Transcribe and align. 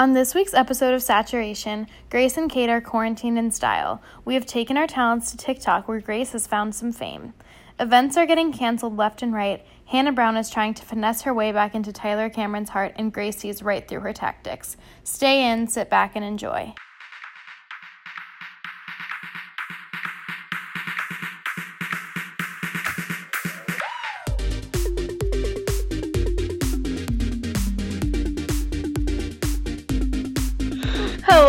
On 0.00 0.12
this 0.12 0.32
week's 0.32 0.54
episode 0.54 0.94
of 0.94 1.02
Saturation, 1.02 1.88
Grace 2.08 2.36
and 2.36 2.48
Kate 2.48 2.70
are 2.70 2.80
quarantined 2.80 3.36
in 3.36 3.50
style. 3.50 4.00
We 4.24 4.34
have 4.34 4.46
taken 4.46 4.76
our 4.76 4.86
talents 4.86 5.32
to 5.32 5.36
TikTok 5.36 5.88
where 5.88 6.00
Grace 6.00 6.30
has 6.30 6.46
found 6.46 6.76
some 6.76 6.92
fame. 6.92 7.34
Events 7.80 8.16
are 8.16 8.24
getting 8.24 8.52
canceled 8.52 8.96
left 8.96 9.22
and 9.22 9.34
right. 9.34 9.66
Hannah 9.86 10.12
Brown 10.12 10.36
is 10.36 10.50
trying 10.50 10.74
to 10.74 10.84
finesse 10.84 11.22
her 11.22 11.34
way 11.34 11.50
back 11.50 11.74
into 11.74 11.92
Tyler 11.92 12.30
Cameron's 12.30 12.68
heart, 12.68 12.92
and 12.94 13.12
Grace 13.12 13.38
sees 13.38 13.60
right 13.60 13.88
through 13.88 13.98
her 14.00 14.12
tactics. 14.12 14.76
Stay 15.02 15.50
in, 15.50 15.66
sit 15.66 15.90
back, 15.90 16.14
and 16.14 16.24
enjoy. 16.24 16.74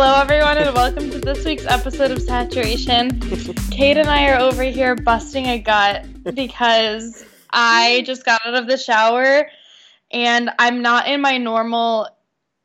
Hello, 0.02 0.18
everyone, 0.18 0.56
and 0.56 0.74
welcome 0.74 1.10
to 1.10 1.18
this 1.18 1.44
week's 1.44 1.66
episode 1.66 2.10
of 2.10 2.22
Saturation. 2.22 3.20
Kate 3.70 3.98
and 3.98 4.08
I 4.08 4.30
are 4.30 4.40
over 4.40 4.62
here 4.62 4.96
busting 4.96 5.44
a 5.44 5.58
gut 5.58 6.06
because 6.34 7.22
I 7.50 8.02
just 8.06 8.24
got 8.24 8.40
out 8.46 8.54
of 8.54 8.66
the 8.66 8.78
shower 8.78 9.50
and 10.10 10.48
I'm 10.58 10.80
not 10.80 11.06
in 11.06 11.20
my 11.20 11.36
normal 11.36 12.08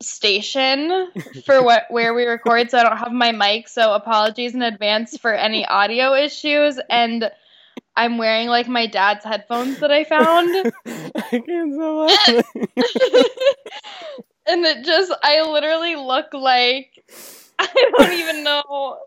station 0.02 1.12
for 1.46 1.62
what 1.62 1.88
where 1.90 2.14
we 2.14 2.24
record, 2.24 2.72
so 2.72 2.78
I 2.78 2.84
don't 2.84 2.96
have 2.96 3.12
my 3.12 3.34
mic. 3.34 3.68
So 3.68 3.94
apologies 3.94 4.56
in 4.56 4.62
advance 4.62 5.18
for 5.18 5.34
any 5.34 5.66
audio 5.66 6.14
issues. 6.14 6.80
And 6.90 7.30
I'm 7.98 8.18
wearing 8.18 8.48
like 8.48 8.70
my 8.70 8.88
dad's 8.88 9.26
headphones 9.26 9.80
that 9.82 9.92
I 9.92 10.06
found. 10.06 10.72
I 10.86 11.42
can't 11.46 11.74
so 11.76 12.08
and 14.48 14.66
it 14.66 14.86
just 14.86 15.12
I 15.24 15.42
literally 15.42 15.96
look 15.96 16.34
like 16.34 17.04
I 17.60 17.92
don't 17.98 18.14
even 18.14 18.44
know. 18.44 19.00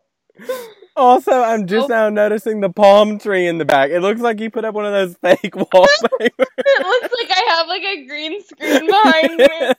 Also, 0.96 1.32
I'm 1.32 1.66
just 1.66 1.84
oh. 1.84 1.94
now 1.94 2.08
noticing 2.08 2.60
the 2.60 2.70
palm 2.70 3.20
tree 3.20 3.46
in 3.46 3.58
the 3.58 3.64
back. 3.64 3.90
It 3.90 4.00
looks 4.00 4.20
like 4.20 4.40
you 4.40 4.50
put 4.50 4.64
up 4.64 4.74
one 4.74 4.84
of 4.84 4.90
those 4.92 5.14
fake 5.16 5.54
wallpapers. 5.54 5.88
it 6.12 6.86
looks 6.86 7.14
like 7.16 7.30
I 7.30 7.44
have 7.50 7.68
like 7.68 7.82
a 7.82 8.04
green 8.06 8.42
screen 8.42 8.86
behind 8.86 9.36
me. 9.36 9.46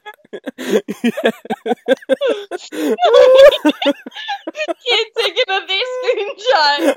Can't 4.87 5.11
take 5.17 5.37
another 5.47 5.79
screenshot. 6.05 6.95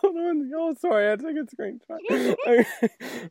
hold 0.00 0.16
on. 0.16 0.50
Oh, 0.56 0.74
sorry. 0.80 1.12
I 1.12 1.16
took 1.16 1.36
a 1.36 1.44
screenshot. 1.54 2.00
Okay. 2.10 2.34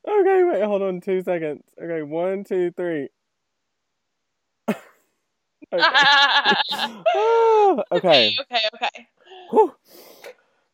okay, 0.07 0.43
wait. 0.43 0.63
Hold 0.63 0.83
on 0.83 1.01
two 1.01 1.23
seconds. 1.23 1.63
Okay, 1.81 2.03
one, 2.03 2.43
two, 2.43 2.69
three. 2.71 3.09
Okay. 7.91 7.91
okay. 7.91 8.35
Okay. 8.39 8.61
Okay. 8.71 9.07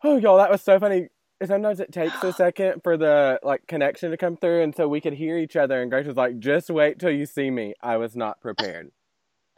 Oh, 0.04 0.18
y'all, 0.18 0.38
that 0.38 0.52
was 0.52 0.62
so 0.62 0.80
funny. 0.80 1.08
Sometimes 1.44 1.80
it 1.80 1.92
takes 1.92 2.24
a 2.24 2.32
second 2.34 2.84
for 2.84 2.98
the 2.98 3.40
like 3.44 3.66
connection 3.68 4.12
to 4.12 4.18
come 4.18 4.38
through, 4.38 4.62
and 4.62 4.76
so 4.76 4.88
we 4.88 5.02
could 5.02 5.14
hear 5.14 5.38
each 5.38 5.56
other. 5.56 5.82
And 5.82 5.90
Grace 5.90 6.06
was 6.06 6.16
like, 6.16 6.40
"Just 6.40 6.70
wait 6.70 7.00
till 7.00 7.12
you 7.12 7.26
see 7.26 7.50
me." 7.50 7.74
I 7.82 7.98
was 7.98 8.16
not 8.16 8.40
prepared. 8.40 8.92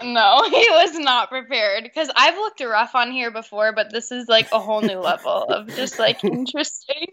No, 0.02 0.44
he 0.50 0.68
was 0.72 0.98
not 1.00 1.30
prepared 1.30 1.84
because 1.84 2.10
I've 2.16 2.36
looked 2.36 2.62
rough 2.62 2.96
on 2.96 3.12
here 3.12 3.32
before, 3.32 3.74
but 3.74 3.92
this 3.92 4.12
is 4.12 4.28
like 4.28 4.48
a 4.52 4.60
whole 4.60 4.82
new 4.82 5.00
level 5.00 5.44
of 5.44 5.68
just 5.76 6.00
like 6.00 6.24
interesting. 6.32 7.08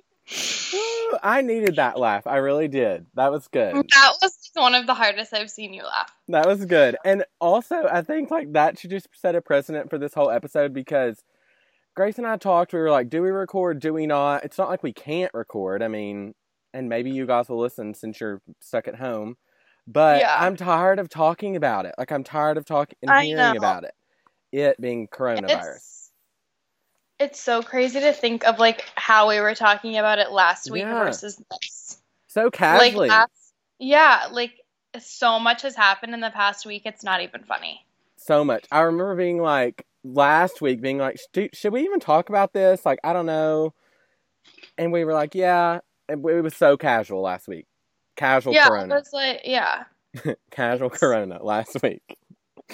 I 1.22 1.42
needed 1.42 1.76
that 1.76 1.98
laugh. 1.98 2.26
I 2.26 2.36
really 2.36 2.68
did. 2.68 3.06
That 3.14 3.30
was 3.30 3.48
good. 3.48 3.74
That 3.74 4.12
was 4.22 4.50
one 4.54 4.74
of 4.74 4.86
the 4.86 4.94
hardest 4.94 5.34
I've 5.34 5.50
seen 5.50 5.72
you 5.74 5.82
laugh. 5.84 6.12
That 6.28 6.46
was 6.46 6.64
good. 6.64 6.96
And 7.04 7.24
also, 7.40 7.86
I 7.90 8.02
think 8.02 8.30
like 8.30 8.52
that 8.52 8.78
should 8.78 8.90
just 8.90 9.08
set 9.12 9.34
a 9.34 9.40
precedent 9.40 9.90
for 9.90 9.98
this 9.98 10.14
whole 10.14 10.30
episode 10.30 10.72
because 10.72 11.22
Grace 11.94 12.18
and 12.18 12.26
I 12.26 12.36
talked. 12.36 12.72
We 12.72 12.80
were 12.80 12.90
like, 12.90 13.10
do 13.10 13.22
we 13.22 13.30
record? 13.30 13.80
Do 13.80 13.92
we 13.92 14.06
not? 14.06 14.44
It's 14.44 14.58
not 14.58 14.68
like 14.68 14.82
we 14.82 14.92
can't 14.92 15.32
record. 15.34 15.82
I 15.82 15.88
mean, 15.88 16.34
and 16.72 16.88
maybe 16.88 17.10
you 17.10 17.26
guys 17.26 17.48
will 17.48 17.60
listen 17.60 17.94
since 17.94 18.20
you're 18.20 18.40
stuck 18.60 18.88
at 18.88 18.96
home. 18.96 19.36
But 19.86 20.20
yeah. 20.20 20.36
I'm 20.38 20.56
tired 20.56 20.98
of 20.98 21.08
talking 21.08 21.56
about 21.56 21.86
it. 21.86 21.94
Like 21.98 22.12
I'm 22.12 22.24
tired 22.24 22.56
of 22.56 22.64
talking 22.64 22.96
and 23.02 23.10
I 23.10 23.24
hearing 23.24 23.36
know. 23.36 23.58
about 23.58 23.84
it. 23.84 23.94
It 24.52 24.80
being 24.80 25.08
coronavirus. 25.08 25.42
It's- 25.44 26.01
it's 27.22 27.40
so 27.40 27.62
crazy 27.62 28.00
to 28.00 28.12
think 28.12 28.44
of 28.44 28.58
like 28.58 28.84
how 28.96 29.28
we 29.28 29.40
were 29.40 29.54
talking 29.54 29.96
about 29.96 30.18
it 30.18 30.32
last 30.32 30.70
week 30.70 30.82
yeah. 30.82 31.04
versus 31.04 31.40
this. 31.50 32.00
So 32.28 32.50
casually. 32.50 33.08
Like 33.08 33.10
last, 33.10 33.52
yeah, 33.78 34.28
like 34.30 34.54
so 35.00 35.38
much 35.38 35.62
has 35.62 35.76
happened 35.76 36.14
in 36.14 36.20
the 36.20 36.30
past 36.30 36.66
week. 36.66 36.82
It's 36.84 37.04
not 37.04 37.22
even 37.22 37.44
funny. 37.44 37.86
So 38.16 38.44
much. 38.44 38.64
I 38.70 38.80
remember 38.80 39.14
being 39.16 39.40
like 39.40 39.86
last 40.04 40.60
week, 40.60 40.80
being 40.80 40.98
like, 40.98 41.18
should 41.52 41.72
we 41.72 41.82
even 41.82 42.00
talk 42.00 42.28
about 42.28 42.52
this? 42.52 42.84
Like, 42.84 42.98
I 43.04 43.12
don't 43.12 43.26
know. 43.26 43.74
And 44.76 44.92
we 44.92 45.04
were 45.04 45.12
like, 45.12 45.34
yeah. 45.34 45.80
And 46.08 46.24
it 46.28 46.42
was 46.42 46.56
so 46.56 46.76
casual 46.76 47.22
last 47.22 47.48
week. 47.48 47.66
Casual 48.16 48.54
yeah, 48.54 48.66
Corona. 48.66 48.88
Yeah, 48.88 48.94
it 48.94 48.98
was 48.98 49.12
like, 49.12 49.40
yeah. 49.44 49.84
casual 50.50 50.90
Corona 50.90 51.42
last 51.42 51.76
week. 51.82 52.16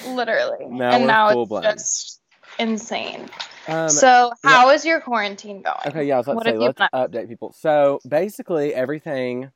Literally. 0.06 0.66
Now 0.66 0.90
and 0.92 1.06
now 1.06 1.28
it's 1.28 1.48
blown. 1.48 1.62
just 1.62 2.20
insane. 2.58 3.28
Um, 3.66 3.88
so, 3.88 4.32
how 4.42 4.68
yeah. 4.68 4.74
is 4.74 4.84
your 4.84 5.00
quarantine 5.00 5.62
going? 5.62 5.76
Okay, 5.86 6.04
yeah, 6.04 6.14
I 6.14 6.18
was 6.18 6.26
about 6.26 6.36
what 6.36 6.44
to 6.44 6.50
say, 6.50 6.58
let's 6.58 6.80
update 6.80 7.28
people. 7.28 7.52
So, 7.52 8.00
basically, 8.08 8.74
everything, 8.74 9.50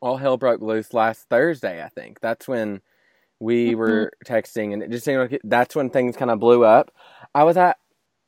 all 0.00 0.18
hell 0.18 0.36
broke 0.36 0.60
loose 0.60 0.92
last 0.92 1.28
Thursday, 1.30 1.82
I 1.82 1.88
think. 1.88 2.20
That's 2.20 2.46
when 2.46 2.82
we 3.40 3.70
mm-hmm. 3.70 3.78
were 3.78 4.12
texting, 4.26 4.72
and 4.72 4.82
it 4.82 4.90
just 4.90 5.04
seemed 5.04 5.20
like 5.20 5.32
it, 5.32 5.40
that's 5.44 5.74
when 5.74 5.90
things 5.90 6.16
kind 6.16 6.30
of 6.30 6.40
blew 6.40 6.64
up. 6.64 6.90
I 7.34 7.44
was 7.44 7.56
at 7.56 7.78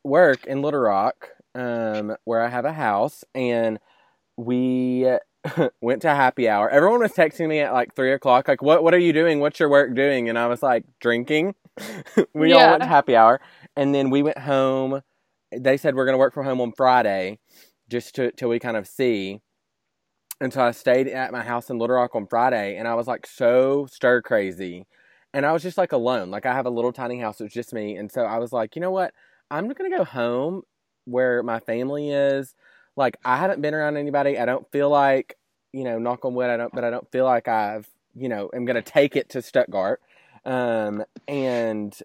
work 0.05 0.47
in 0.47 0.63
Little 0.63 0.81
Rock, 0.81 1.29
um, 1.55 2.17
where 2.25 2.43
I 2.43 2.49
have 2.49 2.65
a 2.65 2.73
house, 2.73 3.25
and 3.35 3.79
we 4.37 5.07
went 5.81 6.03
to 6.03 6.09
happy 6.09 6.49
hour. 6.49 6.69
Everyone 6.69 7.01
was 7.01 7.13
texting 7.13 7.49
me 7.49 7.61
at 7.61 7.73
like 7.73 7.95
three 7.95 8.13
o'clock, 8.13 8.49
like, 8.49 8.63
"What? 8.63 8.83
What 8.83 8.95
are 8.95 8.99
you 8.99 9.13
doing? 9.13 9.41
What's 9.41 9.61
your 9.61 9.69
work 9.69 9.95
doing?" 9.95 10.29
And 10.29 10.39
I 10.39 10.47
was 10.47 10.63
like, 10.63 10.85
"Drinking." 11.01 11.55
we 12.35 12.51
yeah. 12.51 12.57
all 12.57 12.71
went 12.71 12.83
to 12.83 12.89
happy 12.89 13.17
hour, 13.17 13.41
and 13.79 13.95
then 13.95 14.11
we 14.11 14.23
went 14.23 14.39
home. 14.39 15.03
They 15.53 15.77
said 15.77 15.95
we're 15.95 16.05
going 16.05 16.15
to 16.15 16.19
work 16.19 16.35
from 16.35 16.45
home 16.45 16.61
on 16.61 16.73
Friday, 16.73 17.39
just 17.89 18.17
to 18.17 18.33
till 18.33 18.51
we 18.51 18.59
kind 18.59 18.77
of 18.77 18.87
see. 18.87 19.41
And 20.41 20.53
so 20.53 20.63
I 20.63 20.73
stayed 20.73 21.09
at 21.09 21.33
my 21.33 21.43
house 21.43 21.71
in 21.71 21.79
Little 21.79 21.97
Rock 21.97 22.15
on 22.15 22.27
Friday, 22.27 22.77
and 22.77 22.87
I 22.87 22.95
was 22.95 23.07
like 23.07 23.27
so 23.27 23.87
stir 23.87 24.21
crazy, 24.21 24.87
and 25.33 25.47
I 25.47 25.53
was 25.53 25.63
just 25.63 25.79
like 25.79 25.93
alone. 25.93 26.31
Like 26.31 26.45
I 26.45 26.53
have 26.55 26.67
a 26.67 26.71
little 26.71 26.93
tiny 26.93 27.21
house; 27.21 27.41
it 27.41 27.45
was 27.45 27.53
just 27.53 27.73
me, 27.73 27.97
and 27.97 28.11
so 28.11 28.23
I 28.23 28.39
was 28.39 28.53
like, 28.53 28.77
you 28.77 28.83
know 28.83 28.91
what? 28.91 29.15
I'm 29.51 29.69
going 29.69 29.91
to 29.91 29.97
go 29.97 30.05
home 30.05 30.63
where 31.05 31.43
my 31.43 31.61
family 31.61 32.11
is. 32.11 32.55
Like 32.97 33.17
I 33.25 33.37
haven't 33.37 33.63
been 33.63 33.75
around 33.75 33.97
anybody. 33.97 34.39
I 34.39 34.45
don't 34.45 34.71
feel 34.73 34.91
like 34.91 35.37
you 35.73 35.85
know, 35.85 35.99
knock 35.99 36.25
on 36.25 36.35
wood. 36.35 36.51
I 36.51 36.57
don't, 36.57 36.73
but 36.75 36.83
I 36.83 36.91
don't 36.91 37.11
feel 37.13 37.25
like 37.25 37.47
I've 37.47 37.89
you 38.17 38.29
know 38.29 38.51
am 38.53 38.65
going 38.65 38.83
to 38.83 38.83
take 38.83 39.15
it 39.15 39.29
to 39.31 39.43
Stuttgart. 39.43 40.01
Um, 40.45 41.05
and 41.29 41.97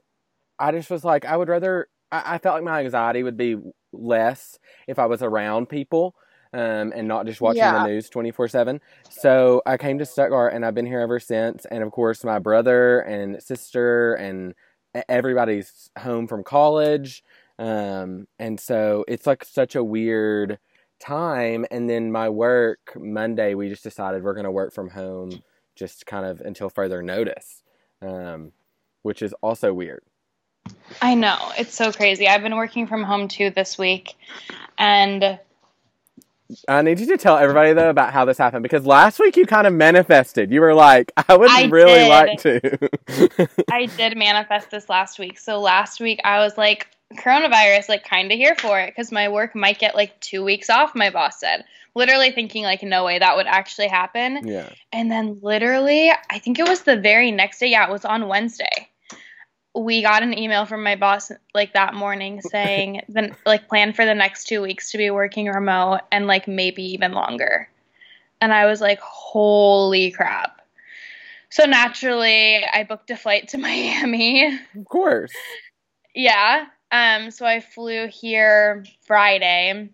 I 0.63 0.71
just 0.71 0.89
was 0.89 1.03
like, 1.03 1.25
I 1.25 1.35
would 1.35 1.49
rather, 1.49 1.89
I, 2.11 2.35
I 2.35 2.37
felt 2.37 2.55
like 2.55 2.63
my 2.63 2.79
anxiety 2.79 3.21
would 3.21 3.35
be 3.35 3.57
less 3.91 4.57
if 4.87 4.97
I 4.97 5.05
was 5.07 5.21
around 5.21 5.67
people. 5.67 6.15
Um, 6.53 6.93
and 6.95 7.07
not 7.07 7.25
just 7.25 7.41
watching 7.41 7.63
yeah. 7.63 7.79
the 7.79 7.87
news 7.87 8.09
24 8.09 8.47
7. 8.47 8.79
So 9.09 9.63
I 9.65 9.75
came 9.75 9.97
to 9.97 10.05
Stuttgart 10.05 10.53
and 10.53 10.63
I've 10.63 10.75
been 10.75 10.85
here 10.85 10.99
ever 10.99 11.19
since. 11.19 11.65
And 11.65 11.83
of 11.83 11.91
course, 11.91 12.23
my 12.23 12.37
brother 12.37 12.99
and 12.99 13.41
sister 13.41 14.13
and 14.13 14.53
everybody's 15.09 15.89
home 15.97 16.27
from 16.27 16.43
college. 16.43 17.23
Um, 17.57 18.27
and 18.37 18.59
so 18.59 19.03
it's 19.07 19.25
like 19.25 19.43
such 19.43 19.75
a 19.75 19.83
weird 19.83 20.59
time. 20.99 21.65
And 21.71 21.89
then 21.89 22.11
my 22.11 22.29
work, 22.29 22.93
Monday, 22.95 23.55
we 23.55 23.67
just 23.67 23.83
decided 23.83 24.23
we're 24.23 24.35
going 24.35 24.43
to 24.43 24.51
work 24.51 24.73
from 24.73 24.91
home 24.91 25.41
just 25.75 26.05
kind 26.05 26.23
of 26.23 26.39
until 26.41 26.69
further 26.69 27.01
notice, 27.01 27.63
um, 28.03 28.51
which 29.01 29.23
is 29.23 29.33
also 29.41 29.73
weird. 29.73 30.03
I 31.01 31.15
know. 31.15 31.37
It's 31.57 31.73
so 31.73 31.91
crazy. 31.91 32.27
I've 32.27 32.43
been 32.43 32.55
working 32.55 32.87
from 32.87 33.03
home 33.03 33.27
too 33.27 33.49
this 33.49 33.77
week. 33.77 34.15
And 34.77 35.39
I 36.67 36.81
need 36.81 36.99
you 36.99 37.05
to 37.07 37.17
tell 37.17 37.37
everybody 37.37 37.73
though 37.73 37.89
about 37.89 38.13
how 38.13 38.25
this 38.25 38.37
happened 38.37 38.63
because 38.63 38.85
last 38.85 39.19
week 39.19 39.37
you 39.37 39.45
kind 39.45 39.67
of 39.67 39.73
manifested. 39.73 40.51
You 40.51 40.61
were 40.61 40.73
like, 40.73 41.11
I 41.29 41.35
would 41.35 41.49
I 41.49 41.65
really 41.65 41.93
did. 41.93 42.09
like 42.09 42.39
to. 42.41 43.57
I 43.71 43.85
did 43.85 44.17
manifest 44.17 44.71
this 44.71 44.89
last 44.89 45.19
week. 45.19 45.39
So 45.39 45.59
last 45.59 45.99
week 45.99 46.19
I 46.23 46.39
was 46.39 46.57
like, 46.57 46.87
coronavirus, 47.15 47.89
like 47.89 48.03
kind 48.03 48.31
of 48.31 48.37
here 48.37 48.55
for 48.55 48.79
it 48.79 48.87
because 48.87 49.11
my 49.11 49.29
work 49.29 49.55
might 49.55 49.79
get 49.79 49.95
like 49.95 50.19
two 50.19 50.43
weeks 50.43 50.69
off, 50.69 50.95
my 50.95 51.09
boss 51.09 51.39
said. 51.39 51.65
Literally 51.95 52.31
thinking, 52.31 52.63
like, 52.63 52.81
no 52.81 53.05
way 53.05 53.19
that 53.19 53.35
would 53.35 53.45
actually 53.45 53.87
happen. 53.87 54.47
Yeah. 54.47 54.69
And 54.91 55.11
then 55.11 55.37
literally, 55.43 56.09
I 56.09 56.39
think 56.39 56.57
it 56.57 56.67
was 56.67 56.81
the 56.81 56.97
very 56.97 57.29
next 57.29 57.59
day. 57.59 57.67
Yeah, 57.67 57.87
it 57.87 57.91
was 57.91 58.03
on 58.03 58.27
Wednesday 58.27 58.89
we 59.75 60.01
got 60.01 60.23
an 60.23 60.37
email 60.37 60.65
from 60.65 60.83
my 60.83 60.95
boss 60.95 61.31
like 61.53 61.73
that 61.73 61.93
morning 61.93 62.41
saying 62.51 63.01
then 63.09 63.35
like 63.45 63.67
plan 63.67 63.93
for 63.93 64.05
the 64.05 64.13
next 64.13 64.45
two 64.45 64.61
weeks 64.61 64.91
to 64.91 64.97
be 64.97 65.09
working 65.09 65.47
remote 65.47 66.01
and 66.11 66.27
like 66.27 66.47
maybe 66.47 66.83
even 66.83 67.11
longer 67.11 67.67
and 68.41 68.53
i 68.53 68.65
was 68.65 68.81
like 68.81 68.99
holy 68.99 70.11
crap 70.11 70.61
So 71.53 71.65
naturally, 71.65 72.65
I 72.65 72.83
booked 72.83 73.11
a 73.11 73.15
flight 73.15 73.49
to 73.49 73.57
Miami. 73.59 74.59
Of 74.75 74.85
course. 74.85 75.31
Yeah. 76.15 76.65
Um, 76.91 77.29
so 77.29 77.45
I 77.45 77.59
flew 77.59 78.07
here 78.07 78.83
Friday. 79.05 79.91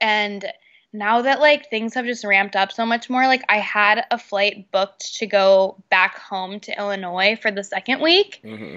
And 0.00 0.44
now 0.92 1.22
that 1.22 1.40
like 1.40 1.68
things 1.68 1.94
have 1.94 2.06
just 2.06 2.24
ramped 2.24 2.56
up 2.56 2.72
so 2.72 2.86
much 2.86 3.10
more, 3.10 3.26
like 3.26 3.44
I 3.48 3.58
had 3.58 4.04
a 4.10 4.18
flight 4.18 4.70
booked 4.70 5.16
to 5.16 5.26
go 5.26 5.82
back 5.90 6.18
home 6.18 6.60
to 6.60 6.78
Illinois 6.78 7.38
for 7.40 7.50
the 7.50 7.64
second 7.64 8.00
week. 8.00 8.40
hmm 8.42 8.76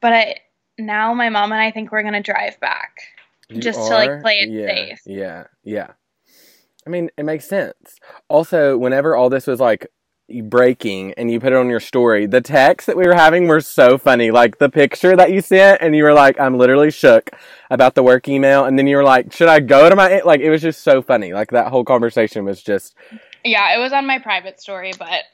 But 0.00 0.12
I 0.12 0.36
now 0.78 1.14
my 1.14 1.28
mom 1.28 1.52
and 1.52 1.60
I 1.60 1.70
think 1.70 1.92
we're 1.92 2.02
gonna 2.02 2.22
drive 2.22 2.58
back. 2.60 2.98
You 3.48 3.60
Just 3.60 3.88
to, 3.88 3.94
like, 3.94 4.20
play 4.22 4.38
it 4.38 4.50
yeah, 4.50 4.66
safe. 4.66 5.00
Yeah, 5.04 5.44
yeah. 5.62 5.88
I 6.86 6.90
mean, 6.90 7.10
it 7.16 7.24
makes 7.24 7.46
sense. 7.46 7.98
Also, 8.28 8.76
whenever 8.78 9.14
all 9.14 9.28
this 9.28 9.46
was 9.46 9.60
like 9.60 9.86
breaking 10.40 11.12
and 11.14 11.30
you 11.30 11.40
put 11.40 11.52
it 11.52 11.56
on 11.56 11.68
your 11.68 11.80
story, 11.80 12.26
the 12.26 12.40
texts 12.40 12.86
that 12.86 12.96
we 12.96 13.06
were 13.06 13.14
having 13.14 13.46
were 13.46 13.60
so 13.60 13.98
funny. 13.98 14.30
Like 14.30 14.58
the 14.58 14.70
picture 14.70 15.14
that 15.16 15.32
you 15.32 15.40
sent, 15.40 15.82
and 15.82 15.94
you 15.94 16.04
were 16.04 16.14
like, 16.14 16.40
I'm 16.40 16.56
literally 16.56 16.90
shook 16.90 17.30
about 17.70 17.94
the 17.94 18.02
work 18.02 18.28
email. 18.28 18.64
And 18.64 18.78
then 18.78 18.86
you 18.86 18.96
were 18.96 19.04
like, 19.04 19.32
should 19.32 19.48
I 19.48 19.60
go 19.60 19.90
to 19.90 19.96
my, 19.96 20.22
like, 20.24 20.40
it 20.40 20.50
was 20.50 20.62
just 20.62 20.82
so 20.82 21.02
funny. 21.02 21.32
Like 21.32 21.50
that 21.50 21.68
whole 21.68 21.84
conversation 21.84 22.44
was 22.44 22.62
just, 22.62 22.94
Yeah, 23.44 23.76
it 23.76 23.78
was 23.78 23.92
on 23.92 24.06
my 24.06 24.18
private 24.18 24.60
story, 24.60 24.92
but 24.98 25.24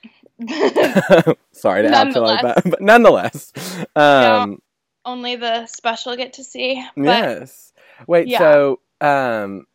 sorry 1.53 1.83
to 1.83 1.89
add 1.89 2.13
to 2.13 2.21
like 2.21 2.43
that, 2.43 2.63
but 2.65 2.81
nonetheless. 2.81 3.53
Um, 3.95 4.61
only 5.05 5.37
the 5.37 5.67
special 5.67 6.17
get 6.17 6.35
to 6.35 6.45
see. 6.45 6.85
But 6.97 7.05
yes. 7.05 7.73
Wait, 8.07 8.29
yeah. 8.29 8.39
so, 8.39 8.81
um, 9.01 9.67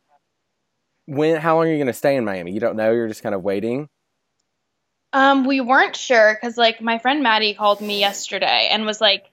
when, 1.06 1.40
how 1.40 1.56
long 1.56 1.66
are 1.66 1.70
you 1.70 1.76
going 1.76 1.86
to 1.86 1.92
stay 1.92 2.16
in 2.16 2.24
Miami? 2.24 2.52
You 2.52 2.60
don't 2.60 2.76
know? 2.76 2.92
You're 2.92 3.08
just 3.08 3.22
kind 3.22 3.34
of 3.34 3.42
waiting? 3.42 3.88
Um, 5.14 5.44
we 5.46 5.60
weren't 5.60 5.94
sure 5.96 6.34
because 6.34 6.58
like 6.58 6.80
my 6.82 6.98
friend 6.98 7.22
Maddie 7.22 7.54
called 7.54 7.80
me 7.80 8.00
yesterday 8.00 8.68
and 8.70 8.84
was 8.84 9.00
like, 9.00 9.30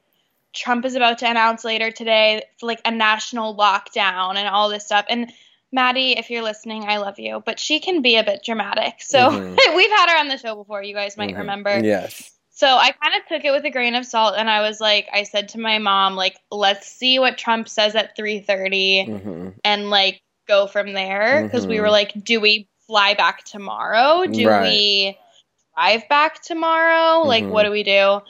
Trump 0.54 0.86
is 0.86 0.96
about 0.96 1.18
to 1.20 1.30
announce 1.30 1.64
later 1.66 1.92
today 1.92 2.44
like 2.62 2.82
a 2.86 2.92
national 2.92 3.58
lockdown 3.58 4.36
and 4.36 4.48
all 4.48 4.70
this 4.70 4.86
stuff. 4.86 5.06
And 5.10 5.32
Maddie, 5.72 6.12
if 6.18 6.30
you're 6.30 6.44
listening, 6.44 6.84
I 6.84 6.98
love 6.98 7.18
you, 7.18 7.42
but 7.46 7.60
she 7.60 7.80
can 7.80 8.02
be 8.02 8.18
a 8.18 8.24
bit 8.24 8.44
dramatic. 8.46 9.02
So 9.02 9.30
Mhm. 9.32 9.58
we've 9.76 9.90
had 9.90 10.12
her 10.12 10.20
on 10.20 10.28
the 10.28 10.38
show 10.38 10.56
before. 10.56 10.84
You 10.84 10.94
guys 10.94 11.18
might 11.18 11.34
Mhm. 11.34 11.40
remember. 11.40 11.80
Yes. 11.80 12.32
So 12.52 12.68
I 12.68 12.92
kind 12.92 13.16
of 13.16 13.28
took 13.28 13.44
it 13.44 13.52
with 13.52 13.66
a 13.66 13.72
grain 13.72 13.96
of 13.96 14.06
salt, 14.06 14.36
and 14.38 14.48
I 14.50 14.62
was 14.62 14.80
like, 14.80 15.08
I 15.12 15.24
said 15.24 15.50
to 15.50 15.60
my 15.60 15.80
mom, 15.80 16.16
like, 16.16 16.38
let's 16.52 16.86
see 16.86 17.18
what 17.18 17.38
Trump 17.38 17.68
says 17.68 17.96
at 17.96 18.16
3:30, 18.16 19.06
hmm 19.06 19.48
and 19.64 19.90
like 19.90 20.22
go 20.48 20.68
from 20.68 20.94
there. 20.94 21.44
Because 21.44 21.66
we 21.66 21.78
Mhm. 21.78 21.82
were 21.82 21.90
like, 21.90 22.24
do 22.24 22.40
we 22.40 22.68
fly 22.86 23.14
back 23.16 23.46
tomorrow? 23.46 24.28
Do 24.28 24.48
Right. 24.48 24.62
we 24.62 25.18
drive 25.82 26.08
back 26.10 26.42
tomorrow? 26.42 27.28
Like, 27.28 27.46
Mhm. 27.46 27.50
what 27.50 27.64
do 27.64 27.72
we 27.72 27.84
do? 27.84 28.22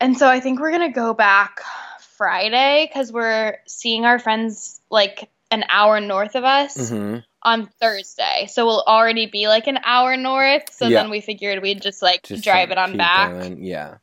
And 0.00 0.16
so 0.18 0.28
I 0.28 0.40
think 0.40 0.60
we're 0.60 0.70
gonna 0.70 0.92
go 0.92 1.14
back 1.14 1.60
Friday 2.00 2.86
because 2.86 3.10
we're 3.12 3.58
seeing 3.66 4.04
our 4.04 4.18
friends 4.18 4.80
like 4.90 5.30
an 5.50 5.64
hour 5.70 6.00
north 6.00 6.34
of 6.34 6.44
us 6.44 6.90
hmm 6.90 7.18
on 7.42 7.66
Thursday. 7.80 8.46
So 8.50 8.66
we'll 8.66 8.82
already 8.86 9.26
be 9.26 9.46
like 9.48 9.66
an 9.68 9.78
hour 9.84 10.16
north. 10.16 10.72
So 10.74 10.88
Yeah. 10.88 11.02
then 11.02 11.10
we 11.10 11.20
figured 11.20 11.62
we'd 11.62 11.80
just 11.80 12.02
like 12.02 12.22
Just 12.24 12.44
drive 12.44 12.68
to 12.68 12.72
it 12.72 12.78
on 12.78 12.96
back. 12.96 13.30
going, 13.30 13.64
Yeah. 13.64 13.98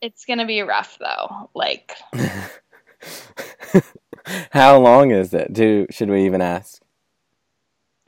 It's 0.00 0.24
gonna 0.24 0.46
be 0.46 0.62
rough 0.62 0.96
though. 0.98 1.50
Like 1.54 1.94
How 4.52 4.78
long 4.78 5.10
is 5.10 5.34
it? 5.34 5.52
Do 5.52 5.86
should 5.90 6.08
we 6.08 6.24
even 6.24 6.40
ask? 6.40 6.80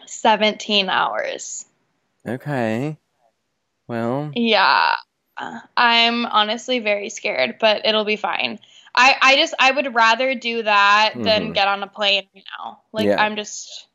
17 0.06 0.88
hours. 0.88 1.66
Okay. 2.26 2.96
Well, 3.92 4.32
Yeah. 4.34 4.96
I'm 5.76 6.26
honestly 6.26 6.80
very 6.80 7.10
scared, 7.10 7.56
but 7.60 7.86
it'll 7.86 8.04
be 8.04 8.16
fine. 8.16 8.60
I, 8.94 9.16
I 9.22 9.36
just 9.36 9.54
I 9.58 9.72
would 9.72 9.94
rather 9.94 10.34
do 10.34 10.62
that 10.64 11.16
than 11.24 11.52
Mhm. 11.52 11.54
get 11.54 11.68
on 11.68 11.82
a 11.82 11.88
plane 11.88 12.28
right 12.34 12.44
now. 12.60 12.82
Like 12.92 13.10
Yeah. 13.10 13.18
I'm 13.18 13.36
just 13.36 13.88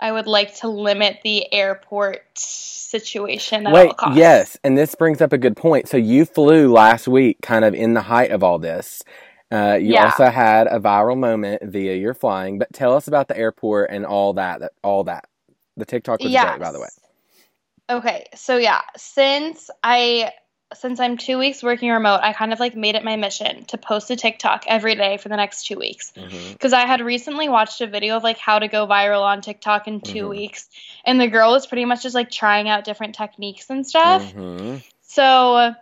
I 0.00 0.12
would 0.12 0.26
like 0.26 0.56
to 0.60 0.68
limit 0.68 1.20
the 1.24 1.52
airport 1.52 2.22
situation 2.36 3.66
at 3.66 3.78
all 3.78 3.84
wait, 3.84 3.96
yes, 4.04 4.58
and 4.64 4.78
this 4.78 4.94
brings 4.96 5.20
up 5.22 5.32
a 5.32 5.38
good 5.38 5.56
point. 5.56 5.88
So 5.88 5.96
you 5.96 6.24
flew 6.26 6.72
last 6.72 7.08
week, 7.08 7.38
kind 7.42 7.64
of 7.64 7.74
in 7.74 7.94
the 7.94 8.02
height 8.02 8.30
of 8.32 8.42
all 8.44 8.58
this. 8.58 9.02
Uh, 9.52 9.78
you 9.80 9.96
Yeah. 9.96 9.98
also 9.98 10.26
had 10.26 10.66
a 10.68 10.80
viral 10.80 11.18
moment 11.18 11.62
via 11.64 11.94
your 11.96 12.14
flying, 12.14 12.58
but 12.58 12.72
tell 12.72 12.96
us 12.96 13.08
about 13.08 13.28
the 13.28 13.38
airport 13.38 13.90
and 13.90 14.06
all 14.06 14.34
that. 14.34 14.60
That 14.60 14.72
all 14.82 15.04
that. 15.04 15.26
The 15.76 15.86
TikTok 15.86 16.24
was 16.24 16.36
great, 16.36 16.58
by 16.58 16.72
the 16.72 16.80
way. 16.80 16.88
Okay, 17.90 18.26
so 18.36 18.56
yeah, 18.56 18.82
since 18.96 19.68
I 19.82 20.32
since 20.72 21.00
I'm 21.00 21.16
two 21.16 21.36
weeks 21.38 21.64
working 21.64 21.90
remote, 21.90 22.20
I 22.22 22.32
kind 22.32 22.52
of 22.52 22.60
like 22.60 22.76
made 22.76 22.94
it 22.94 23.02
my 23.02 23.16
mission 23.16 23.64
to 23.66 23.78
post 23.78 24.08
a 24.12 24.16
TikTok 24.16 24.62
every 24.68 24.94
day 24.94 25.16
for 25.16 25.28
the 25.28 25.36
next 25.36 25.66
two 25.66 25.76
weeks. 25.76 26.12
Because 26.52 26.72
I 26.72 26.86
had 26.86 27.00
recently 27.00 27.48
watched 27.48 27.80
a 27.80 27.88
video 27.88 28.16
of 28.16 28.22
like 28.22 28.38
how 28.38 28.60
to 28.60 28.68
go 28.68 28.86
viral 28.86 29.22
on 29.22 29.40
TikTok 29.40 29.88
in 29.88 30.00
2 30.00 30.26
Mhm. 30.26 30.28
weeks, 30.28 30.68
and 31.04 31.20
the 31.20 31.26
girl 31.26 31.50
was 31.50 31.66
pretty 31.66 31.84
much 31.84 32.04
just 32.04 32.14
like 32.14 32.30
trying 32.30 32.68
out 32.68 32.84
different 32.84 33.16
techniques 33.16 33.68
and 33.68 33.84
stuff. 33.84 34.22
hmm 34.32 34.76
So, 35.02 35.74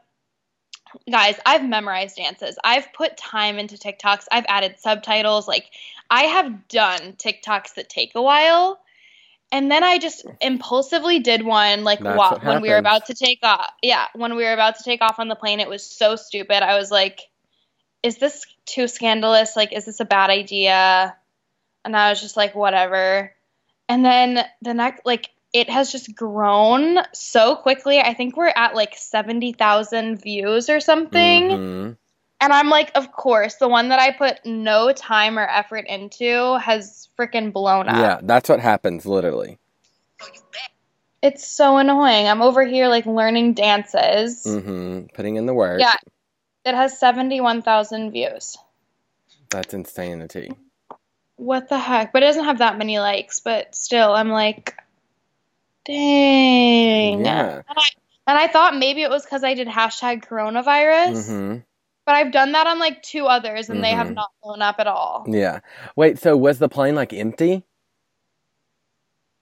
guys, 1.10 1.38
I've 1.44 1.68
memorized 1.68 2.16
dances. 2.16 2.56
I've 2.64 2.90
put 2.94 3.18
time 3.18 3.58
into 3.58 3.76
TikToks. 3.76 4.24
I've 4.32 4.46
added 4.48 4.78
subtitles. 4.78 5.46
Like, 5.46 5.66
I 6.08 6.22
have 6.22 6.68
done 6.68 7.12
TikToks 7.18 7.74
that 7.74 7.90
take 7.90 8.14
a 8.14 8.22
while. 8.22 8.80
And 9.50 9.70
then 9.70 9.82
I 9.82 9.98
just 9.98 10.26
impulsively 10.40 11.20
did 11.20 11.42
one 11.42 11.82
like 11.84 12.00
wa- 12.04 12.38
when 12.42 12.60
we 12.60 12.68
were 12.68 12.76
about 12.76 13.06
to 13.06 13.14
take 13.14 13.40
off. 13.42 13.70
Yeah, 13.82 14.06
when 14.14 14.36
we 14.36 14.44
were 14.44 14.52
about 14.52 14.76
to 14.78 14.84
take 14.84 15.00
off 15.00 15.18
on 15.18 15.28
the 15.28 15.36
plane, 15.36 15.60
it 15.60 15.68
was 15.68 15.82
so 15.84 16.16
stupid. 16.16 16.62
I 16.62 16.76
was 16.76 16.90
like, 16.90 17.20
is 18.02 18.18
this 18.18 18.46
too 18.66 18.88
scandalous? 18.88 19.56
Like, 19.56 19.72
is 19.72 19.86
this 19.86 20.00
a 20.00 20.04
bad 20.04 20.30
idea? 20.30 21.16
And 21.84 21.96
I 21.96 22.10
was 22.10 22.20
just 22.20 22.36
like, 22.36 22.54
whatever. 22.54 23.32
And 23.88 24.04
then 24.04 24.44
the 24.60 24.74
next, 24.74 25.06
like, 25.06 25.30
it 25.54 25.70
has 25.70 25.90
just 25.90 26.14
grown 26.14 26.98
so 27.14 27.56
quickly. 27.56 28.00
I 28.00 28.12
think 28.14 28.36
we're 28.36 28.52
at 28.54 28.74
like 28.74 28.94
70,000 28.96 30.20
views 30.20 30.68
or 30.68 30.80
something. 30.80 31.50
hmm 31.50 31.90
And 32.40 32.52
I'm 32.52 32.68
like, 32.68 32.92
of 32.94 33.10
course, 33.12 33.56
the 33.56 33.68
one 33.68 33.88
that 33.88 33.98
I 33.98 34.12
put 34.12 34.44
no 34.46 34.92
time 34.92 35.38
or 35.38 35.46
effort 35.46 35.86
into 35.88 36.56
has 36.58 37.08
freaking 37.18 37.52
blown 37.52 37.88
up. 37.88 37.96
Yeah, 37.96 38.20
that's 38.22 38.48
what 38.48 38.60
happens, 38.60 39.04
literally. 39.04 39.58
It's 41.20 41.46
so 41.46 41.78
annoying. 41.78 42.28
I'm 42.28 42.42
over 42.42 42.64
here 42.64 42.86
like 42.88 43.06
learning 43.06 43.54
dances. 43.54 44.44
hmm 44.44 45.02
Putting 45.14 45.34
in 45.36 45.46
the 45.46 45.54
work. 45.54 45.80
Yeah. 45.80 45.94
It 46.64 46.74
has 46.74 46.98
71,000 46.98 48.12
views. 48.12 48.56
That's 49.50 49.74
insanity. 49.74 50.52
What 51.36 51.68
the 51.68 51.78
heck? 51.78 52.12
But 52.12 52.22
it 52.22 52.26
doesn't 52.26 52.44
have 52.44 52.58
that 52.58 52.78
many 52.78 52.98
likes, 52.98 53.40
but 53.40 53.74
still, 53.74 54.12
I'm 54.12 54.28
like, 54.28 54.76
dang. 55.84 57.24
Yeah. 57.24 57.62
And 57.68 57.78
I, 57.78 57.88
and 58.26 58.38
I 58.38 58.46
thought 58.48 58.76
maybe 58.76 59.02
it 59.02 59.10
was 59.10 59.24
because 59.24 59.42
I 59.42 59.54
did 59.54 59.68
hashtag 59.68 60.24
coronavirus, 60.24 61.26
hmm 61.26 61.56
but 62.08 62.14
I've 62.14 62.32
done 62.32 62.52
that 62.52 62.66
on 62.66 62.78
like 62.78 63.02
two 63.02 63.26
others 63.26 63.68
and 63.68 63.84
they 63.84 63.90
have 63.90 64.06
Mhm. 64.06 64.14
not 64.14 64.30
blown 64.42 64.62
up 64.62 64.76
at 64.78 64.86
all. 64.86 65.26
Yeah. 65.28 65.60
Wait, 65.94 66.18
so 66.18 66.38
was 66.38 66.58
the 66.58 66.66
plane 66.70 66.94
like 66.94 67.12
empty? 67.12 67.64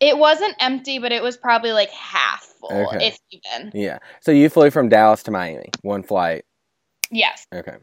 It 0.00 0.18
wasn't 0.18 0.56
empty, 0.58 0.98
but 0.98 1.12
it 1.12 1.22
was 1.22 1.36
probably 1.36 1.70
like 1.70 1.90
half 1.90 2.42
full, 2.60 2.72
Okay. 2.88 3.06
if 3.06 3.18
even. 3.30 3.70
Yeah. 3.72 3.98
So 4.20 4.32
you 4.32 4.48
flew 4.48 4.70
from 4.72 4.88
Dallas 4.88 5.22
to 5.22 5.30
Miami, 5.30 5.70
one 5.82 6.02
flight. 6.02 6.44
Yes. 7.08 7.46
Okay. 7.54 7.76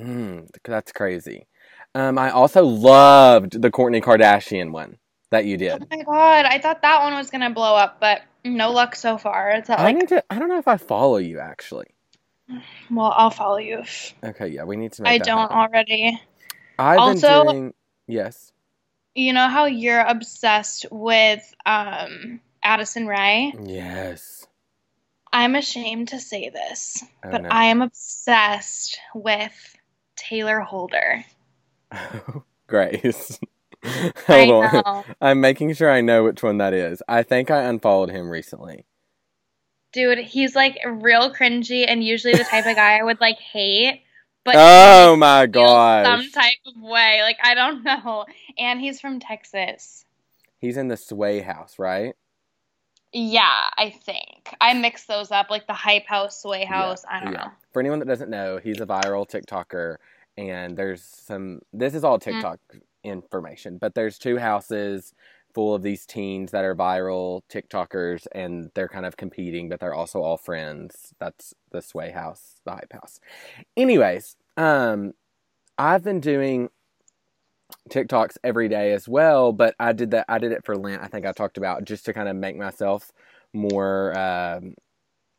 Mm, 0.00 0.48
that's 0.64 0.90
crazy. 0.90 1.46
Um, 1.94 2.18
I 2.18 2.30
also 2.30 2.64
loved 2.64 3.62
the 3.62 3.70
Kourtney 3.70 4.02
Kardashian 4.02 4.72
one 4.72 4.98
that 5.30 5.44
you 5.44 5.56
did. 5.56 5.84
Oh 5.84 5.96
my 5.96 6.02
god, 6.02 6.46
I 6.46 6.58
thought 6.58 6.82
that 6.82 7.00
one 7.04 7.14
was 7.14 7.30
gonna 7.30 7.50
blow 7.50 7.76
up, 7.76 8.00
but 8.00 8.22
no 8.44 8.72
luck 8.72 8.96
so 8.96 9.18
far. 9.18 9.50
It's 9.50 9.68
not 9.68 9.78
I 9.78 9.92
need 9.92 10.08
to. 10.08 10.24
I 10.28 10.40
don't 10.40 10.48
know 10.48 10.58
if 10.58 10.66
I 10.66 10.78
follow 10.78 11.18
you 11.18 11.38
actually. 11.38 11.86
Well, 12.90 13.12
I'll 13.16 13.30
follow 13.30 13.56
you 13.58 13.80
if 13.80 14.14
Okay. 14.24 14.48
Yeah, 14.48 14.64
we 14.64 14.76
need 14.76 14.92
to. 14.92 15.02
Make 15.02 15.12
I 15.12 15.18
that 15.18 15.26
don't 15.26 15.38
happen. 15.50 15.56
already. 15.56 16.20
I've 16.78 16.98
Also- 16.98 17.44
been 17.44 17.52
doing. 17.54 17.74
Yes. 18.06 18.52
You 19.14 19.32
know 19.32 19.48
how 19.48 19.64
you're 19.64 20.00
obsessed 20.02 20.86
with 20.90 21.42
um 21.64 22.40
Addison 22.62 23.06
Rae? 23.06 23.52
Yes. 23.64 24.46
I'm 25.32 25.54
ashamed 25.54 26.08
to 26.08 26.20
say 26.20 26.48
this, 26.50 27.02
Oh, 27.24 27.30
but 27.30 27.42
no. 27.42 27.48
I 27.50 27.64
am 27.66 27.82
obsessed 27.82 28.98
with 29.14 29.76
Taylor 30.16 30.60
Holder. 30.60 31.24
Grace. 32.68 33.38
I 33.84 34.12
Hold 34.46 34.64
on. 34.64 34.72
know. 34.72 35.04
I'm 35.20 35.40
making 35.40 35.74
sure 35.74 35.90
I 35.90 36.00
know 36.00 36.24
which 36.24 36.42
one 36.42 36.58
that 36.58 36.72
is. 36.74 37.02
I 37.08 37.22
think 37.22 37.50
I 37.50 37.62
unfollowed 37.64 38.10
him 38.10 38.28
recently. 38.30 38.86
Dude, 39.96 40.18
he's 40.18 40.54
like 40.54 40.78
real 40.84 41.32
cringy 41.32 41.86
and 41.88 42.04
usually 42.04 42.34
the 42.34 42.44
type 42.44 42.66
of 42.66 42.76
guy 42.76 42.98
I 42.98 43.02
would 43.02 43.18
like 43.18 43.38
hate. 43.38 44.02
But 44.44 44.56
oh 44.58 45.16
my 45.16 45.46
god, 45.46 46.04
some 46.04 46.30
type 46.30 46.58
of 46.66 46.82
way. 46.82 47.22
Like 47.22 47.38
I 47.42 47.54
don't 47.54 47.82
know. 48.04 48.26
And 48.58 48.78
he's 48.78 49.00
from 49.00 49.20
Texas. 49.20 50.04
He's 50.58 50.76
in 50.76 50.88
the 50.88 50.98
Sway 50.98 51.40
house, 51.40 51.78
right? 51.78 52.14
Yeah, 53.14 53.48
I 53.78 53.88
think 53.88 54.54
I 54.60 54.74
mix 54.74 55.06
those 55.06 55.30
up 55.30 55.48
like 55.48 55.66
the 55.66 55.72
hype 55.72 56.06
house, 56.06 56.42
sway 56.42 56.66
house. 56.66 57.02
I 57.10 57.20
don't 57.20 57.32
yeah. 57.32 57.44
know. 57.44 57.50
For 57.72 57.80
anyone 57.80 58.00
that 58.00 58.08
doesn't 58.08 58.28
know, 58.28 58.60
he's 58.62 58.82
a 58.82 58.86
viral 58.86 59.26
TikToker, 59.26 59.96
and 60.36 60.76
there's 60.76 61.02
some. 61.02 61.60
This 61.72 61.94
is 61.94 62.04
all 62.04 62.18
mm. 62.18 62.22
TikTok 62.22 62.60
information, 63.02 63.78
but 63.78 63.94
there's 63.94 64.18
two 64.18 64.36
houses 64.36 65.14
full 65.56 65.74
of 65.74 65.82
these 65.82 66.04
teens 66.04 66.50
that 66.50 66.66
are 66.66 66.74
viral 66.74 67.40
TikTokers, 67.50 68.26
and 68.32 68.70
they're 68.74 68.90
kind 68.90 69.06
of 69.06 69.16
competing, 69.16 69.70
but 69.70 69.80
they're 69.80 69.94
also 69.94 70.20
all 70.20 70.36
friends. 70.36 71.14
That's 71.18 71.54
the 71.70 71.80
Sway 71.80 72.10
House, 72.10 72.60
the 72.66 72.72
Hype 72.72 72.92
House. 72.92 73.20
Anyways, 73.74 74.36
um, 74.58 75.14
I've 75.78 76.04
been 76.04 76.20
doing 76.20 76.68
TikToks 77.88 78.36
every 78.44 78.68
day 78.68 78.92
as 78.92 79.08
well, 79.08 79.54
but 79.54 79.74
I 79.80 79.94
did 79.94 80.10
that. 80.10 80.26
I 80.28 80.38
did 80.38 80.52
it 80.52 80.62
for 80.62 80.76
Lent. 80.76 81.02
I 81.02 81.06
think 81.06 81.24
I 81.24 81.32
talked 81.32 81.56
about 81.56 81.86
just 81.86 82.04
to 82.04 82.12
kind 82.12 82.28
of 82.28 82.36
make 82.36 82.58
myself 82.58 83.10
more 83.54 84.12
um, 84.18 84.74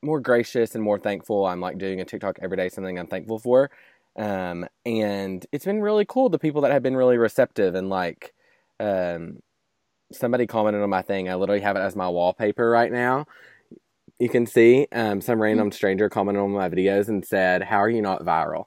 more 0.02 0.20
gracious 0.20 0.74
and 0.74 0.84
more 0.84 0.98
thankful. 0.98 1.46
I'm 1.46 1.62
like 1.62 1.78
doing 1.78 2.02
a 2.02 2.06
TikTok 2.06 2.40
every 2.42 2.58
day, 2.58 2.70
something 2.70 2.98
I'm 2.98 3.06
thankful 3.06 3.38
for. 3.38 3.70
Um, 4.16 4.66
and 4.84 5.46
it's 5.52 5.66
been 5.66 5.82
really 5.82 6.06
cool. 6.06 6.30
The 6.30 6.40
people 6.40 6.62
that 6.62 6.72
have 6.72 6.82
been 6.82 6.98
really 6.98 7.18
receptive 7.18 7.76
and 7.76 7.88
like, 7.88 8.34
um, 8.80 9.44
somebody 10.12 10.48
commented 10.48 10.82
on 10.82 10.90
my 10.90 11.02
thing. 11.02 11.30
I 11.30 11.36
literally 11.36 11.62
have 11.62 11.76
it 11.76 11.80
as 11.82 11.96
my 11.96 12.08
wallpaper 12.10 12.70
right 12.70 12.92
now. 12.92 13.26
You 14.20 14.30
can 14.30 14.46
see 14.48 14.88
um, 14.92 15.22
some 15.22 15.42
random 15.42 15.72
stranger 15.72 16.10
commented 16.10 16.42
on 16.42 16.52
my 16.52 16.70
videos 16.70 17.08
and 17.08 17.24
said, 17.26 17.62
"How 17.64 17.78
are 17.78 17.90
you 17.90 18.02
not 18.02 18.24
viral?" 18.24 18.66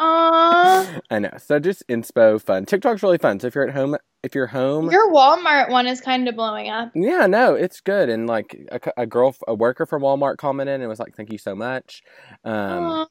Aww. 0.00 1.00
I 1.10 1.18
know. 1.18 1.30
So 1.38 1.58
just 1.58 1.86
inspo 1.88 2.40
fun. 2.40 2.66
TikTok's 2.66 3.02
really 3.02 3.18
fun. 3.18 3.40
So 3.40 3.48
if 3.48 3.54
you're 3.54 3.66
at 3.66 3.74
home, 3.74 3.96
if 4.22 4.34
you're 4.34 4.46
home, 4.46 4.90
Your 4.90 5.12
Walmart 5.12 5.70
one 5.70 5.86
is 5.86 6.00
kind 6.00 6.28
of 6.28 6.36
blowing 6.36 6.68
up. 6.68 6.90
yeah, 6.94 7.26
no, 7.26 7.54
it's 7.54 7.80
good. 7.80 8.08
And 8.08 8.26
like 8.26 8.56
a, 8.70 8.80
a 9.02 9.06
girl, 9.06 9.34
a 9.46 9.54
worker 9.54 9.86
from 9.86 10.02
Walmart 10.02 10.36
commented 10.36 10.80
and 10.80 10.88
was 10.88 11.00
like, 11.00 11.16
"Thank 11.16 11.32
you 11.32 11.38
so 11.38 11.54
much." 11.54 12.02
Um, 12.44 13.06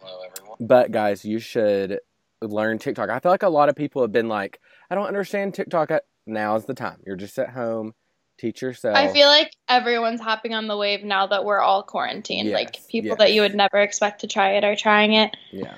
Hello, 0.00 0.20
everyone. 0.34 0.56
but 0.60 0.90
guys, 0.92 1.24
you 1.26 1.38
should 1.38 1.98
learn 2.40 2.78
TikTok. 2.78 3.10
I 3.10 3.18
feel 3.20 3.32
like 3.32 3.42
a 3.42 3.48
lot 3.50 3.68
of 3.68 3.76
people 3.76 4.00
have 4.00 4.12
been 4.12 4.28
like, 4.28 4.60
"I 4.90 4.94
don't 4.94 5.06
understand 5.06 5.54
TikTok." 5.54 5.90
Now's 6.26 6.64
the 6.66 6.74
time. 6.74 6.98
You're 7.06 7.16
just 7.16 7.38
at 7.38 7.50
home. 7.50 7.94
Teach 8.38 8.62
yourself. 8.62 8.96
I 8.96 9.08
feel 9.12 9.26
like 9.28 9.52
everyone's 9.68 10.20
hopping 10.20 10.54
on 10.54 10.66
the 10.66 10.76
wave 10.76 11.04
now 11.04 11.26
that 11.26 11.44
we're 11.44 11.60
all 11.60 11.82
quarantined. 11.82 12.50
like 12.50 12.76
people 12.88 13.08
yes. 13.10 13.18
that 13.18 13.32
you 13.34 13.42
would 13.42 13.54
never 13.54 13.78
expect 13.78 14.22
to 14.22 14.26
try 14.26 14.52
it 14.52 14.64
are 14.64 14.76
trying 14.76 15.12
it. 15.12 15.36
yeah, 15.52 15.74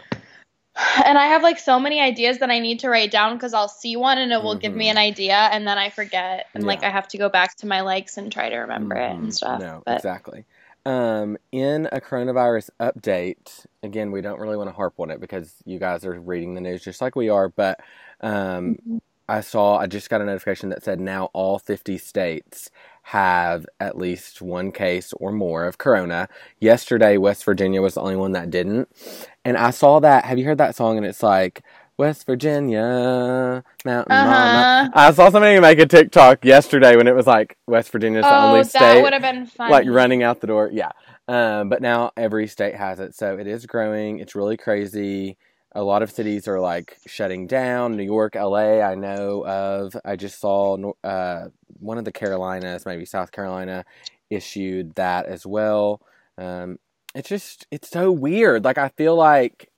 And 1.04 1.18
I 1.18 1.26
have 1.26 1.42
like 1.42 1.58
so 1.58 1.78
many 1.80 2.00
ideas 2.00 2.38
that 2.38 2.50
I 2.50 2.58
need 2.60 2.80
to 2.80 2.88
write 2.88 3.10
down 3.10 3.34
because 3.36 3.52
I'll 3.52 3.68
see 3.68 3.96
one 3.96 4.18
and 4.18 4.32
it 4.32 4.42
will 4.42 4.54
give 4.54 4.74
me 4.74 4.86
Mhm. 4.86 4.92
an 4.92 4.98
idea 4.98 5.34
and 5.34 5.66
then 5.66 5.76
I 5.76 5.90
forget 5.90 6.46
and 6.54 6.64
like 6.64 6.82
I 6.84 6.90
have 6.90 7.08
to 7.08 7.18
go 7.18 7.28
back 7.28 7.56
to 7.56 7.66
my 7.66 7.80
likes 7.80 8.16
and 8.16 8.30
try 8.32 8.48
to 8.48 8.56
remember 8.58 8.94
it 8.96 9.10
Mhm. 9.12 9.18
and 9.18 9.34
stuff. 9.34 9.60
No, 9.60 9.82
but 9.84 9.96
exactly. 9.96 10.44
Um, 10.84 11.36
in 11.52 11.88
a 11.92 12.00
coronavirus 12.00 12.70
update, 12.80 13.66
again, 13.84 14.10
we 14.10 14.20
don't 14.20 14.40
really 14.40 14.56
want 14.56 14.68
to 14.68 14.74
harp 14.74 14.94
on 14.98 15.10
it 15.10 15.20
because 15.20 15.54
you 15.64 15.78
guys 15.78 16.04
are 16.04 16.18
reading 16.20 16.54
the 16.54 16.60
news 16.60 16.82
just 16.82 17.00
like 17.00 17.14
we 17.14 17.28
are. 17.28 17.48
But 17.48 17.80
um, 18.22 18.76
Mhm. 18.88 19.00
I 19.28 19.40
saw, 19.40 19.76
I 19.78 19.86
just 19.86 20.10
got 20.10 20.20
a 20.20 20.24
notification 20.24 20.68
that 20.70 20.82
said 20.82 21.00
now 21.00 21.30
all 21.32 21.58
50 21.58 21.96
states 21.96 22.70
have 23.04 23.64
at 23.80 23.96
least 23.96 24.42
one 24.42 24.72
case 24.72 25.12
or 25.14 25.32
more 25.32 25.64
of 25.64 25.78
corona. 25.78 26.28
Yesterday, 26.60 27.16
West 27.16 27.44
Virginia 27.44 27.80
was 27.80 27.94
the 27.94 28.00
only 28.02 28.16
one 28.16 28.32
that 28.32 28.50
didn't. 28.50 28.88
And 29.44 29.56
I 29.56 29.70
saw 29.70 30.00
that. 30.00 30.24
Have 30.26 30.38
you 30.38 30.44
heard 30.44 30.58
that 30.58 30.74
song? 30.76 30.96
And 30.98 31.06
it's 31.06 31.22
like, 31.22 31.62
West 31.98 32.26
Virginia, 32.26 33.62
Mountain 33.84 34.12
uh-huh. 34.12 34.90
I 34.94 35.12
saw 35.12 35.30
somebody 35.30 35.60
make 35.60 35.78
a 35.78 35.86
TikTok 35.86 36.44
yesterday 36.44 36.96
when 36.96 37.06
it 37.06 37.14
was 37.14 37.26
like 37.26 37.56
West 37.66 37.90
Virginia's 37.92 38.24
the 38.24 38.34
Oh, 38.34 38.48
only 38.48 38.60
that 38.62 38.70
state 38.70 39.02
would 39.02 39.12
have 39.12 39.22
been 39.22 39.46
fun. 39.46 39.70
like 39.70 39.86
running 39.88 40.22
out 40.22 40.40
the 40.40 40.46
door. 40.46 40.70
Yeah. 40.72 40.90
Um, 41.28 41.68
but 41.68 41.80
now 41.82 42.10
every 42.16 42.46
state 42.48 42.74
has 42.74 42.98
it, 42.98 43.14
so 43.14 43.38
it 43.38 43.46
is 43.46 43.66
growing. 43.66 44.18
It's 44.18 44.34
really 44.34 44.56
crazy. 44.56 45.36
A 45.74 45.82
lot 45.82 46.02
of 46.02 46.10
cities 46.10 46.46
are 46.46 46.60
like 46.60 46.98
shutting 47.06 47.46
down. 47.46 47.96
New 47.96 48.04
York, 48.04 48.34
LA, 48.34 48.80
I 48.80 48.94
know 48.94 49.44
of. 49.46 49.96
I 50.04 50.16
just 50.16 50.40
saw 50.40 50.92
uh, 51.02 51.48
one 51.80 51.98
of 51.98 52.04
the 52.04 52.12
Carolinas, 52.12 52.84
maybe 52.84 53.06
South 53.06 53.32
Carolina, 53.32 53.84
issued 54.30 54.94
that 54.96 55.26
as 55.26 55.46
well. 55.46 56.02
Um, 56.36 56.78
it's 57.14 57.28
just 57.28 57.66
it's 57.70 57.88
so 57.88 58.12
weird. 58.12 58.64
Like 58.64 58.78
I 58.78 58.88
feel 58.90 59.16
like 59.16 59.71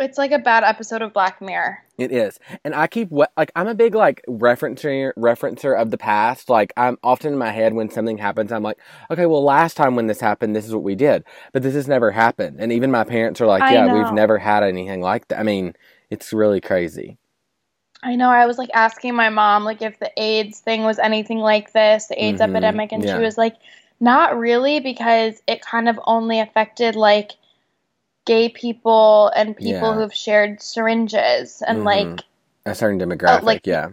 It's 0.00 0.16
like 0.18 0.32
a 0.32 0.38
bad 0.38 0.64
episode 0.64 1.02
of 1.02 1.12
Black 1.12 1.40
Mirror. 1.42 1.84
it 1.98 2.10
is, 2.10 2.38
and 2.64 2.74
I 2.74 2.86
keep 2.86 3.10
like 3.12 3.52
I'm 3.54 3.68
a 3.68 3.74
big 3.74 3.94
like 3.94 4.22
referencer 4.26 5.12
referencer 5.18 5.78
of 5.78 5.90
the 5.90 5.98
past. 5.98 6.48
Like 6.48 6.72
I'm 6.76 6.96
often 7.02 7.34
in 7.34 7.38
my 7.38 7.50
head 7.50 7.74
when 7.74 7.90
something 7.90 8.16
happens, 8.16 8.50
I'm 8.50 8.62
like, 8.62 8.78
okay, 9.10 9.26
well, 9.26 9.44
last 9.44 9.76
time 9.76 9.96
when 9.96 10.06
this 10.06 10.20
happened, 10.20 10.56
this 10.56 10.66
is 10.66 10.72
what 10.74 10.82
we 10.82 10.94
did, 10.94 11.24
but 11.52 11.62
this 11.62 11.74
has 11.74 11.86
never 11.86 12.10
happened. 12.10 12.56
And 12.60 12.72
even 12.72 12.90
my 12.90 13.04
parents 13.04 13.40
are 13.42 13.46
like, 13.46 13.62
I 13.62 13.74
yeah, 13.74 13.94
we've 13.94 14.12
never 14.14 14.38
had 14.38 14.62
anything 14.62 15.02
like 15.02 15.28
that. 15.28 15.38
I 15.38 15.42
mean, 15.42 15.74
it's 16.08 16.32
really 16.32 16.60
crazy. 16.62 17.18
I 18.02 18.16
know. 18.16 18.30
I 18.30 18.46
was 18.46 18.56
like 18.56 18.70
asking 18.72 19.14
my 19.14 19.28
mom 19.28 19.64
like 19.64 19.82
if 19.82 19.98
the 19.98 20.10
AIDS 20.16 20.60
thing 20.60 20.84
was 20.84 20.98
anything 20.98 21.38
like 21.38 21.72
this, 21.74 22.06
the 22.06 22.24
AIDS 22.24 22.40
Mhm, 22.40 22.48
epidemic, 22.48 22.92
and 22.92 23.04
yeah. 23.04 23.14
she 23.16 23.20
was 23.22 23.36
like, 23.36 23.56
"Not 24.00 24.38
really, 24.38 24.80
because 24.80 25.42
it 25.46 25.60
kind 25.60 25.86
of 25.86 26.00
only 26.06 26.40
affected 26.40 26.96
like 26.96 27.32
gay 28.30 28.48
people 28.48 29.26
and 29.34 29.56
people 29.56 29.90
Yeah. 29.90 29.94
who've 29.96 30.14
shared 30.14 30.62
syringes, 30.62 31.62
and 31.66 31.78
Mhm. 31.80 31.84
like 31.84 32.24
A 32.64 32.74
certain 32.76 33.00
demographic, 33.00 33.42
like- 33.42 33.66
yeah, 33.66 33.88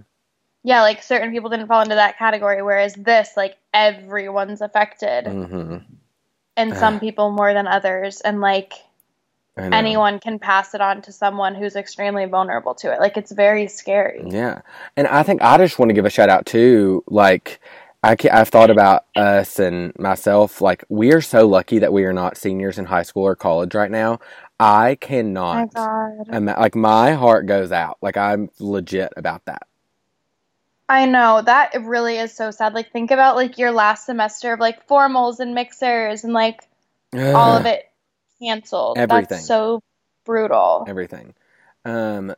yeah, 0.63 0.81
like 0.83 1.01
certain 1.01 1.31
people 1.31 1.49
didn't 1.49 1.65
fall 1.67 1.81
into 1.81 1.95
that 1.95 2.17
category, 2.19 2.61
whereas 2.61 2.93
this, 2.93 3.35
like 3.35 3.55
everyone's 3.73 4.61
affected, 4.61 5.25
hmm 5.25 5.77
and 6.55 6.75
some 6.77 6.99
people 7.05 7.31
more 7.31 7.53
than 7.53 7.65
others, 7.67 8.21
and 8.21 8.39
like 8.41 8.73
anyone 9.57 10.19
can 10.19 10.37
pass 10.37 10.75
it 10.75 10.81
on 10.81 11.01
to 11.01 11.11
someone 11.11 11.55
who's 11.55 11.75
extremely 11.75 12.25
vulnerable 12.25 12.75
to 12.75 12.93
it. 12.93 12.99
Like 12.99 13.17
it's 13.17 13.31
very 13.31 13.67
scary. 13.67 14.21
Yeah, 14.27 14.61
and 14.95 15.07
I 15.07 15.23
think 15.23 15.41
I 15.41 15.57
just 15.57 15.79
want 15.79 15.89
to 15.89 15.93
give 15.95 16.05
a 16.05 16.11
shout 16.11 16.29
out 16.29 16.45
too. 16.45 17.03
Like, 17.07 17.59
I 18.03 18.15
I've 18.33 18.49
thought 18.49 18.71
about 18.71 19.05
us 19.15 19.59
and 19.59 19.93
myself. 19.99 20.61
Like, 20.61 20.85
we 20.89 21.13
are 21.13 21.21
so 21.21 21.47
lucky 21.47 21.79
that 21.79 21.93
we 21.93 22.05
are 22.05 22.13
not 22.13 22.37
seniors 22.37 22.79
in 22.79 22.85
high 22.85 23.03
school 23.03 23.23
or 23.25 23.35
college 23.35 23.75
right 23.75 23.91
now. 23.91 24.19
I 24.59 24.97
Oh 25.51 25.57
my 25.57 25.65
cannot. 25.65 25.75
God. 25.75 26.27
ima- 26.31 26.57
like, 26.59 26.75
my 26.75 27.13
heart 27.13 27.47
goes 27.47 27.71
out. 27.71 27.97
Like, 28.01 28.17
I'm 28.17 28.49
legit 28.59 29.13
about 29.17 29.45
that. 29.45 29.67
I 30.89 31.05
know 31.05 31.41
that 31.41 31.75
it 31.75 31.79
really 31.83 32.17
is 32.17 32.33
so 32.33 32.51
sad. 32.51 32.73
Like 32.73 32.91
think 32.91 33.11
about 33.11 33.35
like 33.35 33.57
your 33.57 33.71
last 33.71 34.05
semester 34.05 34.53
of 34.53 34.59
like 34.59 34.87
formals 34.87 35.39
and 35.39 35.55
mixers 35.55 36.23
and 36.23 36.33
like 36.33 36.61
all 37.33 37.57
of 37.57 37.65
it 37.65 37.83
canceled. 38.41 39.03
Everything. 39.03 39.07
That's 39.09 39.45
so 39.45 39.81
brutal. 40.25 40.87
Everything. 40.87 41.35
Um, 41.85 42.35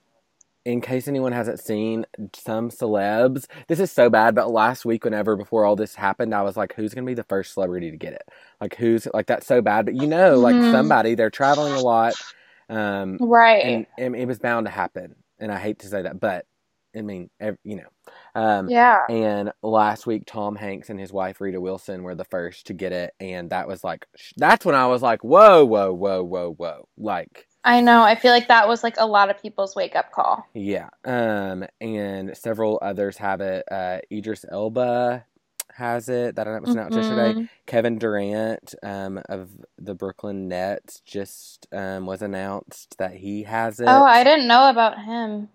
in 0.65 0.81
case 0.81 1.07
anyone 1.07 1.31
hasn't 1.31 1.59
seen 1.59 2.05
some 2.35 2.69
celebs, 2.69 3.45
this 3.67 3.79
is 3.79 3.91
so 3.91 4.09
bad. 4.09 4.35
But 4.35 4.51
last 4.51 4.85
week, 4.85 5.03
whenever 5.05 5.35
before 5.35 5.65
all 5.65 5.75
this 5.75 5.95
happened, 5.95 6.35
I 6.35 6.41
was 6.43 6.57
like, 6.57 6.73
"Who's 6.73 6.93
gonna 6.93 7.07
be 7.07 7.13
the 7.13 7.23
first 7.23 7.53
celebrity 7.53 7.91
to 7.91 7.97
get 7.97 8.13
it? 8.13 8.23
Like, 8.61 8.75
who's 8.75 9.07
like 9.13 9.27
that's 9.27 9.47
so 9.47 9.61
bad." 9.61 9.85
But 9.85 9.95
you 9.95 10.07
know, 10.07 10.37
like 10.37 10.55
Mhm. 10.55 10.71
somebody, 10.71 11.15
they're 11.15 11.29
traveling 11.29 11.73
a 11.73 11.79
lot. 11.79 12.13
Um, 12.69 13.17
Right. 13.19 13.63
and, 13.65 13.87
and 13.97 14.15
it 14.15 14.27
was 14.27 14.39
bound 14.39 14.65
to 14.67 14.71
happen. 14.71 15.15
And 15.39 15.51
I 15.51 15.57
hate 15.57 15.79
to 15.79 15.87
say 15.87 16.01
that, 16.03 16.19
but 16.19 16.45
I 16.95 17.01
mean, 17.01 17.29
ev- 17.39 17.57
you 17.63 17.75
know. 17.77 17.87
Um, 18.35 18.67
yeah. 18.69 19.01
And 19.09 19.51
last 19.61 20.07
week, 20.07 20.23
Tom 20.25 20.55
Hanks 20.55 20.89
and 20.89 20.99
his 20.99 21.13
wife 21.13 21.39
Rita 21.39 21.61
Wilson 21.61 22.01
were 22.03 22.15
the 22.15 22.25
first 22.25 22.67
to 22.67 22.73
get 22.73 22.91
it, 22.91 23.13
and 23.19 23.49
that 23.51 23.67
was 23.67 23.83
like, 23.83 24.05
sh- 24.15 24.33
that's 24.37 24.65
when 24.65 24.73
I 24.75 24.87
was 24.87 25.01
like, 25.03 25.23
whoa, 25.23 25.65
whoa, 25.65 25.93
whoa, 25.93 26.23
whoa, 26.23 26.51
whoa, 26.53 26.87
like, 26.97 27.45
I 27.63 27.81
know. 27.81 28.03
I 28.03 28.15
feel 28.15 28.31
like 28.31 28.47
that 28.47 28.67
was 28.67 28.83
like 28.83 28.95
a 28.97 29.05
lot 29.05 29.29
of 29.29 29.41
people's 29.41 29.75
wake 29.75 29.95
up 29.95 30.11
call. 30.11 30.47
yeah. 30.53 30.89
Um, 31.03 31.65
and 31.81 32.35
several 32.37 32.79
others 32.81 33.17
have 33.17 33.41
it. 33.41 33.65
Uh, 33.69 33.99
Idris 34.11 34.45
Elba 34.49 35.25
has 35.75 36.09
it. 36.09 36.35
That 36.35 36.47
I 36.47 36.57
was 36.59 36.69
announced 36.69 36.97
yesterday. 36.97 37.33
Mhm. 37.33 37.49
Kevin 37.65 37.97
Durant 37.99 38.75
um, 38.81 39.21
of 39.29 39.49
the 39.77 39.93
Brooklyn 39.93 40.47
Nets 40.47 41.01
just 41.05 41.67
um, 41.73 42.05
was 42.05 42.21
announced 42.21 42.97
that 42.97 43.15
he 43.15 43.43
has 43.43 43.79
it. 43.79 43.87
Oh, 43.89 44.03
I 44.05 44.23
didn't 44.23 44.47
know 44.47 44.69
about 44.69 45.03
him. 45.03 45.49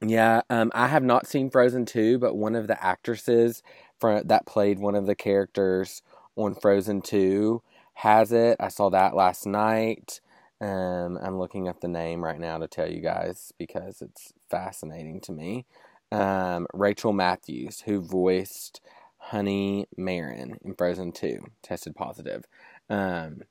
Yeah, 0.00 0.42
um, 0.48 0.70
I 0.74 0.86
have 0.86 1.02
not 1.02 1.26
seen 1.26 1.50
Frozen 1.50 1.86
2, 1.86 2.18
but 2.18 2.36
one 2.36 2.54
of 2.54 2.68
the 2.68 2.82
actresses 2.82 3.64
that 4.00 4.46
played 4.46 4.78
one 4.78 4.94
of 4.94 5.06
the 5.06 5.16
characters 5.16 6.02
on 6.36 6.54
Frozen 6.54 7.02
2 7.02 7.60
has 7.94 8.30
it. 8.30 8.56
I 8.60 8.68
saw 8.68 8.90
that 8.90 9.16
last 9.16 9.44
night. 9.44 10.20
Um, 10.60 11.18
I'm 11.22 11.38
looking 11.38 11.68
up 11.68 11.80
the 11.80 11.88
name 11.88 12.24
right 12.24 12.40
now 12.40 12.58
to 12.58 12.68
tell 12.68 12.90
you 12.90 13.00
guys 13.00 13.52
because 13.58 14.02
it's 14.02 14.32
fascinating 14.50 15.20
to 15.22 15.32
me. 15.32 15.66
Um, 16.12 16.66
Rachel 16.74 17.12
Matthews, 17.12 17.82
who 17.82 18.00
voiced 18.00 18.80
Honey 19.18 19.86
Marin 19.96 20.58
in 20.64 20.74
Frozen 20.74 21.12
2, 21.12 21.40
tested 21.62 21.94
positive. 21.96 22.44
Um, 22.90 23.42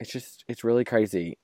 it's 0.00 0.12
just, 0.12 0.44
it's 0.48 0.64
really 0.64 0.84
crazy. 0.84 1.38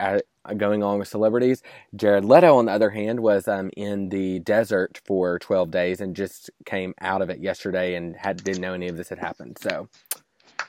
at, 0.00 0.24
going 0.56 0.82
along 0.82 0.98
with 1.00 1.08
celebrities. 1.08 1.62
Jared 1.94 2.24
Leto, 2.24 2.56
on 2.56 2.66
the 2.66 2.72
other 2.72 2.90
hand, 2.90 3.20
was 3.20 3.48
um, 3.48 3.70
in 3.76 4.08
the 4.10 4.38
desert 4.40 5.00
for 5.06 5.38
12 5.38 5.70
days 5.70 6.00
and 6.00 6.16
just 6.16 6.50
came 6.66 6.94
out 7.00 7.22
of 7.22 7.30
it 7.30 7.40
yesterday 7.40 7.94
and 7.96 8.16
had 8.16 8.42
didn't 8.44 8.60
know 8.60 8.74
any 8.74 8.88
of 8.88 8.96
this 8.96 9.08
had 9.10 9.18
happened. 9.18 9.58
So, 9.60 9.88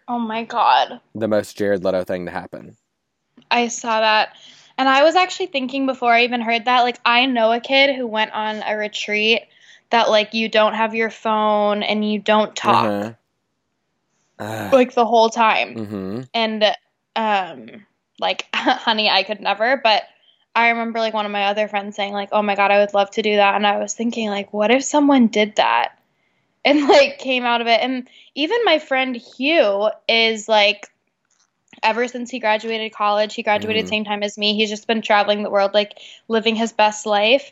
Oh 0.07 0.19
my 0.19 0.43
god. 0.43 1.01
the 1.15 1.27
most 1.27 1.57
Jared 1.57 1.83
Leto 1.83 2.03
thing 2.03 2.25
to 2.25 2.31
happen. 2.31 2.77
I 3.49 3.67
saw 3.67 3.99
that. 4.01 4.35
And 4.77 4.87
I 4.87 5.03
was 5.03 5.15
actually 5.15 5.47
thinking 5.47 5.85
before 5.85 6.13
I 6.13 6.23
even 6.23 6.41
heard 6.41 6.65
that, 6.65 6.81
like, 6.81 6.99
I 7.03 7.25
know 7.25 7.51
a 7.51 7.59
kid 7.59 7.95
who 7.95 8.07
went 8.07 8.31
on 8.31 8.63
a 8.65 8.77
retreat 8.77 9.41
that, 9.89 10.09
like, 10.09 10.33
you 10.33 10.47
don't 10.47 10.73
have 10.73 10.95
your 10.95 11.09
phone 11.09 11.83
and 11.83 12.09
you 12.09 12.19
don't 12.19 12.55
talk, 12.55 12.85
Uh-huh. 12.85 13.13
Uh, 14.39 14.69
like, 14.71 14.93
the 14.93 15.05
whole 15.05 15.29
time. 15.29 15.75
mm-hmm. 15.75 16.21
And, 16.33 16.63
um, 17.15 17.85
like, 18.19 18.47
honey, 18.53 19.09
I 19.09 19.23
could 19.23 19.41
never. 19.41 19.81
But 19.83 20.03
I 20.55 20.69
remember, 20.69 20.99
like, 20.99 21.13
one 21.13 21.25
of 21.25 21.31
my 21.31 21.45
other 21.45 21.67
friends 21.67 21.97
saying, 21.97 22.13
like, 22.13 22.29
oh 22.31 22.41
my 22.41 22.55
God, 22.55 22.71
I 22.71 22.79
would 22.79 22.93
love 22.93 23.11
to 23.11 23.21
do 23.21 23.35
that. 23.35 23.55
And 23.55 23.67
I 23.67 23.77
was 23.79 23.93
thinking, 23.93 24.29
like, 24.29 24.53
what 24.53 24.71
if 24.71 24.83
someone 24.85 25.27
did 25.27 25.57
that 25.57 25.99
and, 26.63 26.87
like, 26.87 27.17
came 27.17 27.43
out 27.43 27.59
of 27.59 27.67
it? 27.67 27.81
And 27.81 28.07
even 28.33 28.63
my 28.63 28.79
friend 28.79 29.13
Hugh 29.15 29.89
is, 30.07 30.47
like, 30.47 30.87
ever 31.83 32.07
since 32.07 32.29
he 32.29 32.39
graduated 32.39 32.93
college, 32.93 33.35
he 33.35 33.43
graduated 33.43 33.85
Mhm. 33.85 33.89
same 33.89 34.05
time 34.05 34.23
as 34.23 34.37
me. 34.37 34.55
He's 34.55 34.69
just 34.69 34.87
been 34.87 35.01
traveling 35.01 35.43
the 35.43 35.49
world, 35.49 35.73
like, 35.73 35.99
living 36.27 36.55
his 36.55 36.71
best 36.73 37.05
life. 37.05 37.51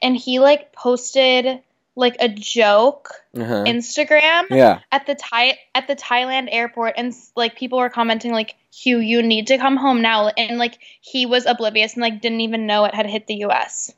And 0.00 0.16
he, 0.16 0.38
like, 0.38 0.72
posted, 0.72 1.60
like, 1.96 2.16
a 2.20 2.28
joke 2.28 3.10
Uh-huh. 3.36 3.64
Instagram 3.66 4.46
Yeah. 4.50 4.80
at 4.90 5.06
the 5.06 5.14
Thai 5.14 5.58
at 5.74 5.86
the 5.86 5.96
Thailand 5.96 6.48
airport, 6.50 6.94
and 6.96 7.14
like 7.36 7.56
people 7.56 7.78
were 7.78 7.90
commenting 7.90 8.32
like, 8.32 8.56
"Hugh, 8.72 8.98
you 8.98 9.22
need 9.22 9.46
to 9.48 9.58
come 9.58 9.76
home 9.76 10.00
now," 10.02 10.28
and 10.28 10.58
like 10.58 10.78
he 11.00 11.26
was 11.26 11.46
oblivious 11.46 11.94
and 11.94 12.02
like 12.02 12.20
didn't 12.20 12.40
even 12.40 12.66
know 12.66 12.84
it 12.84 12.94
had 12.94 13.06
hit 13.06 13.26
the 13.26 13.36
U.S. 13.36 13.92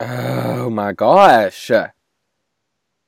Oh 0.00 0.70
my 0.70 0.92
gosh. 0.92 1.70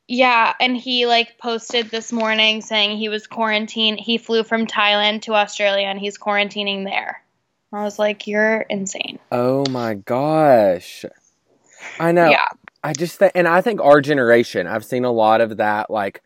Yeah, 0.09 0.55
and 0.59 0.75
he 0.75 1.05
like 1.07 1.37
posted 1.37 1.91
this 1.91 2.12
morning 2.12 2.62
saying 2.62 2.97
he 2.97 3.11
was 3.11 3.27
quarantined. 3.27 4.00
He 4.00 4.17
flew 4.17 4.43
from 4.43 4.67
Thailand 4.67 5.23
to 5.23 5.35
Australia 5.35 5.87
and 5.87 6.00
he's 6.00 6.17
quarantining 6.17 6.85
there. 6.85 7.23
I 7.75 7.85
was 7.85 7.99
like, 7.99 8.27
"You're 8.27 8.62
insane." 8.62 9.19
Oh 9.31 9.65
my 9.71 9.95
gosh. 9.95 11.05
I 12.00 12.12
know. 12.12 12.31
Yeah, 12.31 12.49
I 12.83 12.95
just 12.95 13.19
think, 13.19 13.33
and 13.35 13.47
I 13.47 13.61
think 13.61 13.83
our 13.83 14.00
generation, 14.00 14.67
I've 14.67 14.85
seen 14.85 15.05
a 15.05 15.12
lot 15.12 15.43
of 15.43 15.59
that. 15.59 15.91
Like, 15.91 16.23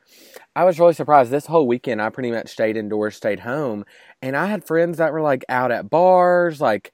I 0.54 0.62
was 0.62 0.78
really 0.78 0.94
surprised 0.94 1.32
this 1.32 1.46
whole 1.46 1.66
weekend. 1.66 2.00
I 2.00 2.10
pretty 2.10 2.30
much 2.30 2.50
stayed 2.50 2.76
indoors, 2.76 3.16
stayed 3.16 3.40
home, 3.40 3.84
and 4.22 4.36
I 4.36 4.46
had 4.46 4.64
friends 4.64 4.98
that 4.98 5.12
were 5.12 5.22
like 5.22 5.44
out 5.48 5.72
at 5.72 5.90
bars. 5.90 6.60
Like, 6.60 6.92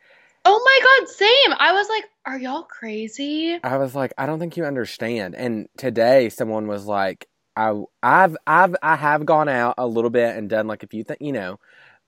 Oh 0.50 0.62
my 0.64 1.04
god, 1.04 1.09
same. 1.11 1.57
I 1.59 1.73
was 1.73 1.88
like, 1.90 2.04
are 2.28 2.38
y'all 2.38 2.62
crazy? 2.62 3.58
I 3.62 3.76
was 3.78 3.94
like, 3.94 4.12
I 4.18 4.26
don't 4.26 4.38
think 4.38 4.56
you 4.56 4.64
understand. 4.64 5.35
And 5.35 5.68
today, 5.76 6.28
someone 6.28 6.66
was 6.68 6.87
like, 6.87 7.28
I, 7.56 7.73
I've, 8.02 8.37
I've, 8.47 8.76
I 8.82 8.97
have 8.97 9.26
gone 9.26 9.49
out 9.49 9.75
a 9.78 9.87
little 9.87 10.11
bit 10.11 10.37
and 10.37 10.49
done 10.49 10.66
like 10.68 10.82
a 10.85 10.87
few 10.88 11.04
things, 11.04 11.18
you 11.20 11.32
know. 11.32 11.58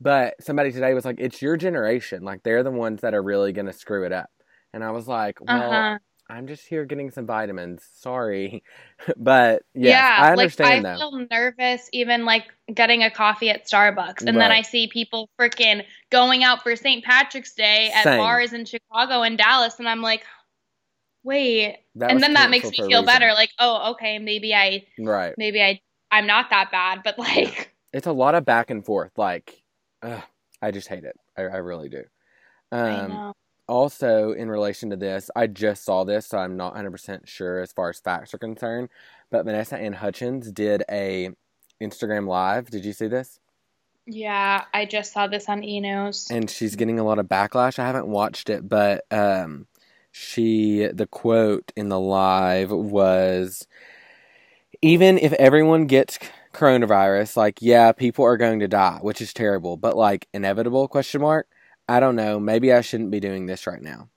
But 0.00 0.42
somebody 0.42 0.72
today 0.72 0.94
was 0.94 1.04
like, 1.04 1.16
it's 1.20 1.42
your 1.42 1.56
generation. 1.56 2.22
Like, 2.24 2.42
they're 2.42 2.62
the 2.62 2.70
ones 2.70 3.00
that 3.02 3.14
are 3.14 3.22
really 3.22 3.52
gonna 3.52 3.72
screw 3.72 4.04
it 4.06 4.12
up. 4.12 4.30
And 4.72 4.84
I 4.84 4.92
was 4.92 5.08
like, 5.08 5.38
well, 5.40 5.88
Uh-huh. 5.88 5.98
I'm 6.30 6.46
just 6.46 6.66
here 6.66 6.84
getting 6.84 7.10
some 7.10 7.26
vitamins. 7.26 7.82
Sorry, 7.96 8.62
but 9.16 9.62
yes, 9.74 9.96
yeah, 9.96 10.16
I 10.16 10.32
understand 10.32 10.84
like 10.84 10.88
I 10.88 10.98
though. 10.98 10.98
feel 10.98 11.26
nervous 11.30 11.88
even 11.92 12.24
like 12.24 12.44
getting 12.72 13.02
a 13.02 13.10
coffee 13.10 13.50
at 13.50 13.66
Starbucks, 13.66 14.26
and 14.26 14.40
then 14.40 14.52
I 14.52 14.62
see 14.62 14.86
people 14.86 15.28
freaking 15.40 15.84
going 16.10 16.44
out 16.44 16.62
for 16.62 16.76
St. 16.76 17.04
Patrick's 17.04 17.54
Day 17.54 17.90
at 17.92 18.04
Same. 18.04 18.18
bars 18.18 18.52
in 18.52 18.64
Chicago 18.64 19.22
and 19.22 19.36
Dallas, 19.36 19.78
and 19.80 19.88
I'm 19.88 20.02
like, 20.02 20.24
wait, 21.24 21.78
That 21.96 22.10
and 22.12 22.22
then 22.22 22.34
that 22.34 22.50
makes 22.50 22.70
me 22.70 22.76
feel 22.88 23.00
reason. 23.00 23.06
better. 23.06 23.32
Like, 23.34 23.50
oh, 23.58 23.92
okay, 23.92 24.18
maybe 24.18 24.54
I, 24.54 24.84
Right. 24.98 25.34
maybe 25.36 25.60
I, 25.62 25.80
I'm 26.12 26.26
not 26.26 26.50
that 26.50 26.70
bad, 26.70 27.00
but 27.04 27.18
like, 27.18 27.74
It's 27.92 28.06
a 28.06 28.12
lot 28.12 28.34
of 28.36 28.44
back 28.44 28.70
and 28.70 28.84
forth. 28.84 29.12
Like, 29.16 29.62
ugh, 30.02 30.22
I 30.62 30.70
just 30.70 30.88
hate 30.88 31.04
it. 31.04 31.16
I, 31.36 31.42
I 31.42 31.56
really 31.56 31.88
do. 31.88 32.04
I 32.72 32.76
Um, 32.76 33.10
know. 33.10 33.32
Also, 33.70 34.32
in 34.32 34.50
relation 34.50 34.90
to 34.90 34.96
this, 34.96 35.30
I 35.36 35.46
just 35.46 35.84
saw 35.84 36.02
this, 36.02 36.26
so 36.26 36.38
I'm 36.38 36.56
not 36.56 36.74
100% 36.74 37.28
sure 37.28 37.60
as 37.60 37.72
far 37.72 37.88
as 37.88 38.00
facts 38.00 38.34
are 38.34 38.38
concerned. 38.38 38.88
But 39.30 39.44
Vanessa 39.44 39.76
Anne 39.76 39.92
Hudgens 39.92 40.50
did 40.50 40.82
a 40.90 41.30
Instagram 41.80 42.26
live. 42.26 42.68
Did 42.68 42.84
you 42.84 42.92
see 42.92 43.06
this? 43.06 43.38
Yeah, 44.06 44.64
I 44.74 44.86
just 44.86 45.12
saw 45.12 45.28
this 45.28 45.48
on 45.48 45.62
E 45.62 45.78
News. 45.78 46.26
and 46.32 46.50
she's 46.50 46.74
getting 46.74 46.98
a 46.98 47.04
lot 47.04 47.20
of 47.20 47.26
backlash. 47.26 47.78
I 47.78 47.86
haven't 47.86 48.08
watched 48.08 48.50
it, 48.50 48.68
but 48.68 49.04
um, 49.12 49.68
she 50.10 50.88
the 50.92 51.06
quote 51.06 51.70
in 51.76 51.90
the 51.90 52.00
live 52.00 52.72
was, 52.72 53.68
"Even 54.82 55.16
if 55.16 55.32
everyone 55.34 55.86
gets 55.86 56.18
coronavirus, 56.52 57.36
like 57.36 57.58
yeah, 57.62 57.92
people 57.92 58.24
are 58.24 58.36
going 58.36 58.58
to 58.58 58.68
die, 58.68 58.98
which 59.00 59.20
is 59.20 59.32
terrible, 59.32 59.76
but 59.76 59.96
like 59.96 60.26
inevitable?" 60.34 60.88
Question 60.88 61.20
mark. 61.20 61.46
I 61.90 61.98
don't 61.98 62.14
know. 62.14 62.38
Maybe 62.38 62.72
I 62.72 62.82
shouldn't 62.82 63.10
be 63.10 63.18
doing 63.18 63.46
this 63.46 63.66
right 63.66 63.82
now. 63.82 64.08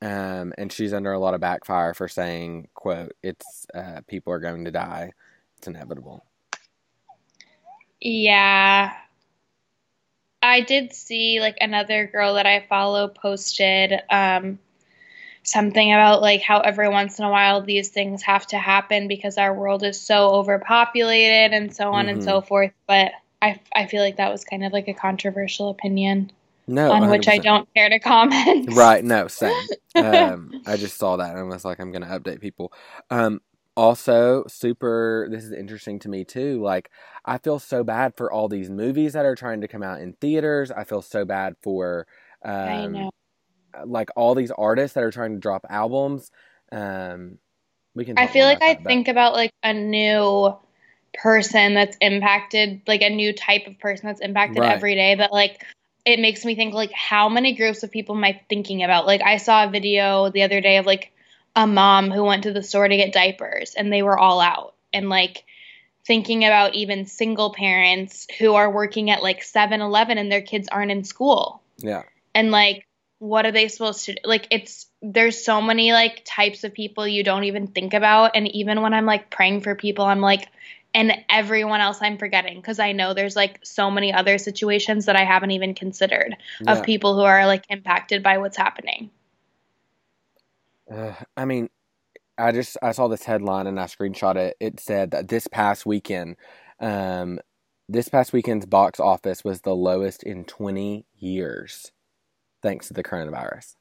Um, 0.00 0.54
and 0.56 0.72
she's 0.72 0.92
under 0.92 1.12
a 1.12 1.18
lot 1.18 1.34
of 1.34 1.40
backfire 1.40 1.92
for 1.92 2.06
saying, 2.06 2.68
"quote 2.74 3.10
It's 3.24 3.66
uh, 3.74 4.02
people 4.06 4.32
are 4.32 4.38
going 4.38 4.66
to 4.66 4.70
die. 4.70 5.10
It's 5.56 5.66
inevitable." 5.66 6.24
Yeah. 8.00 8.92
I 10.40 10.60
did 10.60 10.92
see 10.92 11.40
like 11.40 11.56
another 11.60 12.06
girl 12.06 12.34
that 12.34 12.46
I 12.46 12.64
follow 12.68 13.08
posted 13.08 13.94
um 14.08 14.60
something 15.42 15.92
about 15.92 16.22
like 16.22 16.42
how 16.42 16.60
every 16.60 16.88
once 16.88 17.18
in 17.18 17.24
a 17.24 17.30
while 17.30 17.62
these 17.62 17.88
things 17.88 18.22
have 18.22 18.46
to 18.48 18.58
happen 18.58 19.08
because 19.08 19.38
our 19.38 19.52
world 19.52 19.82
is 19.82 20.00
so 20.00 20.28
overpopulated 20.28 21.52
and 21.52 21.74
so 21.74 21.92
on 21.92 22.08
and 22.08 22.22
so 22.22 22.42
forth, 22.42 22.70
but 22.86 23.10
I 23.42 23.58
I 23.74 23.86
feel 23.86 24.02
like 24.02 24.18
that 24.18 24.30
was 24.30 24.44
kind 24.44 24.64
of 24.64 24.72
like 24.72 24.86
a 24.86 24.94
controversial 24.94 25.70
opinion 25.70 26.30
No, 26.68 26.92
on 26.92 27.08
which 27.10 27.26
I 27.28 27.38
don't 27.38 27.68
care 27.74 27.88
to 27.88 27.98
comment. 27.98 28.72
Right, 28.74 29.02
no, 29.04 29.26
same. 29.28 29.54
Um, 29.96 30.52
I 30.66 30.76
just 30.76 30.98
saw 30.98 31.16
that 31.16 31.30
and 31.30 31.38
I 31.38 31.42
was 31.42 31.64
like, 31.64 31.80
I'm 31.80 31.90
gonna 31.90 32.06
update 32.06 32.40
people. 32.40 32.72
Um, 33.10 33.40
also, 33.76 34.44
super. 34.48 35.28
This 35.30 35.44
is 35.44 35.52
interesting 35.52 35.98
to 36.00 36.08
me 36.08 36.24
too. 36.24 36.60
Like, 36.62 36.90
I 37.24 37.38
feel 37.38 37.58
so 37.58 37.82
bad 37.84 38.14
for 38.16 38.30
all 38.30 38.48
these 38.48 38.68
movies 38.70 39.12
that 39.14 39.24
are 39.24 39.34
trying 39.36 39.60
to 39.62 39.68
come 39.68 39.82
out 39.82 40.00
in 40.00 40.12
theaters. 40.14 40.70
I 40.70 40.84
feel 40.84 41.00
so 41.02 41.24
bad 41.24 41.54
for, 41.62 42.06
um, 42.44 42.52
I 42.54 42.86
know. 42.86 43.10
like 43.86 44.10
all 44.16 44.34
these 44.34 44.50
artists 44.50 44.94
that 44.94 45.04
are 45.04 45.10
trying 45.12 45.34
to 45.34 45.38
drop 45.40 45.64
albums. 45.70 46.30
Um, 46.72 47.38
we 47.94 48.04
can. 48.04 48.18
I 48.18 48.26
feel 48.26 48.44
like 48.46 48.60
I 48.62 48.74
that, 48.74 48.82
but- 48.84 48.88
think 48.90 49.08
about 49.08 49.32
like 49.34 49.52
a 49.62 49.72
new 49.72 50.54
person 51.14 51.74
that's 51.74 51.96
impacted, 52.00 52.82
like 52.86 53.02
a 53.02 53.10
new 53.10 53.32
type 53.32 53.66
of 53.66 53.78
person 53.78 54.06
that's 54.08 54.20
impacted 54.20 54.58
Right. 54.58 54.72
every 54.72 54.94
day 54.94 55.14
that 55.14 55.32
like 55.32 55.62
it 56.08 56.20
makes 56.20 56.44
me 56.44 56.54
think 56.54 56.72
like 56.72 56.92
how 56.92 57.28
many 57.28 57.54
groups 57.54 57.82
of 57.82 57.90
people 57.90 58.16
am 58.16 58.24
I 58.24 58.40
thinking 58.48 58.82
about? 58.82 59.06
Like 59.06 59.22
I 59.22 59.36
saw 59.36 59.64
a 59.64 59.70
video 59.70 60.30
the 60.30 60.42
other 60.42 60.62
day 60.62 60.78
of 60.78 60.86
like 60.86 61.12
a 61.54 61.66
mom 61.66 62.10
who 62.10 62.24
went 62.24 62.44
to 62.44 62.52
the 62.52 62.62
store 62.62 62.88
to 62.88 62.96
get 62.96 63.12
diapers 63.12 63.74
and 63.74 63.92
they 63.92 64.02
were 64.02 64.18
all 64.18 64.40
out. 64.40 64.74
And 64.92 65.10
like 65.10 65.44
thinking 66.06 66.46
about 66.46 66.74
even 66.74 67.04
single 67.04 67.52
parents 67.52 68.26
who 68.38 68.54
are 68.54 68.70
working 68.70 69.10
at 69.10 69.22
like 69.22 69.42
7-Eleven 69.42 70.16
and 70.16 70.32
their 70.32 70.40
kids 70.40 70.68
aren't 70.72 70.90
in 70.90 71.04
school. 71.04 71.60
Yeah, 71.76 72.04
and 72.34 72.50
like 72.50 72.86
what 73.18 73.44
are 73.44 73.52
they 73.52 73.68
supposed 73.68 74.06
to 74.06 74.14
do? 74.14 74.20
Like 74.24 74.46
it's 74.50 74.86
there's 75.02 75.44
so 75.44 75.60
many 75.60 75.92
like 75.92 76.22
types 76.24 76.64
of 76.64 76.72
people 76.72 77.06
you 77.06 77.22
don't 77.22 77.44
even 77.44 77.66
think 77.66 77.92
about. 77.92 78.32
And 78.34 78.48
even 78.48 78.80
when 78.80 78.94
i'm 78.94 79.06
like 79.06 79.30
praying 79.30 79.60
for 79.60 79.74
people 79.74 80.04
i'm 80.04 80.20
like 80.20 80.48
and 80.94 81.12
everyone 81.30 81.80
else 81.80 81.98
i'm 82.00 82.18
forgetting 82.18 82.56
because 82.56 82.78
i 82.78 82.92
know 82.92 83.14
there's 83.14 83.36
like 83.36 83.58
so 83.64 83.90
many 83.90 84.12
other 84.12 84.38
situations 84.38 85.06
that 85.06 85.16
i 85.16 85.24
haven't 85.24 85.50
even 85.50 85.74
considered 85.74 86.36
yeah. 86.60 86.72
of 86.72 86.82
people 86.84 87.14
who 87.14 87.22
are 87.22 87.46
like 87.46 87.64
impacted 87.68 88.22
by 88.22 88.38
what's 88.38 88.56
happening 88.56 89.10
Uh, 90.90 91.12
I 91.36 91.44
mean, 91.44 91.68
I 92.38 92.52
just 92.52 92.76
I 92.82 92.92
saw 92.92 93.08
this 93.08 93.24
headline 93.24 93.66
and 93.66 93.78
I 93.80 93.84
screenshot 93.84 94.36
it. 94.36 94.56
It 94.60 94.80
said 94.80 95.10
that 95.10 95.28
this 95.28 95.46
past 95.48 95.84
weekend, 95.84 96.36
um, 96.80 97.40
this 97.88 98.08
past 98.08 98.32
weekend's 98.32 98.66
box 98.66 99.00
office 99.00 99.44
was 99.44 99.62
the 99.62 99.74
lowest 99.74 100.22
in 100.22 100.44
20 100.44 101.06
years, 101.18 101.92
thanks 102.62 102.88
to 102.88 102.94
the 102.94 103.02
coronavirus. 103.02 103.74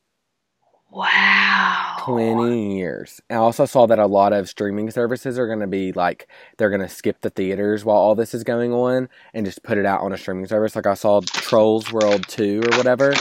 Wow 0.90 1.98
20 2.00 2.78
years. 2.78 3.22
I 3.30 3.36
also 3.36 3.66
saw 3.66 3.86
that 3.88 4.00
a 4.00 4.08
lot 4.08 4.34
of 4.34 4.48
streaming 4.50 4.92
services 4.92 5.38
are 5.38 5.48
going 5.48 5.60
to 5.60 5.68
be 5.68 5.92
like 5.92 6.28
they're 6.58 6.70
going 6.70 6.82
to 6.82 6.90
skip 6.90 7.22
the 7.22 7.30
theaters 7.30 7.84
while 7.84 7.98
all 7.98 8.16
this 8.16 8.34
is 8.34 8.44
going 8.44 8.72
on 8.74 9.10
and 9.34 9.46
just 9.46 9.64
put 9.64 9.78
it 9.78 9.86
out 9.86 10.02
on 10.02 10.14
a 10.14 10.18
streaming 10.18 10.48
service. 10.48 10.76
Like 10.76 10.88
I 10.88 10.94
saw 10.94 11.22
Trolls 11.22 11.92
World 11.92 12.28
2 12.28 12.62
or 12.66 12.78
whatever 12.78 13.14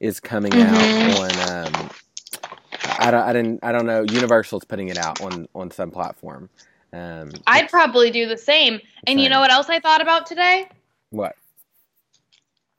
is 0.00 0.20
coming 0.20 0.52
Mhm. 0.52 0.62
out 0.62 1.72
on 1.72 1.74
um 1.76 1.90
I 2.98 3.10
don't 3.10 3.22
I 3.22 3.32
didn't 3.32 3.64
I 3.64 3.72
don't 3.72 3.86
know 3.86 4.02
Universal's 4.02 4.64
putting 4.64 4.88
it 4.88 4.96
out 4.98 5.20
on 5.20 5.46
on 5.54 5.70
some 5.70 5.90
platform. 5.90 6.48
Um 6.92 7.30
i'd 7.46 7.68
probably 7.68 8.10
do 8.10 8.26
the 8.26 8.36
same 8.36 8.80
and 9.06 9.20
you 9.20 9.28
know 9.28 9.38
what 9.40 9.50
else 9.52 9.68
i 9.70 9.78
thought 9.78 10.00
about 10.00 10.26
today 10.26 10.68
what? 11.10 11.36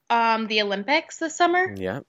um 0.10 0.48
the 0.48 0.62
olympics 0.62 1.18
this 1.18 1.38
summer 1.38 1.74
Yeah. 1.78 2.02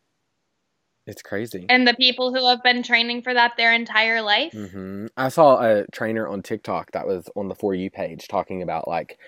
It's 1.06 1.22
crazy. 1.22 1.66
And 1.68 1.86
the 1.86 1.94
people 1.94 2.32
who 2.32 2.48
have 2.48 2.62
been 2.62 2.82
training 2.82 3.22
for 3.22 3.34
that 3.34 3.56
their 3.56 3.72
entire 3.72 4.22
life. 4.22 4.52
hmm 4.52 5.06
I 5.16 5.28
saw 5.28 5.60
a 5.60 5.84
trainer 5.92 6.28
on 6.28 6.42
TikTok 6.42 6.92
that 6.92 7.06
was 7.06 7.28
on 7.34 7.48
the 7.48 7.54
For 7.54 7.74
You 7.74 7.90
page 7.90 8.28
talking 8.28 8.62
about 8.62 8.86
like 8.86 9.18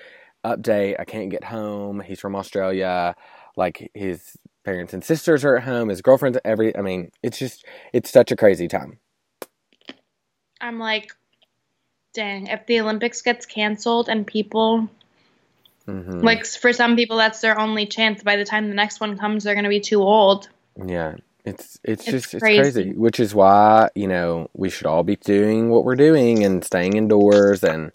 update. 0.44 0.96
I 0.98 1.04
can't 1.04 1.30
get 1.30 1.44
home. 1.44 2.00
He's 2.00 2.20
from 2.20 2.36
Australia. 2.36 3.16
Like 3.56 3.90
his 3.94 4.36
parents 4.64 4.94
and 4.94 5.04
sisters 5.04 5.44
are 5.44 5.56
at 5.56 5.64
home. 5.64 5.88
His 5.88 6.02
girlfriend's 6.02 6.38
every. 6.44 6.76
I 6.76 6.80
mean, 6.80 7.10
it's 7.22 7.38
just 7.38 7.64
it's 7.92 8.10
such 8.10 8.30
a 8.30 8.36
crazy 8.36 8.68
time. 8.68 8.98
I'm 10.60 10.78
like, 10.78 11.12
dang, 12.14 12.46
if 12.46 12.66
the 12.66 12.80
Olympics 12.80 13.22
gets 13.22 13.46
canceled 13.46 14.08
and 14.08 14.26
people 14.26 14.88
hmm 15.86 16.24
like 16.24 16.46
for 16.46 16.72
some 16.72 16.96
people 16.96 17.16
that's 17.18 17.40
their 17.40 17.58
only 17.58 17.86
chance. 17.86 18.22
By 18.22 18.36
the 18.36 18.44
time 18.44 18.68
the 18.68 18.74
next 18.74 19.00
one 19.00 19.18
comes, 19.18 19.44
they're 19.44 19.54
gonna 19.54 19.68
be 19.68 19.80
too 19.80 20.02
old. 20.02 20.48
Yeah, 20.86 21.16
it's 21.44 21.78
it's 21.84 22.08
It's 22.08 22.10
just 22.10 22.34
it's 22.34 22.48
crazy. 22.48 22.84
crazy. 22.84 22.92
Which 22.92 23.20
is 23.20 23.34
why 23.34 23.88
you 23.94 24.08
know 24.08 24.48
we 24.54 24.70
should 24.70 24.86
all 24.86 25.02
be 25.02 25.16
doing 25.16 25.70
what 25.70 25.84
we're 25.84 25.96
doing 25.96 26.44
and 26.44 26.64
staying 26.64 26.96
indoors. 26.96 27.62
And 27.64 27.92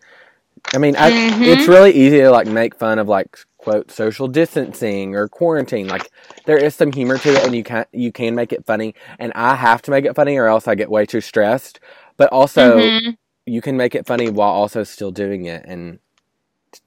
I 0.73 0.77
mean, 0.79 0.95
I, 0.97 1.11
Mhm. 1.11 1.45
it's 1.45 1.67
really 1.67 1.91
easy 1.91 2.19
to 2.19 2.31
like 2.31 2.47
make 2.47 2.75
fun 2.75 2.99
of 2.99 3.07
like 3.07 3.37
quote 3.57 3.91
social 3.91 4.27
distancing 4.27 5.15
or 5.15 5.27
quarantine. 5.27 5.87
Like 5.87 6.11
there 6.45 6.57
is 6.57 6.75
some 6.75 6.91
humor 6.91 7.17
to 7.19 7.35
it, 7.37 7.43
and 7.45 7.55
you 7.55 7.63
can 7.63 7.85
you 7.91 8.11
can 8.11 8.35
make 8.35 8.53
it 8.53 8.65
funny. 8.65 8.95
And 9.19 9.31
I 9.35 9.55
have 9.55 9.81
to 9.83 9.91
make 9.91 10.05
it 10.05 10.15
funny, 10.15 10.37
or 10.37 10.47
else 10.47 10.67
I 10.67 10.75
get 10.75 10.89
way 10.91 11.05
too 11.05 11.21
stressed. 11.21 11.79
But 12.17 12.29
also, 12.31 12.91
Mhm. 12.91 13.17
you 13.45 13.61
can 13.61 13.77
make 13.77 13.95
it 13.95 14.05
funny 14.07 14.29
while 14.29 14.49
also 14.51 14.83
still 14.83 15.11
doing 15.11 15.45
it, 15.45 15.63
and 15.65 15.99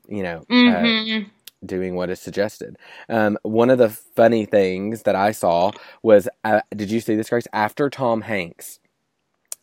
you 0.08 0.22
know, 0.22 0.46
uh, 0.66 0.92
Mhm. 0.92 1.30
Doing 1.64 1.94
what 1.94 2.10
is 2.10 2.20
suggested. 2.20 2.76
Um, 3.08 3.38
one 3.42 3.70
of 3.70 3.78
the 3.78 3.88
funny 3.88 4.44
things 4.44 5.02
that 5.02 5.14
I 5.14 5.32
saw 5.32 5.72
was, 6.02 6.28
uh, 6.44 6.60
did 6.70 6.90
you 6.90 7.00
see 7.00 7.14
this, 7.14 7.30
Grace? 7.30 7.46
After 7.52 7.88
Tom 7.88 8.22
Hanks 8.22 8.80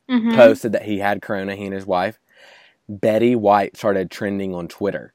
Mhm. 0.10 0.36
posted 0.36 0.72
that 0.72 0.84
he 0.84 1.00
had 1.00 1.22
corona, 1.22 1.56
he 1.56 1.66
and 1.66 1.74
his 1.74 1.86
wife, 1.86 2.20
Betty 2.88 3.36
White 3.36 3.78
started 3.78 4.10
trending 4.10 4.56
on 4.56 4.68
Twitter. 4.68 5.14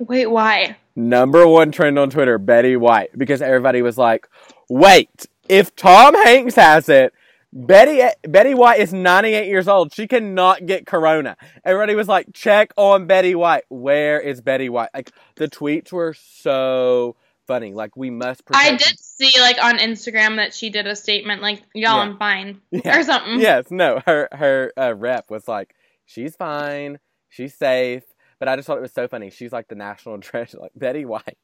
Wait, 0.00 0.26
why? 0.26 0.76
Number 0.96 1.46
one 1.46 1.70
trend 1.70 1.98
on 1.98 2.10
Twitter, 2.10 2.38
Betty 2.38 2.76
White, 2.76 3.16
because 3.16 3.40
everybody 3.40 3.80
was 3.82 3.96
like, 3.96 4.28
"Wait, 4.68 5.26
if 5.48 5.74
Tom 5.76 6.14
Hanks 6.24 6.56
has 6.56 6.88
it." 6.88 7.14
Betty 7.56 8.02
Betty 8.28 8.52
White 8.52 8.80
is 8.80 8.92
98 8.92 9.46
years 9.46 9.68
old. 9.68 9.94
She 9.94 10.08
cannot 10.08 10.66
get 10.66 10.86
corona. 10.86 11.36
Everybody 11.64 11.94
was 11.94 12.08
like, 12.08 12.26
"Check 12.34 12.72
on 12.76 13.06
Betty 13.06 13.36
White. 13.36 13.62
Where 13.68 14.20
is 14.20 14.40
Betty 14.40 14.68
White?" 14.68 14.88
Like 14.92 15.12
the 15.36 15.46
tweets 15.48 15.92
were 15.92 16.14
so 16.14 17.14
funny. 17.46 17.72
Like 17.72 17.96
we 17.96 18.10
must 18.10 18.42
I 18.52 18.72
did 18.72 18.98
see 18.98 19.38
like 19.40 19.62
on 19.62 19.78
Instagram 19.78 20.36
that 20.36 20.52
she 20.52 20.68
did 20.68 20.88
a 20.88 20.96
statement 20.96 21.42
like, 21.42 21.62
"Y'all, 21.74 21.94
Yeah. 21.96 22.02
I'm 22.02 22.18
fine" 22.18 22.60
Yeah. 22.72 22.98
or 22.98 23.04
something. 23.04 23.38
Yes, 23.40 23.66
no. 23.70 24.00
Her 24.04 24.28
her 24.32 24.72
uh, 24.76 24.92
rep 24.96 25.30
was 25.30 25.46
like, 25.46 25.76
"She's 26.06 26.34
fine. 26.34 26.98
She's 27.28 27.54
safe." 27.54 28.02
But 28.40 28.48
I 28.48 28.56
just 28.56 28.66
thought 28.66 28.78
it 28.78 28.82
was 28.82 28.92
so 28.92 29.06
funny. 29.06 29.30
She's 29.30 29.52
like 29.52 29.68
the 29.68 29.76
national 29.76 30.18
treasure, 30.20 30.58
like 30.58 30.72
Betty 30.74 31.04
White. 31.04 31.38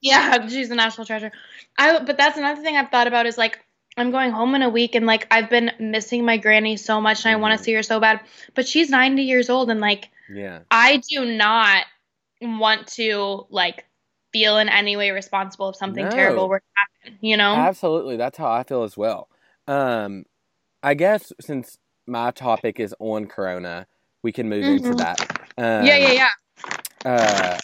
Yeah, 0.00 0.48
she's 0.48 0.70
a 0.72 0.74
national 0.74 1.06
treasure. 1.06 1.30
I 1.78 2.00
but 2.02 2.16
that's 2.16 2.36
another 2.36 2.62
thing 2.62 2.76
I've 2.76 2.90
thought 2.90 3.06
about 3.06 3.26
is 3.26 3.38
like 3.38 3.60
I'm 3.96 4.10
going 4.10 4.30
home 4.30 4.54
in 4.54 4.62
a 4.62 4.70
week 4.70 4.94
and 4.94 5.06
like 5.06 5.26
I've 5.30 5.50
been 5.50 5.70
missing 5.78 6.24
my 6.24 6.36
granny 6.38 6.76
so 6.76 7.00
much 7.00 7.24
and 7.24 7.32
I 7.32 7.36
want 7.36 7.58
to 7.58 7.62
see 7.62 7.72
her 7.74 7.82
so 7.82 8.00
bad. 8.00 8.20
But 8.54 8.66
she's 8.66 8.88
90 8.88 9.22
years 9.22 9.50
old 9.50 9.70
and 9.70 9.80
like 9.80 10.10
Yeah. 10.32 10.60
I 10.70 11.02
do 11.08 11.24
not 11.24 11.84
want 12.40 12.86
to 12.88 13.46
like 13.50 13.84
feel 14.32 14.56
in 14.58 14.68
any 14.68 14.96
way 14.96 15.10
responsible 15.10 15.68
if 15.70 15.76
something 15.76 16.04
No. 16.06 16.10
terrible 16.10 16.48
were 16.48 16.60
to 16.60 16.64
happen, 17.04 17.18
you 17.20 17.36
know? 17.36 17.54
Absolutely. 17.54 18.16
That's 18.16 18.38
how 18.38 18.50
I 18.50 18.62
feel 18.62 18.82
as 18.82 18.96
well. 18.96 19.28
Um, 19.68 20.24
I 20.82 20.94
guess 20.94 21.32
since 21.40 21.78
my 22.06 22.30
topic 22.30 22.80
is 22.80 22.94
on 22.98 23.26
Corona, 23.26 23.86
we 24.22 24.32
can 24.32 24.48
move 24.48 24.64
into 24.64 24.94
Mhm. 24.94 24.98
that. 24.98 25.20
Um, 25.58 25.86
yeah, 25.86 25.96
yeah, 25.96 26.12
yeah. 26.12 26.30
Uh, 27.04 27.58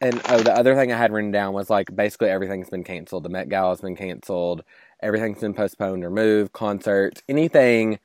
and 0.00 0.20
oh, 0.28 0.42
the 0.42 0.52
other 0.52 0.74
thing 0.74 0.92
I 0.92 0.96
had 0.96 1.12
written 1.12 1.30
down 1.30 1.52
was 1.52 1.70
like 1.70 1.94
basically 1.94 2.30
everything's 2.30 2.70
been 2.70 2.84
canceled. 2.84 3.22
The 3.22 3.28
Met 3.28 3.48
Gala's 3.48 3.80
been 3.80 3.96
canceled. 3.96 4.64
Everything's 5.02 5.40
been 5.40 5.54
postponed 5.54 6.04
or 6.04 6.10
moved. 6.10 6.52
Concerts, 6.52 7.22
anything 7.28 7.98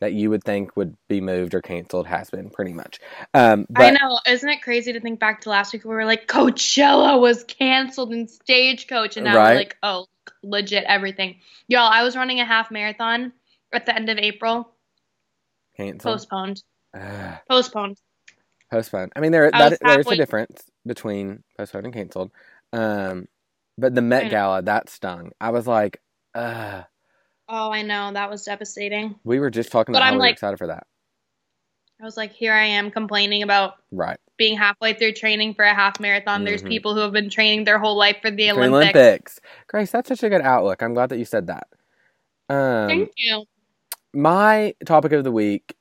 that 0.00 0.12
you 0.12 0.30
would 0.30 0.44
think 0.44 0.76
would 0.76 0.96
be 1.08 1.20
moved 1.20 1.54
or 1.54 1.60
canceled 1.60 2.06
has 2.06 2.30
been 2.30 2.50
pretty 2.50 2.72
much. 2.72 3.00
Um, 3.34 3.66
but 3.68 3.84
I 3.84 3.90
know. 3.90 4.20
Isn't 4.28 4.48
it 4.48 4.62
crazy 4.62 4.92
to 4.92 5.00
think 5.00 5.18
back 5.18 5.40
to 5.42 5.50
last 5.50 5.72
week 5.72 5.84
where 5.84 5.96
we 5.96 6.02
were 6.04 6.06
like 6.08 6.28
Coachella 6.28 7.20
was 7.20 7.42
canceled 7.44 8.12
and 8.12 8.30
Stagecoach 8.30 9.16
and 9.16 9.24
now 9.24 9.36
Right. 9.36 9.50
we're 9.50 9.56
like, 9.56 9.76
oh, 9.82 10.06
legit 10.44 10.84
everything. 10.86 11.36
Y'all, 11.66 11.90
I 11.90 12.02
was 12.04 12.14
running 12.16 12.38
a 12.38 12.44
half 12.44 12.70
marathon 12.70 13.32
at 13.72 13.86
the 13.86 13.94
end 13.94 14.08
of 14.08 14.18
April. 14.18 14.70
canceled. 15.76 16.14
Postponed. 16.14 16.62
Ugh. 16.94 17.38
Postponed. 17.50 17.98
postponed. 18.70 19.12
I 19.16 19.20
mean, 19.20 19.32
there 19.32 19.50
I 19.52 19.70
that, 19.70 19.78
there's 19.80 20.06
a 20.06 20.16
difference 20.16 20.62
between 20.86 21.42
postponed 21.58 21.86
and 21.86 21.94
canceled. 21.94 22.30
Um, 22.72 23.26
but 23.76 23.94
the 23.94 24.02
Met 24.02 24.30
Gala 24.30 24.62
that 24.62 24.88
stung. 24.90 25.32
I 25.40 25.50
was 25.50 25.66
like, 25.66 26.00
uh, 26.38 26.82
Oh, 27.50 27.70
I 27.72 27.80
know. 27.82 28.12
That 28.12 28.28
was 28.28 28.44
devastating. 28.44 29.16
we 29.24 29.40
were 29.40 29.48
just 29.50 29.72
talking 29.72 29.92
But 29.94 29.98
about 30.00 30.06
how 30.06 30.12
I'm 30.12 30.16
we 30.18 30.20
like- 30.26 30.32
excited 30.34 30.58
for 30.58 30.66
that. 30.66 30.86
I 32.00 32.04
was 32.04 32.16
like, 32.16 32.30
here 32.32 32.52
I 32.52 32.64
am 32.64 32.90
complaining 32.92 33.42
about 33.42 33.74
Right. 33.90 34.18
being 34.36 34.56
halfway 34.56 34.92
through 34.94 35.12
training 35.14 35.54
for 35.54 35.64
a 35.64 35.74
half 35.74 35.98
marathon. 35.98 36.44
There's 36.44 36.62
Mhm. 36.62 36.68
people 36.68 36.94
who 36.94 37.00
have 37.00 37.10
been 37.12 37.28
training 37.30 37.64
their 37.64 37.78
whole 37.80 37.96
life 37.96 38.18
for 38.22 38.30
the 38.30 38.50
Olympics. 38.52 38.94
Olympics. 38.94 39.40
Grace, 39.66 39.90
that's 39.90 40.08
such 40.08 40.22
a 40.22 40.28
good 40.28 40.42
outlook. 40.42 40.80
I'm 40.82 40.94
glad 40.94 41.08
that 41.08 41.18
you 41.18 41.24
said 41.24 41.48
that. 41.48 41.66
Um, 42.48 42.88
Thank 42.88 43.10
you. 43.16 43.44
my 44.14 44.74
topic 44.86 45.10
of 45.12 45.24
the 45.24 45.32
week, 45.32 45.74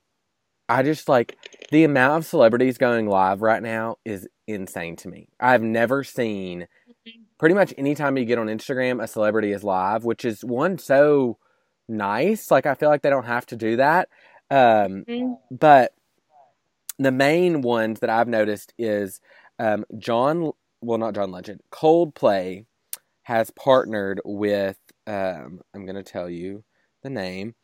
I 0.69 0.81
just 0.83 1.07
like 1.07 1.37
the 1.69 1.83
amount 1.83 2.17
of 2.17 2.25
celebrities 2.25 2.77
going 2.79 3.07
live 3.07 3.41
right 3.43 3.61
now 3.61 3.97
is 4.03 4.27
insane 4.47 4.95
to 4.97 5.09
me. 5.09 5.27
I've 5.39 5.61
never 5.61 6.03
seen 6.03 6.67
pretty 7.37 7.55
much 7.55 7.73
anytime 7.77 8.17
you 8.17 8.25
get 8.25 8.37
on 8.39 8.47
Instagram, 8.47 9.01
a 9.01 9.07
celebrity 9.07 9.51
is 9.51 9.63
live, 9.63 10.03
which 10.03 10.25
is 10.25 10.43
one 10.43 10.77
so 10.77 11.37
nice. 11.87 12.51
Like 12.51 12.65
I 12.65 12.73
feel 12.75 12.89
like 12.89 13.01
they 13.01 13.09
don't 13.09 13.25
have 13.25 13.45
to 13.47 13.55
do 13.55 13.77
that. 13.77 14.09
Um, 14.49 15.03
Mhm. 15.07 15.39
but 15.51 15.93
the 16.99 17.11
main 17.11 17.61
ones 17.61 17.99
that 17.99 18.09
I've 18.09 18.27
noticed 18.27 18.73
is 18.77 19.19
um, 19.59 19.85
John, 19.97 20.51
well, 20.81 20.97
not 20.99 21.15
John 21.15 21.31
Legend, 21.31 21.61
Coldplay 21.71 22.65
has 23.23 23.49
partnered 23.51 24.21
with, 24.23 24.77
um, 25.07 25.61
I'm 25.73 25.85
going 25.85 25.95
to 25.95 26.03
tell 26.03 26.29
you 26.29 26.63
the 27.03 27.09
name, 27.09 27.55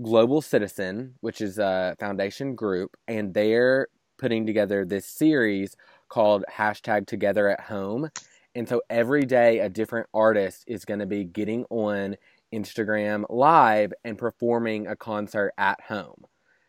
Global 0.00 0.40
Citizen, 0.40 1.14
which 1.20 1.40
is 1.40 1.58
a 1.58 1.96
foundation 1.98 2.54
group, 2.54 2.96
and 3.08 3.34
they're 3.34 3.88
putting 4.18 4.46
together 4.46 4.84
this 4.84 5.06
series 5.06 5.76
called 6.08 6.44
hashtag 6.50 7.06
Together 7.06 7.48
at 7.48 7.60
Home. 7.62 8.10
And 8.54 8.68
so 8.68 8.82
every 8.90 9.24
day, 9.24 9.60
a 9.60 9.68
different 9.68 10.08
artist 10.12 10.64
is 10.66 10.84
going 10.84 11.00
to 11.00 11.06
be 11.06 11.24
getting 11.24 11.64
on 11.70 12.16
Instagram 12.52 13.24
live 13.28 13.92
and 14.04 14.18
performing 14.18 14.86
a 14.86 14.96
concert 14.96 15.52
at 15.56 15.80
home. 15.82 16.24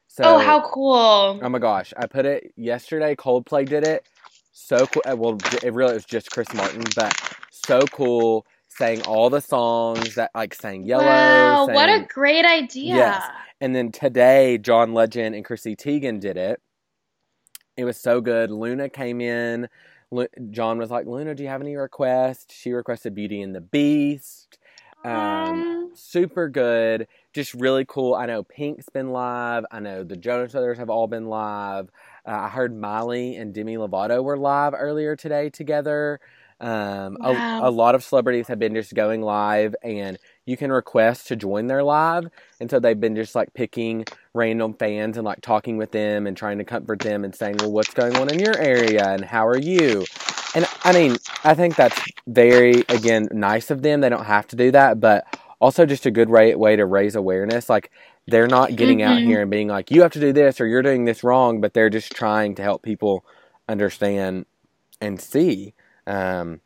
So, 0.08 0.24
oh, 0.26 0.38
how 0.40 0.62
cool. 0.70 1.40
Oh 1.42 1.50
my 1.50 1.60
gosh, 1.60 1.94
I 1.98 2.06
put 2.06 2.26
it 2.26 2.54
yesterday. 2.56 3.16
Coldplay 3.16 3.68
did 3.68 3.88
it. 3.88 4.06
So 4.52 4.86
cool. 4.88 5.02
uh, 5.10 5.16
Well, 5.16 5.38
it 5.64 5.74
really 5.74 5.94
was 5.94 6.06
just 6.06 6.30
Chris 6.32 6.54
Martin, 6.54 6.84
but 6.96 7.18
so 7.50 7.82
cool. 7.94 8.46
Sang 8.68 9.02
all 9.04 9.30
the 9.30 9.42
songs 9.42 10.16
that 10.16 10.32
like 10.36 10.54
sang 10.54 10.84
Yellow. 10.84 11.04
wow, 11.06 11.68
what 11.68 11.90
a 11.90 12.06
great 12.08 12.46
idea. 12.46 12.96
Yes. 12.96 13.24
And 13.60 13.76
then 13.76 13.92
today, 13.92 14.58
John 14.58 14.94
Legend 14.94 15.36
and 15.36 15.46
Chrissy 15.46 15.76
Teigen 15.76 16.20
did 16.20 16.38
it. 16.38 16.62
It 17.78 17.86
was 17.86 17.98
so 17.98 18.22
good. 18.22 18.52
Luna 18.52 18.90
came 18.90 19.22
in. 19.22 19.68
John 20.52 20.78
was 20.78 20.92
like, 20.92 21.06
"Luna, 21.08 21.36
do 21.36 21.44
you 21.44 21.50
have 21.50 21.62
any 21.62 21.76
requests?" 21.76 22.54
She 22.54 22.72
requested 22.74 23.16
Beauty 23.16 23.42
and 23.42 23.56
the 23.56 23.62
Beast. 23.62 24.60
Um, 25.04 25.12
Um, 25.12 25.92
super 25.96 26.48
good. 26.50 27.08
Just 27.34 27.54
really 27.54 27.86
cool. 27.88 28.14
I 28.14 28.26
know 28.26 28.44
Pink's 28.44 28.88
been 28.90 29.12
live. 29.12 29.66
I 29.72 29.80
know 29.80 30.04
the 30.04 30.16
Jonas 30.18 30.52
Brothers 30.52 30.78
have 30.78 30.90
all 30.90 31.08
been 31.08 31.28
live. 31.28 31.90
Uh, 32.26 32.32
I 32.32 32.50
heard 32.50 32.76
Miley 32.76 33.36
and 33.36 33.54
Demi 33.54 33.78
Lovato 33.78 34.24
were 34.24 34.38
live 34.38 34.74
earlier 34.78 35.16
today 35.16 35.50
together. 35.50 36.20
Um, 36.60 37.18
Wow. 37.20 37.64
a, 37.64 37.70
a 37.70 37.72
lot 37.72 37.96
of 37.96 38.04
celebrities 38.04 38.48
have 38.48 38.60
been 38.60 38.76
just 38.76 38.94
going 38.94 39.22
live, 39.22 39.76
and 39.84 40.18
you 40.46 40.58
can 40.58 40.72
request 40.72 41.28
to 41.28 41.36
join 41.36 41.68
their 41.68 41.84
live. 41.84 42.28
And 42.60 42.70
so 42.70 42.80
they've 42.80 43.00
been 43.00 43.16
just 43.16 43.36
like 43.36 43.54
picking 43.54 44.06
random 44.34 44.74
fans 44.74 45.18
and 45.18 45.26
like 45.26 45.42
talking 45.42 45.78
with 45.78 45.92
them 45.92 46.28
and 46.28 46.36
trying 46.36 46.58
to 46.58 46.64
comfort 46.64 47.00
them 47.00 47.24
and 47.24 47.34
saying, 47.34 47.58
well, 47.60 47.72
what's 47.72 47.94
going 47.94 48.16
on 48.18 48.30
in 48.30 48.40
your 48.40 48.58
area 48.58 49.10
and 49.10 49.24
how 49.24 49.46
are 49.48 49.58
you? 49.58 50.06
And 50.56 50.66
I 50.84 50.94
mean, 50.94 51.18
I 51.44 51.54
think 51.54 51.76
that's 51.76 52.02
very, 52.28 52.84
again, 52.90 53.30
nice 53.32 53.72
of 53.72 53.82
them. 53.82 54.02
They 54.02 54.10
don't 54.10 54.26
have 54.26 54.48
to 54.48 54.56
do 54.56 54.72
that, 54.72 55.00
but 55.00 55.26
also 55.60 55.86
just 55.86 56.06
a 56.06 56.12
good 56.12 56.30
way, 56.30 56.56
way 56.56 56.76
to 56.76 56.86
raise 56.86 57.16
awareness. 57.16 57.70
Like, 57.70 57.92
they're 58.28 58.48
not 58.48 58.76
getting 58.76 59.02
out 59.02 59.20
Mhm. 59.20 59.26
here 59.26 59.42
and 59.42 59.52
being 59.52 59.68
like, 59.68 59.92
you 59.92 60.02
have 60.02 60.12
to 60.14 60.20
do 60.20 60.34
this 60.34 60.60
or 60.60 60.68
you're 60.68 60.82
doing 60.82 61.06
this 61.06 61.24
wrong, 61.24 61.62
but 61.62 61.74
they're 61.74 61.90
just 61.90 62.12
trying 62.12 62.56
to 62.56 62.64
help 62.64 62.84
people 62.84 63.26
understand 63.70 64.46
and 65.00 65.20
see. 65.20 65.74
Um, 66.06 66.62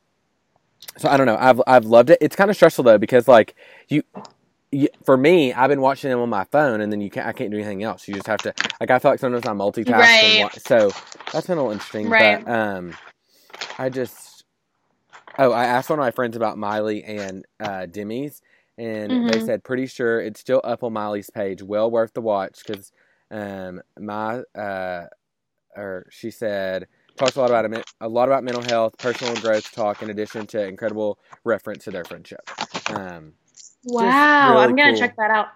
so 0.98 1.10
I 1.10 1.18
don't 1.18 1.26
know. 1.28 1.38
I've 1.40 1.62
I've 1.68 1.86
loved 1.86 2.10
it. 2.12 2.20
It's 2.22 2.36
kind 2.36 2.50
of 2.50 2.56
stressful 2.56 2.84
though 2.86 2.98
because 3.00 3.28
like 3.28 3.56
you, 3.90 4.04
you 4.72 4.90
for 5.06 5.18
me, 5.18 5.54
I've 5.54 5.70
been 5.70 5.82
watching 5.82 6.10
them 6.12 6.20
on 6.22 6.30
my 6.30 6.46
phone, 6.46 6.82
and 6.82 6.92
then 6.92 7.02
you 7.02 7.10
can't. 7.10 7.28
I 7.28 7.34
can't 7.34 7.52
do 7.52 7.58
anything 7.58 7.84
else. 7.84 8.08
You 8.08 8.16
just 8.16 8.28
have 8.28 8.42
to. 8.44 8.54
Like 8.80 8.92
I 8.92 9.00
feel 9.00 9.12
like 9.12 9.20
sometimes 9.20 9.46
I 9.46 9.52
multitask. 9.54 10.24
And 10.24 10.40
Right. 10.40 10.52
so 10.58 10.96
that's 11.34 11.48
been 11.48 11.58
a 11.58 11.62
little 11.62 11.72
interesting. 11.74 12.10
Right. 12.10 12.46
But 12.46 12.48
um, 12.48 12.98
I 13.80 13.90
just. 13.90 14.44
Oh, 15.38 15.52
I 15.52 15.66
asked 15.66 15.90
one 15.90 16.00
of 16.00 16.04
my 16.06 16.12
friends 16.12 16.38
about 16.38 16.58
Miley 16.58 17.04
and 17.04 17.46
uh, 17.60 17.88
Demi's, 17.88 18.42
and 18.78 19.20
they 19.28 19.40
Mhm. 19.40 19.42
said 19.42 19.64
pretty 19.66 19.88
sure 19.88 20.22
it's 20.22 20.40
still 20.40 20.62
up 20.64 20.84
on 20.84 20.94
Miley's 20.94 21.30
page. 21.30 21.64
Well 21.64 21.92
worth 21.92 22.14
the 22.14 22.22
watch 22.22 22.60
because 22.66 22.92
um, 23.32 23.82
my 24.00 24.44
uh, 24.58 25.08
or 25.76 26.08
she 26.12 26.32
said 26.32 26.88
talks 27.18 27.36
a 27.36 27.40
lot 27.42 27.50
about 27.50 27.72
it, 27.72 27.86
a 28.02 28.08
lot 28.10 28.28
about 28.30 28.44
mental 28.44 28.64
health, 28.64 28.98
personal 28.98 29.36
growth 29.38 29.72
talk, 29.72 30.02
in 30.02 30.10
addition 30.10 30.48
to 30.48 30.66
incredible 30.68 31.20
reference 31.44 31.84
to 31.86 31.92
their 31.92 32.04
friendship. 32.06 32.42
Um, 32.90 33.34
Wow, 33.84 34.58
really 34.58 34.64
I'm 34.70 34.76
gonna 34.76 34.92
cool. 34.92 35.00
check 35.00 35.16
that 35.18 35.32
out. 35.32 35.48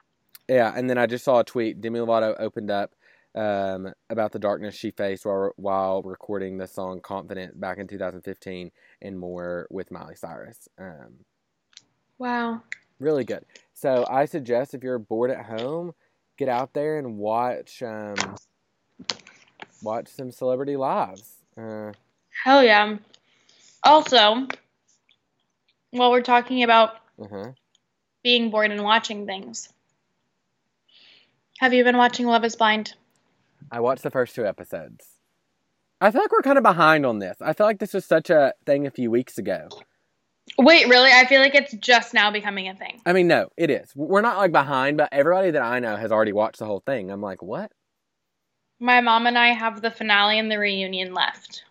yeah, 0.48 0.72
and 0.76 0.90
then 0.90 0.98
I 0.98 1.06
just 1.06 1.26
saw 1.26 1.40
a 1.40 1.44
tweet. 1.44 1.82
Demi 1.82 2.00
Lovato 2.00 2.36
opened 2.40 2.72
up 2.72 2.94
um, 3.36 3.92
about 4.10 4.32
the 4.32 4.40
darkness 4.40 4.76
she 4.76 4.92
faced 4.92 5.26
while 5.26 5.52
while 5.58 6.02
recording 6.04 6.58
the 6.58 6.68
song 6.68 7.02
"Confident" 7.02 7.60
back 7.60 7.78
in 7.80 7.88
2015, 7.88 8.72
and 9.02 9.20
more 9.20 9.68
with 9.70 9.92
Miley 9.92 10.16
Cyrus. 10.16 10.68
Um, 10.78 11.26
Wow. 12.18 12.62
really 13.00 13.24
good. 13.24 13.46
So 13.74 14.06
I 14.10 14.26
suggest 14.26 14.74
if 14.74 14.84
you're 14.84 15.00
bored 15.00 15.32
at 15.32 15.46
home, 15.46 15.94
get 16.38 16.50
out 16.50 16.74
there 16.74 17.00
and 17.00 17.18
watch 17.18 17.82
um, 17.82 18.36
watch 19.82 20.08
some 20.10 20.32
celebrity 20.32 20.76
lives. 20.76 21.39
Uh, 21.60 21.92
Hell 22.44 22.64
yeah. 22.64 22.98
Also, 23.84 24.48
while 25.92 26.12
we're 26.12 26.22
talking 26.22 26.64
about 26.64 26.96
uh-huh. 27.22 27.52
being 28.24 28.50
bored 28.50 28.72
and 28.72 28.84
watching 28.84 29.26
things, 29.26 29.70
have 31.60 31.74
you 31.74 31.84
been 31.84 31.98
watching 31.98 32.26
Love 32.26 32.46
is 32.46 32.56
Blind? 32.56 32.94
I 33.72 33.82
watched 33.82 34.04
the 34.04 34.12
first 34.12 34.36
two 34.36 34.46
episodes. 34.46 35.06
I 36.02 36.12
feel 36.12 36.22
like 36.22 36.32
we're 36.32 36.42
kind 36.42 36.58
of 36.58 36.64
behind 36.64 37.06
on 37.06 37.20
this. 37.20 37.38
I 37.42 37.54
feel 37.54 37.66
like 37.66 37.80
this 37.80 37.94
was 37.94 38.06
such 38.06 38.30
a 38.30 38.54
thing 38.66 38.88
a 38.88 38.92
few 38.92 39.12
weeks 39.12 39.38
ago. 39.38 39.68
Wait, 40.58 40.88
really? 40.88 41.12
I 41.12 41.26
feel 41.26 41.42
like 41.42 41.56
it's 41.56 41.74
just 41.74 42.14
now 42.14 42.32
becoming 42.32 42.70
a 42.70 42.76
thing. 42.76 43.02
I 43.06 43.14
mean, 43.14 43.28
no, 43.28 43.50
it 43.58 43.70
is. 43.70 43.92
We're 43.96 44.22
not 44.22 44.38
like 44.38 44.52
behind, 44.52 44.98
but 44.98 45.10
everybody 45.12 45.52
that 45.52 45.62
I 45.62 45.80
know 45.80 45.96
has 45.98 46.12
already 46.12 46.32
watched 46.32 46.60
the 46.60 46.66
whole 46.66 46.82
thing. 46.86 47.12
I'm 47.12 47.22
like, 47.22 47.42
what? 47.42 47.72
My 48.80 49.02
mom 49.02 49.28
and 49.28 49.38
I 49.38 49.50
have 49.50 49.82
the 49.82 49.92
finale 49.92 50.40
and 50.40 50.52
the 50.52 50.58
reunion 50.58 51.14
left. 51.14 51.64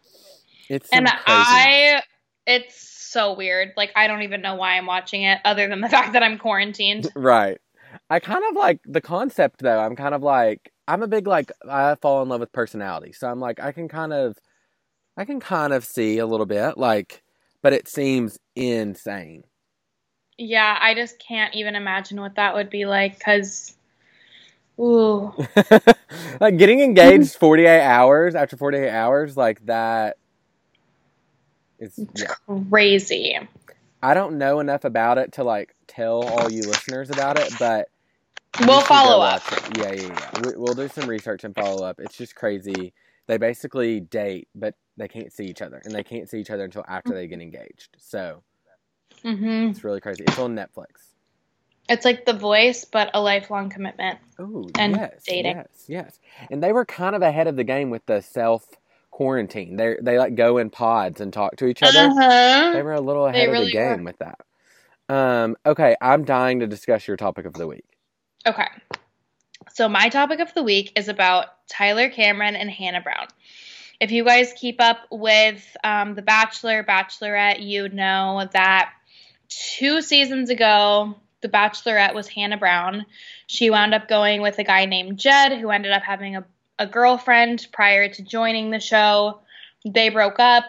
It's 0.68 0.88
and 0.90 1.06
crazy- 1.06 1.22
I, 1.26 2.02
it's 2.46 2.78
so 2.78 3.34
weird. 3.34 3.72
Like, 3.76 3.92
I 3.96 4.06
don't 4.06 4.22
even 4.22 4.42
know 4.42 4.54
why 4.54 4.76
I'm 4.76 4.86
watching 4.86 5.22
it 5.22 5.38
other 5.44 5.68
than 5.68 5.80
the 5.80 5.88
fact 5.96 6.12
that 6.12 6.22
I'm 6.22 6.38
quarantined. 6.38 7.08
right. 7.16 7.58
I 8.10 8.20
kind 8.20 8.44
of 8.50 8.54
like 8.54 8.80
the 8.84 9.00
concept 9.00 9.60
though. 9.60 9.78
I'm 9.78 9.96
kind 9.96 10.14
of 10.14 10.22
like 10.22 10.72
I'm 10.86 11.02
a 11.02 11.08
big 11.08 11.26
like 11.26 11.50
I 11.68 11.94
fall 11.96 12.22
in 12.22 12.28
love 12.28 12.40
with 12.40 12.52
personality, 12.52 13.12
so 13.12 13.28
I'm 13.28 13.40
like 13.40 13.60
I 13.60 13.72
can 13.72 13.88
kind 13.88 14.12
of 14.12 14.36
I 15.16 15.24
can 15.24 15.40
kind 15.40 15.72
of 15.72 15.84
see 15.84 16.18
a 16.18 16.26
little 16.26 16.46
bit 16.46 16.78
like, 16.78 17.22
but 17.62 17.72
it 17.72 17.88
seems 17.88 18.38
insane. 18.54 19.44
Yeah, 20.38 20.78
I 20.80 20.94
just 20.94 21.18
can't 21.18 21.54
even 21.54 21.74
imagine 21.74 22.20
what 22.20 22.36
that 22.36 22.54
would 22.54 22.70
be 22.70 22.84
like 22.84 23.18
because, 23.18 23.74
ooh. 24.80 25.34
like 26.40 26.58
getting 26.58 26.80
engaged 26.80 27.36
48 27.36 27.82
hours 27.82 28.34
after 28.34 28.56
48 28.56 28.90
hours 28.90 29.36
like 29.36 29.64
that 29.66 30.18
is 31.78 32.06
It's 32.12 32.12
yeah. 32.14 32.34
crazy. 32.70 33.36
I 34.02 34.14
don't 34.14 34.38
know 34.38 34.60
enough 34.60 34.84
about 34.84 35.18
it 35.18 35.32
to 35.34 35.44
like 35.44 35.74
tell 35.88 36.22
all 36.24 36.50
you 36.50 36.66
listeners 36.66 37.10
about 37.10 37.38
it, 37.38 37.56
but 37.58 37.88
We'll 38.60 38.82
follow 38.82 39.22
up. 39.22 39.42
Yeah, 39.68 39.92
yeah, 39.92 40.06
yeah. 40.08 40.30
We, 40.34 40.52
we'll 40.56 40.74
do 40.74 40.88
some 40.88 41.08
research 41.08 41.44
and 41.44 41.54
follow 41.54 41.84
up. 41.84 42.00
It's 42.00 42.16
just 42.16 42.34
crazy. 42.36 42.94
They 43.28 43.38
basically 43.38 44.00
date, 44.00 44.48
but 44.54 44.74
they 44.96 45.08
can't 45.08 45.32
see 45.32 45.46
each 45.46 45.62
other, 45.62 45.82
and 45.84 45.94
they 45.94 46.04
can't 46.04 46.28
see 46.30 46.40
each 46.40 46.50
other 46.50 46.64
until 46.64 46.84
after 46.88 47.14
they 47.14 47.28
get 47.28 47.40
engaged. 47.42 47.96
So 47.98 48.44
hmm 49.24 49.72
it's 49.72 49.84
really 49.84 50.00
crazy. 50.00 50.24
It's 50.26 50.38
on 50.38 50.56
Netflix. 50.56 51.07
It's 51.88 52.05
like 52.05 52.24
The 52.27 52.33
Voice, 52.35 52.85
but 52.85 53.11
a 53.14 53.20
lifelong 53.20 53.70
commitment. 53.70 54.18
Oh, 54.38 54.68
And 54.79 54.96
yes, 54.96 55.22
dating. 55.27 55.57
yes, 55.57 55.85
yes. 55.88 56.20
And 56.51 56.62
they 56.62 56.72
were 56.72 56.85
kind 56.85 57.16
of 57.16 57.22
ahead 57.22 57.46
of 57.46 57.57
the 57.57 57.64
game 57.64 57.90
with 57.90 58.05
the 58.07 58.20
self 58.20 58.64
quarantine. 59.11 59.77
They 59.77 59.96
they 60.01 60.18
like 60.18 60.35
go 60.35 60.59
in 60.59 60.70
pods 60.70 61.20
and 61.20 61.33
talk 61.33 61.57
to 61.57 61.66
each 61.66 61.83
other. 61.83 61.98
Uh-huh. 61.98 62.72
They 62.72 62.83
were 62.83 62.92
a 62.92 63.01
little 63.01 63.24
They 63.24 63.31
ahead 63.31 63.48
of 63.48 63.53
really 63.53 63.66
the 63.66 63.72
game 63.72 64.05
with 64.05 64.18
that. 64.18 64.38
Um, 65.09 65.57
okay, 65.64 65.96
I'm 66.01 66.24
dying 66.24 66.61
to 66.61 66.66
discuss 66.66 67.09
your 67.09 67.16
topic 67.16 67.46
of 67.46 67.55
the 67.55 67.66
week. 67.66 67.85
Okay. 68.46 68.68
So 69.72 69.88
my 69.88 70.09
topic 70.09 70.40
of 70.40 70.53
the 70.55 70.62
week 70.62 70.92
is 70.96 71.09
about 71.09 71.46
Tyler 71.68 72.11
Cameron 72.11 72.57
and 72.57 72.70
Hannah 72.70 73.01
Brown. 73.01 73.27
If 74.01 74.12
you 74.12 74.24
guys 74.24 74.53
keep 74.57 74.81
up 74.81 74.98
with 75.11 75.64
um, 75.83 76.14
The 76.14 76.22
Bachelor, 76.22 76.85
Bachelorette, 76.85 77.62
you 77.62 77.88
know 77.88 78.48
that 78.53 78.92
two 79.48 80.03
seasons 80.03 80.51
ago, 80.51 81.16
The 81.40 81.48
Bachelorette 81.48 82.14
was 82.14 82.29
Hannah 82.29 82.57
Brown. 82.57 83.07
She 83.46 83.70
wound 83.70 83.94
up 83.94 84.09
going 84.09 84.42
with 84.42 84.59
a 84.59 84.64
guy 84.64 84.85
named 84.87 85.18
Jed, 85.18 85.59
who 85.59 85.70
ended 85.70 85.92
up 85.92 86.03
having 86.03 86.37
a, 86.37 86.44
a 86.79 86.87
girlfriend 86.87 87.68
prior 87.72 88.09
to 88.09 88.22
joining 88.22 88.70
the 88.70 88.81
show. 88.81 89.40
They 89.85 90.09
broke 90.09 90.40
up. 90.40 90.64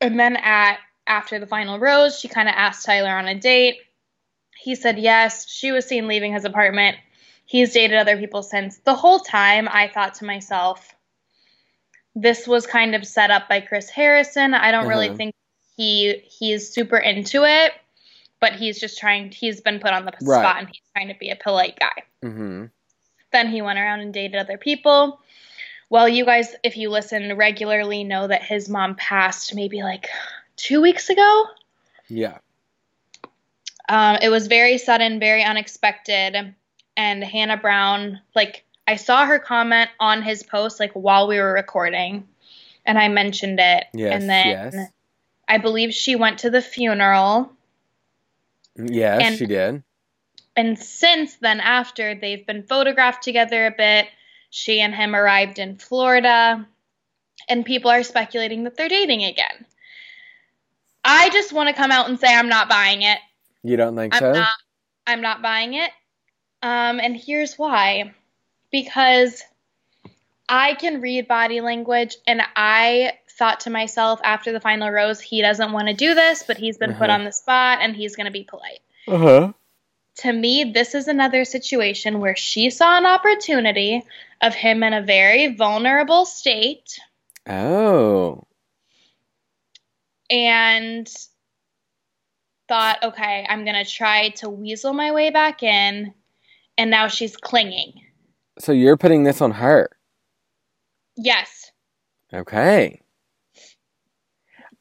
And 0.00 0.18
then 0.18 0.36
at 0.36 0.78
after 1.06 1.38
the 1.38 1.46
final 1.46 1.78
rose, 1.78 2.18
she 2.18 2.28
kind 2.28 2.48
of 2.48 2.54
asked 2.56 2.86
Tyler 2.86 3.10
on 3.10 3.26
a 3.26 3.34
date. 3.34 3.78
He 4.56 4.74
said 4.74 4.98
yes. 4.98 5.48
She 5.48 5.72
was 5.72 5.86
seen 5.86 6.06
leaving 6.06 6.32
his 6.32 6.44
apartment. 6.44 6.96
He's 7.44 7.72
dated 7.72 7.96
other 7.96 8.16
people 8.18 8.42
since. 8.42 8.78
The 8.78 8.94
whole 8.94 9.18
time, 9.20 9.68
I 9.72 9.88
thought 9.88 10.14
to 10.16 10.24
myself, 10.24 10.94
this 12.14 12.46
was 12.46 12.66
kind 12.66 12.94
of 12.94 13.06
set 13.06 13.30
up 13.30 13.48
by 13.48 13.60
Chris 13.60 13.88
Harrison. 13.88 14.54
I 14.54 14.70
don't 14.70 14.86
really 14.86 15.08
Uh-huh. 15.08 15.16
think 15.16 15.34
he 15.76 16.22
he's 16.26 16.68
super 16.72 16.98
into 16.98 17.44
it, 17.44 17.72
but 18.40 18.54
he's 18.54 18.78
just 18.80 18.98
trying. 18.98 19.30
He's 19.30 19.60
been 19.60 19.80
put 19.80 19.92
on 19.92 20.04
the 20.04 20.12
Right. 20.22 20.40
spot, 20.40 20.58
and 20.58 20.68
he's 20.68 20.82
trying 20.94 21.08
to 21.08 21.14
be 21.14 21.30
a 21.30 21.36
polite 21.36 21.78
guy. 21.78 22.02
Mm-hmm. 22.24 22.66
Then 23.32 23.48
he 23.48 23.62
went 23.62 23.78
around 23.78 24.00
and 24.00 24.12
dated 24.12 24.36
other 24.36 24.58
people. 24.58 25.20
Well, 25.90 26.08
you 26.08 26.24
guys, 26.24 26.54
if 26.62 26.76
you 26.76 26.90
listen 26.90 27.36
regularly, 27.36 28.04
know 28.04 28.26
that 28.26 28.42
his 28.42 28.68
mom 28.68 28.94
passed 28.94 29.54
maybe 29.54 29.82
like 29.82 30.08
two 30.56 30.80
weeks 30.80 31.08
ago. 31.08 31.46
Yeah. 32.08 32.38
Um, 33.88 34.18
it 34.20 34.28
was 34.28 34.46
very 34.48 34.76
sudden, 34.78 35.18
very 35.18 35.42
unexpected. 35.42 36.54
And 36.96 37.24
Hannah 37.24 37.56
Brown, 37.56 38.20
like, 38.34 38.64
I 38.86 38.96
saw 38.96 39.24
her 39.24 39.38
comment 39.38 39.88
on 40.00 40.22
his 40.22 40.42
post, 40.42 40.80
like, 40.80 40.92
while 40.92 41.28
we 41.28 41.38
were 41.38 41.52
recording, 41.52 42.26
and 42.84 42.98
I 42.98 43.08
mentioned 43.08 43.60
it. 43.60 43.84
Yes. 43.94 44.14
and 44.14 44.28
then 44.28 44.46
yes. 44.46 44.76
I 45.46 45.58
believe 45.58 45.94
she 45.94 46.16
went 46.16 46.40
to 46.40 46.50
the 46.50 46.60
funeral. 46.60 47.52
Yes, 48.78 49.22
and- 49.24 49.36
she 49.36 49.46
did. 49.46 49.82
And 50.56 50.76
since 50.76 51.36
then, 51.36 51.60
after, 51.60 52.16
they've 52.16 52.44
been 52.44 52.64
photographed 52.64 53.22
together 53.22 53.66
a 53.66 53.70
bit. 53.70 54.08
She 54.50 54.80
and 54.80 54.92
him 54.92 55.14
arrived 55.14 55.60
in 55.60 55.76
Florida, 55.76 56.66
and 57.48 57.64
people 57.64 57.92
are 57.92 58.02
speculating 58.02 58.64
that 58.64 58.76
they're 58.76 58.88
dating 58.88 59.22
again. 59.22 59.66
I 61.04 61.30
just 61.30 61.52
want 61.52 61.68
to 61.68 61.74
come 61.74 61.92
out 61.92 62.08
and 62.08 62.18
say 62.18 62.34
I'm 62.34 62.48
not 62.48 62.68
buying 62.68 63.02
it. 63.02 63.18
You 63.62 63.76
don't 63.76 63.96
think 63.96 64.14
I'm 64.14 64.20
so? 64.20 64.32
not 64.32 64.54
I'm 65.06 65.20
not 65.20 65.42
buying 65.42 65.74
it. 65.74 65.90
Um, 66.62 67.00
and 67.00 67.16
here's 67.16 67.54
why. 67.54 68.14
Because 68.70 69.42
I 70.48 70.74
can 70.74 71.00
read 71.00 71.28
body 71.28 71.60
language 71.60 72.16
and 72.26 72.42
I 72.56 73.12
thought 73.38 73.60
to 73.60 73.70
myself 73.70 74.20
after 74.24 74.52
the 74.52 74.60
final 74.60 74.90
rose, 74.90 75.20
he 75.20 75.40
doesn't 75.40 75.72
want 75.72 75.88
to 75.88 75.94
do 75.94 76.14
this, 76.14 76.42
but 76.46 76.56
he's 76.58 76.76
been 76.76 76.94
put 76.94 77.08
Uh-huh. 77.08 77.18
on 77.20 77.24
the 77.24 77.32
spot 77.32 77.78
and 77.80 77.94
he's 77.96 78.16
gonna 78.16 78.30
be 78.32 78.44
polite. 78.44 78.80
Uh 79.06 79.18
huh. 79.18 79.52
To 80.16 80.32
me, 80.32 80.64
this 80.74 80.94
is 80.96 81.06
another 81.06 81.44
situation 81.44 82.18
where 82.18 82.34
she 82.34 82.70
saw 82.70 82.98
an 82.98 83.06
opportunity 83.06 84.02
of 84.40 84.52
him 84.54 84.82
in 84.82 84.92
a 84.92 85.00
very 85.02 85.54
vulnerable 85.54 86.24
state 86.24 86.98
Oh. 87.46 88.44
and 90.28 91.08
thought, 92.68 93.02
okay, 93.02 93.46
I'm 93.48 93.64
gonna 93.64 93.84
try 93.84 94.30
to 94.40 94.50
weasel 94.50 94.92
my 94.92 95.12
way 95.12 95.30
back 95.30 95.62
in, 95.62 96.12
and 96.76 96.90
now 96.90 97.08
she's 97.08 97.36
clinging. 97.36 98.02
So 98.58 98.72
you're 98.72 98.96
putting 98.96 99.22
this 99.24 99.40
on 99.40 99.52
her. 99.52 99.88
Yes. 101.16 101.70
Okay. 102.34 103.00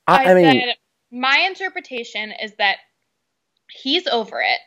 I, 0.08 0.32
I, 0.32 0.34
mean, 0.34 0.62
said 0.62 0.76
my 1.12 1.46
interpretation 1.48 2.32
is 2.42 2.54
that 2.58 2.78
he's 3.70 4.08
over 4.08 4.42
it, 4.42 4.60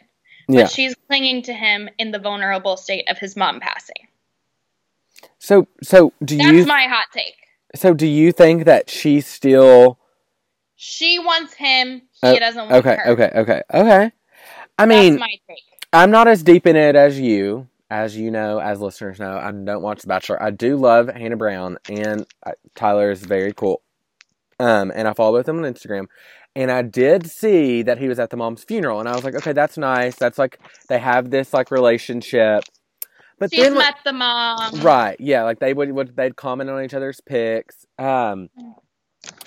but 0.49 0.55
yeah. 0.55 0.67
she's 0.67 0.95
clinging 1.09 1.43
to 1.43 1.53
him 1.53 1.89
in 1.99 2.11
the 2.11 2.19
vulnerable 2.19 2.77
state 2.77 3.09
of 3.09 3.19
his 3.19 3.37
mom 3.37 3.61
passing. 3.61 4.09
So, 5.39 5.67
so 5.83 6.13
do 6.25 6.37
That's 6.37 6.49
you? 6.51 6.57
That's 6.59 6.69
my 6.69 6.87
hot 6.89 7.07
take. 7.13 7.37
so 7.75 7.95
do 7.95 8.07
you 8.07 8.33
think 8.33 8.65
that 8.65 8.91
she 8.91 9.21
still? 9.21 9.99
She 10.77 11.19
wants 11.19 11.55
him. 11.55 12.03
He 12.23 12.29
Oh, 12.29 12.39
doesn't 12.39 12.69
want 12.69 12.87
Okay, 12.87 12.97
her. 12.97 13.09
okay, 13.11 13.31
okay, 13.35 13.63
okay. 13.73 14.13
I 14.79 14.87
mean, 14.87 15.19
my 15.19 15.35
take. 15.49 15.59
I'm 15.93 16.11
not 16.11 16.29
as 16.29 16.43
deep 16.43 16.67
in 16.67 16.77
it 16.77 16.97
as 16.97 17.19
you, 17.19 17.69
as 17.91 18.17
you 18.17 18.31
know, 18.31 18.59
as 18.61 18.81
listeners 18.81 19.19
know. 19.19 19.37
I 19.37 19.51
don't 19.51 19.83
watch 19.83 20.03
The 20.03 20.07
Bachelor. 20.09 20.43
I 20.43 20.51
do 20.51 20.77
love 20.77 21.09
Hannah 21.09 21.37
Brown, 21.37 21.79
and 21.89 22.27
uh, 22.47 22.53
Tyler 22.75 23.11
is 23.11 23.23
very 23.23 23.53
cool. 23.53 23.83
Um, 24.61 24.93
and 24.95 25.09
I 25.09 25.13
follow 25.15 25.33
both 25.39 25.49
of 25.49 25.57
them 25.57 25.65
on 25.65 25.73
Instagram. 25.73 26.07
And 26.55 26.71
I 26.71 26.83
did 26.83 27.31
see 27.31 27.83
that 27.83 27.99
he 27.99 28.09
was 28.09 28.19
at 28.19 28.31
the 28.31 28.37
mom's 28.37 28.65
funeral, 28.65 29.01
and 29.01 29.09
I 29.09 29.15
was 29.15 29.25
like, 29.25 29.35
okay, 29.37 29.53
that's 29.53 29.79
nice. 29.79 30.17
That's 30.17 30.37
like 30.39 30.59
they 30.89 30.99
have 30.99 31.31
this 31.31 31.53
like 31.55 31.71
relationship. 31.71 32.65
But 33.39 33.51
She's 33.55 33.63
then, 33.63 33.75
met 33.75 33.95
the 34.05 34.13
mom. 34.13 34.81
right, 34.81 35.17
yeah, 35.19 35.45
like 35.45 35.61
they 35.61 35.73
would, 35.73 35.91
would 35.93 36.15
they'd 36.17 36.37
comment 36.37 36.69
on 36.69 36.85
each 36.85 36.93
other's 36.93 37.21
pics. 37.21 37.87
Um, 37.99 38.51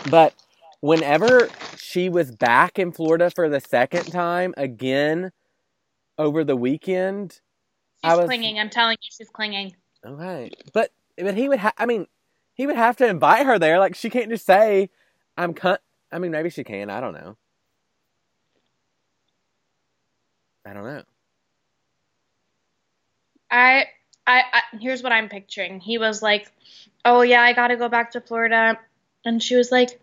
but 0.10 0.34
whenever 0.80 1.50
she 1.78 2.10
was 2.10 2.32
back 2.32 2.80
in 2.80 2.92
Florida 2.92 3.30
for 3.30 3.50
the 3.50 3.60
second 3.60 4.06
time 4.12 4.54
again 4.58 5.32
over 6.18 6.44
the 6.44 6.56
weekend, 6.56 7.40
I 8.04 8.12
She's 8.12 8.18
was- 8.20 8.26
clinging. 8.28 8.60
I'm 8.60 8.70
telling 8.70 8.98
you, 9.02 9.10
she's 9.16 9.30
clinging. 9.30 9.76
Okay, 10.06 10.52
but 10.74 10.92
but 11.18 11.36
he 11.36 11.48
would 11.50 11.60
have. 11.60 11.74
I 11.78 11.86
mean, 11.86 12.08
he 12.56 12.66
would 12.66 12.76
have 12.78 12.96
to 12.98 13.08
invite 13.08 13.46
her 13.46 13.60
there. 13.60 13.78
Like 13.78 13.96
she 13.96 14.10
can't 14.10 14.30
just 14.30 14.46
say, 14.46 14.90
"I'm 15.38 15.54
cut." 15.54 15.82
I 16.12 16.20
mean, 16.20 16.32
maybe 16.32 16.50
she 16.50 16.64
can. 16.64 16.90
I 16.90 17.02
don't 17.02 17.14
know. 17.14 17.38
I 20.66 20.74
don't 20.74 20.84
know. 20.84 21.04
I, 23.52 23.88
I, 24.26 24.44
I, 24.52 24.62
here's 24.80 25.04
what 25.04 25.12
I'm 25.12 25.30
picturing. 25.30 25.80
He 25.80 25.98
was 25.98 26.22
like, 26.22 26.52
"Oh 27.06 27.22
yeah, 27.22 27.42
I 27.42 27.54
gotta 27.54 27.76
go 27.76 27.90
back 27.90 28.12
to 28.12 28.22
Florida," 28.22 28.80
and 29.26 29.42
she 29.42 29.56
was 29.56 29.72
like, 29.72 30.00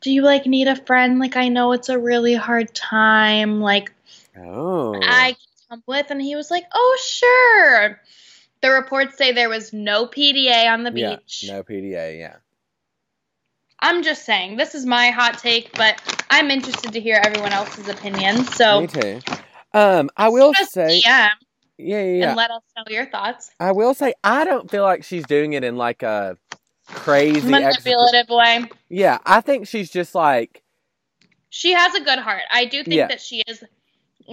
"Do 0.00 0.10
you 0.10 0.22
like 0.22 0.46
need 0.46 0.68
a 0.68 0.76
friend? 0.76 1.18
Like 1.18 1.36
I 1.36 1.48
know 1.48 1.72
it's 1.72 1.88
a 1.88 1.98
really 1.98 2.34
hard 2.34 2.74
time. 2.74 3.60
Like 3.60 3.92
Oh, 4.36 4.98
I 5.02 5.32
can 5.32 5.68
come 5.68 5.82
with," 5.86 6.10
and 6.10 6.22
he 6.22 6.36
was 6.36 6.50
like, 6.50 6.64
"Oh 6.72 6.98
sure." 7.02 8.00
The 8.62 8.70
reports 8.70 9.18
say 9.18 9.32
there 9.32 9.48
was 9.48 9.72
no 9.72 10.06
PDA 10.06 10.72
on 10.72 10.84
the 10.84 10.92
beach. 10.92 11.02
yeah, 11.02 11.16
beach. 11.16 11.44
no 11.48 11.62
PDA. 11.64 12.18
Yeah, 12.18 12.36
I'm 13.82 14.02
just 14.02 14.24
saying, 14.24 14.56
this 14.56 14.74
is 14.74 14.86
my 14.86 15.10
hot 15.10 15.38
take, 15.38 15.76
but 15.76 16.00
I'm 16.30 16.50
interested 16.50 16.92
to 16.92 17.00
hear 17.00 17.20
everyone 17.22 17.52
else's 17.52 17.88
opinion. 17.88 18.44
So 18.44 18.80
me 18.82 18.86
too. 18.86 19.20
Um, 19.74 20.08
I 20.16 20.28
will 20.28 20.54
say, 20.54 21.00
yeah, 21.04 21.30
yeah, 21.78 22.02
yeah. 22.04 22.28
and 22.28 22.36
let 22.36 22.50
us 22.50 22.62
know 22.76 22.84
your 22.88 23.06
thoughts. 23.06 23.50
I 23.58 23.72
will 23.72 23.92
say, 23.94 24.14
I 24.22 24.44
don't 24.44 24.70
feel 24.70 24.84
like 24.84 25.02
she's 25.02 25.24
doing 25.26 25.54
it 25.54 25.64
in 25.64 25.76
like 25.76 26.02
a 26.02 26.36
crazy. 26.86 27.48
Manipulative 27.48 28.28
way. 28.28 28.70
yeah, 28.88 29.18
I 29.26 29.40
think 29.40 29.66
she's 29.66 29.90
just 29.90 30.14
like, 30.14 30.62
She 31.50 31.72
has 31.72 31.94
a 31.94 32.00
good 32.00 32.18
heart. 32.18 32.42
I 32.52 32.66
do 32.66 32.84
think 32.84 32.94
Yeah. 32.96 33.08
that 33.08 33.20
she 33.20 33.42
is, 33.48 33.64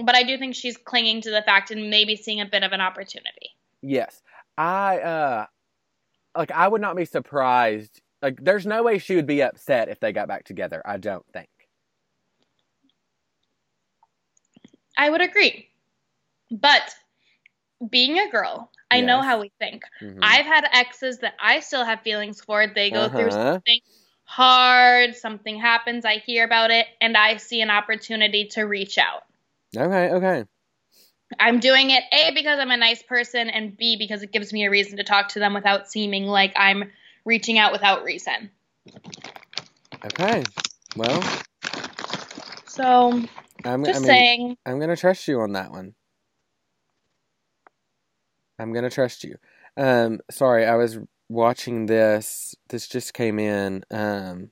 but 0.04 0.14
I 0.14 0.22
do 0.22 0.38
think 0.38 0.54
she's 0.54 0.76
clinging 0.76 1.22
to 1.22 1.30
the 1.30 1.42
fact 1.42 1.70
and 1.70 1.90
maybe 1.90 2.16
seeing 2.16 2.40
a 2.40 2.46
bit 2.46 2.62
of 2.62 2.72
an 2.72 2.80
opportunity. 2.80 3.50
Yes. 3.82 4.22
I 4.56 4.98
uh 4.98 5.46
like 6.36 6.50
I 6.52 6.68
would 6.68 6.80
not 6.80 6.94
be 6.96 7.04
surprised. 7.06 8.00
Like 8.22 8.42
there's 8.42 8.66
no 8.66 8.82
way 8.82 8.98
she 8.98 9.16
would 9.16 9.26
be 9.26 9.42
upset 9.42 9.88
if 9.88 10.00
they 10.00 10.12
got 10.12 10.28
back 10.28 10.44
together. 10.44 10.82
I 10.84 10.98
don't 10.98 11.24
think. 11.32 11.48
I 14.98 15.08
would 15.08 15.22
agree. 15.22 15.68
But 16.50 16.94
being 17.88 18.18
a 18.18 18.30
girl, 18.30 18.70
I 18.90 19.00
know 19.00 19.22
how 19.22 19.40
we 19.40 19.50
think. 19.58 19.82
Mhm. 20.02 20.18
I've 20.20 20.44
had 20.44 20.66
exes 20.72 21.18
that 21.20 21.34
I 21.40 21.60
still 21.60 21.84
have 21.84 22.02
feelings 22.02 22.40
for. 22.40 22.66
They 22.66 22.90
go 22.90 23.08
through 23.08 23.28
Uh-huh. 23.28 23.52
something 23.54 23.80
hard, 24.24 25.16
something 25.16 25.58
happens, 25.58 26.04
I 26.04 26.18
hear 26.18 26.44
about 26.44 26.70
it, 26.70 26.86
and 27.00 27.16
I 27.16 27.36
see 27.36 27.62
an 27.62 27.70
opportunity 27.70 28.46
to 28.48 28.62
reach 28.62 28.98
out. 28.98 29.24
Okay, 29.76 30.10
okay. 30.12 30.44
I'm 31.38 31.60
doing 31.60 31.90
it 31.90 32.02
A 32.12 32.32
because 32.34 32.58
I'm 32.58 32.70
a 32.70 32.76
nice 32.76 33.02
person 33.02 33.48
and 33.48 33.76
B 33.76 33.96
because 33.96 34.22
it 34.22 34.32
gives 34.32 34.52
me 34.52 34.64
a 34.66 34.70
reason 34.70 34.96
to 34.98 35.04
talk 35.04 35.28
to 35.30 35.38
them 35.38 35.54
without 35.54 35.88
seeming 35.88 36.26
like 36.26 36.52
I'm 36.56 36.90
reaching 37.24 37.58
out 37.58 37.72
without 37.72 38.04
reason. 38.04 38.50
Okay. 40.04 40.42
Well, 40.96 41.22
So, 42.66 43.22
I'm 43.64 43.84
just 43.84 43.96
I 43.96 44.00
mean, 44.00 44.06
saying, 44.06 44.56
I'm 44.66 44.78
going 44.78 44.90
to 44.90 44.96
trust 44.96 45.28
you 45.28 45.40
on 45.40 45.52
that 45.52 45.70
one. 45.70 45.94
I'm 48.58 48.72
going 48.72 48.84
to 48.84 48.90
trust 48.90 49.24
you. 49.24 49.36
Um 49.76 50.20
sorry, 50.30 50.66
I 50.66 50.76
was 50.76 50.98
watching 51.28 51.86
this. 51.86 52.54
This 52.68 52.88
just 52.88 53.14
came 53.14 53.38
in 53.38 53.84
um 53.90 54.50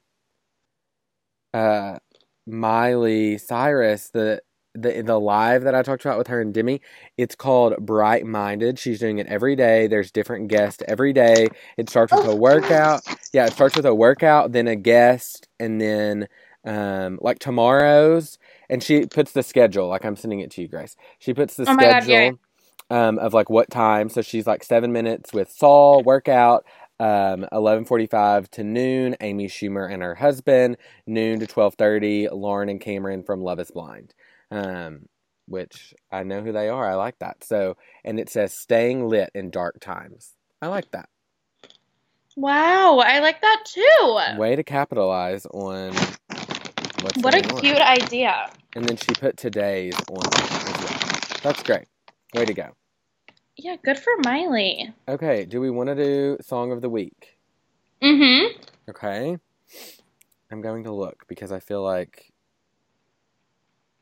uh 1.55 1.99
Miley 2.47 3.39
Cyrus 3.39 4.11
the 4.11 4.43
the 4.75 5.03
the 5.03 5.19
live 5.19 5.65
that 5.65 5.75
I 5.75 5.83
talked 5.83 6.05
about 6.05 6.19
with 6.19 6.29
her 6.29 6.41
and 6.41 6.55
Demi, 6.55 6.81
it's 7.17 7.35
called 7.35 7.77
Bright 7.79 8.27
Minded. 8.27 8.79
She's 8.79 9.01
doing 9.01 9.19
it 9.19 9.27
every 9.29 9.57
day. 9.57 9.87
There's 9.89 10.11
different 10.13 10.49
guests 10.49 10.83
every 10.89 11.13
day. 11.13 11.53
It 11.77 11.89
starts 11.91 12.13
with 12.13 12.25
a 12.25 12.35
workout. 12.35 13.03
Yeah, 13.33 13.47
it 13.47 13.55
starts 13.55 13.77
with 13.77 13.87
a 13.87 13.95
workout, 13.95 14.53
then 14.53 14.69
a 14.69 14.77
guest, 14.77 15.49
and 15.59 15.81
then 15.81 16.29
um 16.65 17.19
like 17.23 17.39
tomorrow's 17.39 18.39
and 18.69 18.83
she 18.83 19.07
puts 19.07 19.33
the 19.33 19.43
schedule, 19.43 19.89
like 19.89 20.05
I'm 20.05 20.17
sending 20.17 20.41
it 20.41 20.51
to 20.53 20.63
you, 20.63 20.69
Grace. 20.69 20.97
She 21.19 21.35
puts 21.35 21.57
the 21.57 21.67
Oh 21.67 21.75
my 21.75 21.87
God, 21.89 22.05
schedule 22.07 22.39
um 22.91 23.19
of 23.19 23.35
like 23.35 23.51
what 23.51 23.71
time. 23.71 24.09
So 24.09 24.23
she's 24.23 24.47
like 24.47 24.65
seven 24.65 24.93
minutes 24.93 25.33
with 25.33 25.51
Saul 25.51 26.03
workout, 26.03 26.65
um, 27.01 27.47
eleven 27.53 27.85
forty 27.85 28.07
five 28.07 28.51
to 28.53 28.65
noon, 28.65 29.17
Amy 29.21 29.49
Schumer 29.49 29.93
and 29.93 30.03
her 30.03 30.17
husband, 30.17 30.77
noon 31.07 31.41
to 31.41 31.47
twelve 31.47 31.75
thirty, 31.75 32.29
Lauren 32.29 32.69
and 32.69 32.81
Cameron 32.81 33.23
from 33.23 33.43
Love 33.43 33.61
is 33.61 33.71
Blind. 33.71 34.15
Um, 34.51 35.07
which 35.47 35.95
I 36.13 36.25
know 36.25 36.43
who 36.43 36.53
they 36.53 36.69
are. 36.69 36.89
I 36.91 36.95
like 36.95 37.19
that. 37.21 37.45
So 37.45 37.77
and 38.05 38.19
it 38.21 38.29
says 38.31 38.53
staying 38.55 39.09
lit 39.09 39.31
in 39.35 39.51
dark 39.51 39.81
times. 39.81 40.35
I 40.61 40.67
like 40.69 40.91
that. 40.93 41.09
wow, 42.37 42.99
I 42.99 43.19
like 43.21 43.41
that 43.41 43.65
too. 43.67 44.39
Way 44.39 44.57
to 44.57 44.63
capitalize 44.63 45.47
on 45.47 45.93
what's 47.01 47.23
What 47.23 47.35
a 47.35 47.55
on. 47.55 47.61
cute 47.61 47.79
idea. 47.81 48.51
And 48.77 48.85
then 48.85 48.97
she 48.97 49.13
put 49.13 49.37
today's 49.37 49.95
on 50.11 50.27
as 50.35 50.85
well. 50.85 51.21
That's 51.43 51.63
great. 51.63 51.87
Way 52.35 52.45
to 52.45 52.55
go. 52.55 52.71
Yeah, 53.57 53.77
good 53.85 53.99
for 53.99 54.13
Miley. 54.25 54.93
Okay, 55.09 55.45
do 55.45 55.61
we 55.61 55.71
want 55.71 55.89
to 55.89 55.95
do 55.97 56.37
song 56.43 56.71
of 56.73 56.81
the 56.81 56.89
week? 56.91 57.39
Mm-hmm. 58.03 58.61
Okay. 58.91 59.37
I'm 60.51 60.61
going 60.61 60.85
to 60.85 60.93
look 60.93 61.25
because 61.29 61.51
I 61.51 61.59
feel 61.59 61.83
like 61.83 62.28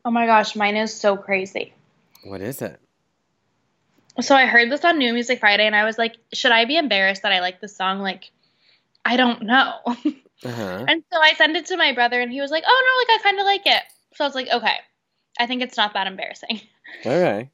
Oh 0.06 0.10
my 0.12 0.24
gosh, 0.24 0.54
mine 0.54 0.76
is 0.76 0.94
so 0.94 1.16
crazy. 1.16 1.74
what 2.22 2.40
is 2.40 2.62
it? 2.62 2.80
So 4.20 4.36
I 4.36 4.46
heard 4.46 4.70
this 4.70 4.84
on 4.84 4.98
New 4.98 5.12
Music 5.12 5.40
Friday 5.40 5.66
and 5.66 5.74
I 5.74 5.84
was 5.84 5.98
like, 5.98 6.14
should 6.32 6.52
I 6.52 6.64
be 6.64 6.76
embarrassed 6.76 7.22
that 7.22 7.32
I 7.32 7.40
like 7.40 7.60
this 7.60 7.76
song? 7.76 7.98
Like, 7.98 8.30
I 9.04 9.16
don't 9.16 9.42
know. 9.42 9.72
Uh-huh. 10.44 10.84
and 10.86 11.02
so 11.10 11.18
I 11.18 11.32
sent 11.32 11.56
it 11.56 11.64
to 11.68 11.78
my 11.78 11.94
brother 11.94 12.20
and 12.20 12.30
he 12.30 12.42
was 12.42 12.50
like, 12.50 12.62
oh 12.66 12.82
no, 13.08 13.14
like 13.14 13.18
I 13.18 13.22
kind 13.22 13.40
of 13.40 13.46
like 13.46 13.62
it. 13.64 13.82
So 14.14 14.22
I 14.22 14.28
was 14.28 14.34
like, 14.34 14.48
okay, 14.52 14.74
I 15.40 15.46
think 15.46 15.62
it's 15.62 15.78
not 15.78 15.94
that 15.94 16.06
embarrassing. 16.06 16.60
Okay. 17.00 17.50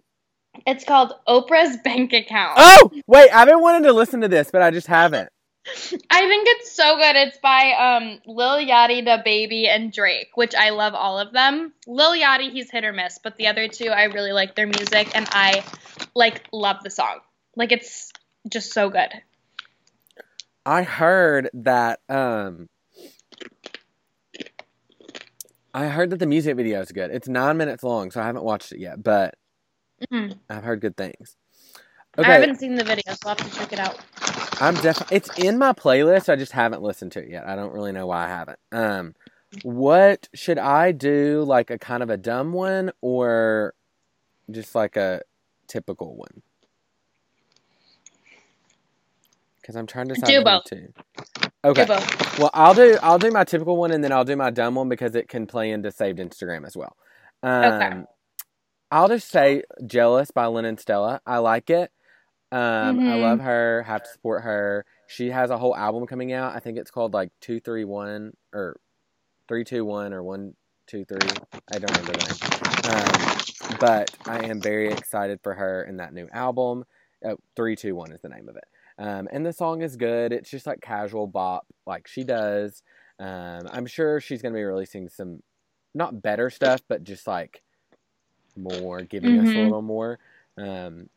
It's 0.67 0.85
called 0.85 1.15
Oprah's 1.29 1.77
Bank 1.85 2.13
Account. 2.13 2.55
Oh, 2.57 2.91
wait, 3.07 3.31
I've 3.31 3.47
been 3.49 3.61
wanting 3.61 3.85
to 3.85 3.93
listen 3.93 4.21
to 4.23 4.29
this, 4.29 4.51
but 4.51 4.63
I 4.63 4.73
just 4.73 4.89
haven't. 4.89 5.31
I 6.11 6.21
think 6.27 6.49
it's 6.49 6.73
so 6.73 6.97
good. 6.97 7.17
It's 7.17 7.39
by 7.39 7.73
um 7.73 8.21
Lil 8.27 8.57
Yachty, 8.57 9.07
DaBaby, 9.07 9.69
and 9.69 9.93
Drake, 9.93 10.31
which 10.35 10.55
I 10.55 10.71
love 10.71 10.95
all 10.95 11.19
of 11.19 11.33
them. 11.33 11.73
Lil 11.87 12.13
Yachty, 12.13 12.51
he's 12.51 12.71
hit 12.71 12.85
or 12.85 12.93
miss, 12.93 13.19
but 13.23 13.37
the 13.37 13.47
other 13.47 13.69
two, 13.69 13.87
I 13.89 14.05
really 14.05 14.33
like 14.33 14.55
their 14.57 14.67
music, 14.67 15.15
and 15.15 15.29
I 15.31 15.65
like 16.15 16.47
love 16.53 16.83
the 16.83 16.91
song. 16.91 17.21
Like 17.57 17.73
it's 17.73 18.13
just 18.49 18.73
so 18.73 18.91
good. 18.91 19.11
I 20.67 20.83
heard 20.83 21.51
that 21.55 22.01
um 22.09 22.69
I 25.75 25.87
heard 25.87 26.11
that 26.11 26.19
the 26.19 26.27
music 26.27 26.57
video 26.57 26.81
is 26.81 26.93
good. 26.93 27.11
It's 27.11 27.29
nine 27.29 27.57
minutes 27.57 27.83
long, 27.83 28.11
so 28.11 28.21
I 28.21 28.27
haven't 28.27 28.45
watched 28.45 28.73
it 28.73 28.81
yet, 28.81 29.03
but 29.03 29.35
Mhm. 30.13 30.39
I've 30.51 30.65
heard 30.65 30.81
good 30.81 30.97
things. 30.97 31.37
I 32.19 32.33
haven't 32.33 32.59
seen 32.59 32.75
the 32.75 32.85
video, 32.85 33.15
so 33.15 33.31
I'll 33.31 33.37
have 33.37 33.51
to 33.51 33.59
check 33.59 33.73
it 33.73 33.79
out. 33.79 33.99
I'm 34.63 34.75
definitely. 34.77 35.17
It's 35.17 35.31
in 35.39 35.59
my 35.59 35.73
playlist. 35.73 36.29
I 36.33 36.37
just 36.37 36.53
haven't 36.53 36.83
listened 36.83 37.13
to 37.13 37.21
it 37.21 37.29
yet. 37.29 37.47
I 37.49 37.57
don't 37.57 37.73
really 37.73 37.91
know 37.93 38.07
why 38.07 38.25
I 38.25 38.29
haven't. 38.29 38.59
Um, 38.71 39.15
what 39.65 40.29
should 40.35 40.59
I 40.59 40.93
do? 40.93 41.43
Like 41.45 41.71
a 41.71 41.79
kind 41.79 42.03
of 42.03 42.11
a 42.11 42.17
dumb 42.17 42.53
one, 42.53 42.93
or 43.01 43.75
just 44.51 44.75
like 44.75 44.97
a 44.97 45.23
typical 45.67 46.15
one? 46.17 46.43
Because 49.61 49.77
I'm 49.77 49.87
trying 49.87 50.09
to 50.09 50.15
decide 50.15 50.27
Do 50.29 50.45
both. 50.45 50.65
two. 50.65 50.93
Okay. 51.65 51.83
Do 51.85 51.95
both. 51.95 52.39
Well, 52.39 52.51
I'll 52.55 52.75
do 52.75 52.99
I'll 53.03 53.19
do 53.19 53.31
my 53.31 53.45
typical 53.45 53.77
one, 53.77 53.91
and 53.91 54.03
then 54.03 54.13
I'll 54.13 54.25
do 54.25 54.37
my 54.37 54.51
dumb 54.51 54.75
one 54.77 54.89
because 54.89 55.15
it 55.15 55.29
can 55.29 55.47
play 55.47 55.71
into 55.71 55.91
saved 55.91 56.19
Instagram 56.19 56.67
as 56.67 56.77
well. 56.77 56.97
Um, 57.43 57.65
Okay. 57.65 58.03
I'll 58.91 59.09
just 59.09 59.29
say 59.29 59.63
"Jealous" 59.87 60.31
by 60.31 60.47
Lennon 60.47 60.77
Stella. 60.79 61.21
I 61.27 61.39
like 61.39 61.71
it. 61.71 61.91
Um, 62.53 63.01
I 63.07 63.15
Mhm. 63.15 63.21
love 63.23 63.41
her. 63.41 63.83
Have 63.85 64.03
to 64.05 64.11
support 64.11 64.45
her. 64.45 64.85
She 65.09 65.31
has 65.31 65.51
a 65.51 65.59
whole 65.59 65.75
album 65.77 66.07
coming 66.07 66.33
out. 66.33 66.55
I 66.55 66.61
think 66.61 66.79
it's 66.79 66.91
called 66.91 67.15
like 67.15 67.33
two 67.41 67.61
three 67.61 67.85
one 67.85 68.37
or 68.53 68.79
three 69.49 69.65
two 69.65 69.85
one 69.85 70.13
or 70.13 70.23
one 70.23 70.55
two 70.87 71.05
three. 71.07 71.43
I 71.73 71.79
don't 71.79 71.91
remember 71.91 72.15
the 72.15 72.23
name. 72.23 72.41
Um, 72.85 73.79
but 73.81 74.11
I 74.27 74.41
am 74.41 74.61
very 74.61 74.93
excited 74.93 75.41
for 75.43 75.55
her 75.55 75.85
in 75.85 75.97
that 75.97 76.15
new 76.15 76.29
album. 76.33 76.85
Uh, 77.25 77.37
three 77.57 77.77
two 77.77 77.95
one 77.97 78.13
is 78.13 78.21
the 78.21 78.29
name 78.29 78.49
of 78.49 78.57
it. 78.57 78.65
Um, 78.99 79.29
and 79.33 79.47
the 79.47 79.53
song 79.53 79.83
is 79.83 79.97
good. 79.97 80.33
It's 80.33 80.51
just 80.51 80.67
like 80.67 80.81
casual 80.83 81.27
bop, 81.27 81.67
like 81.87 82.07
she 82.07 82.25
does. 82.25 82.83
Um, 83.19 83.69
I'm 83.71 83.87
sure 83.87 84.21
she's 84.21 84.43
gonna 84.43 84.55
be 84.55 84.63
releasing 84.63 85.09
some, 85.09 85.43
not 85.95 86.21
better 86.23 86.51
stuff, 86.51 86.83
but 86.89 87.05
just 87.05 87.27
like 87.27 87.63
more, 88.57 89.03
giving 89.03 89.39
us 89.39 89.55
a 89.55 89.59
Mhm. 89.59 89.63
little 89.63 89.83
more. 89.83 90.19
Um, 90.59 91.09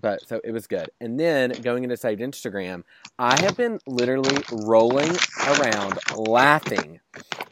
but 0.00 0.26
so 0.26 0.40
it 0.44 0.52
was 0.52 0.66
good. 0.66 0.90
And 1.00 1.18
then 1.18 1.50
going 1.62 1.84
into 1.84 1.96
saved 1.96 2.20
Instagram, 2.20 2.84
I 3.18 3.40
have 3.42 3.56
been 3.56 3.78
literally 3.86 4.42
rolling 4.50 5.10
around 5.46 5.98
laughing 6.16 7.00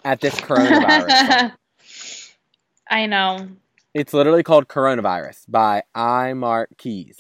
at 0.05 0.21
this 0.21 0.35
coronavirus. 0.37 1.53
I 2.91 3.07
know. 3.07 3.49
It's 3.95 4.15
literally 4.15 4.43
called 4.43 4.69
Coronavirus 4.69 5.45
by 5.49 5.83
iMarkkeyz. 5.95 7.19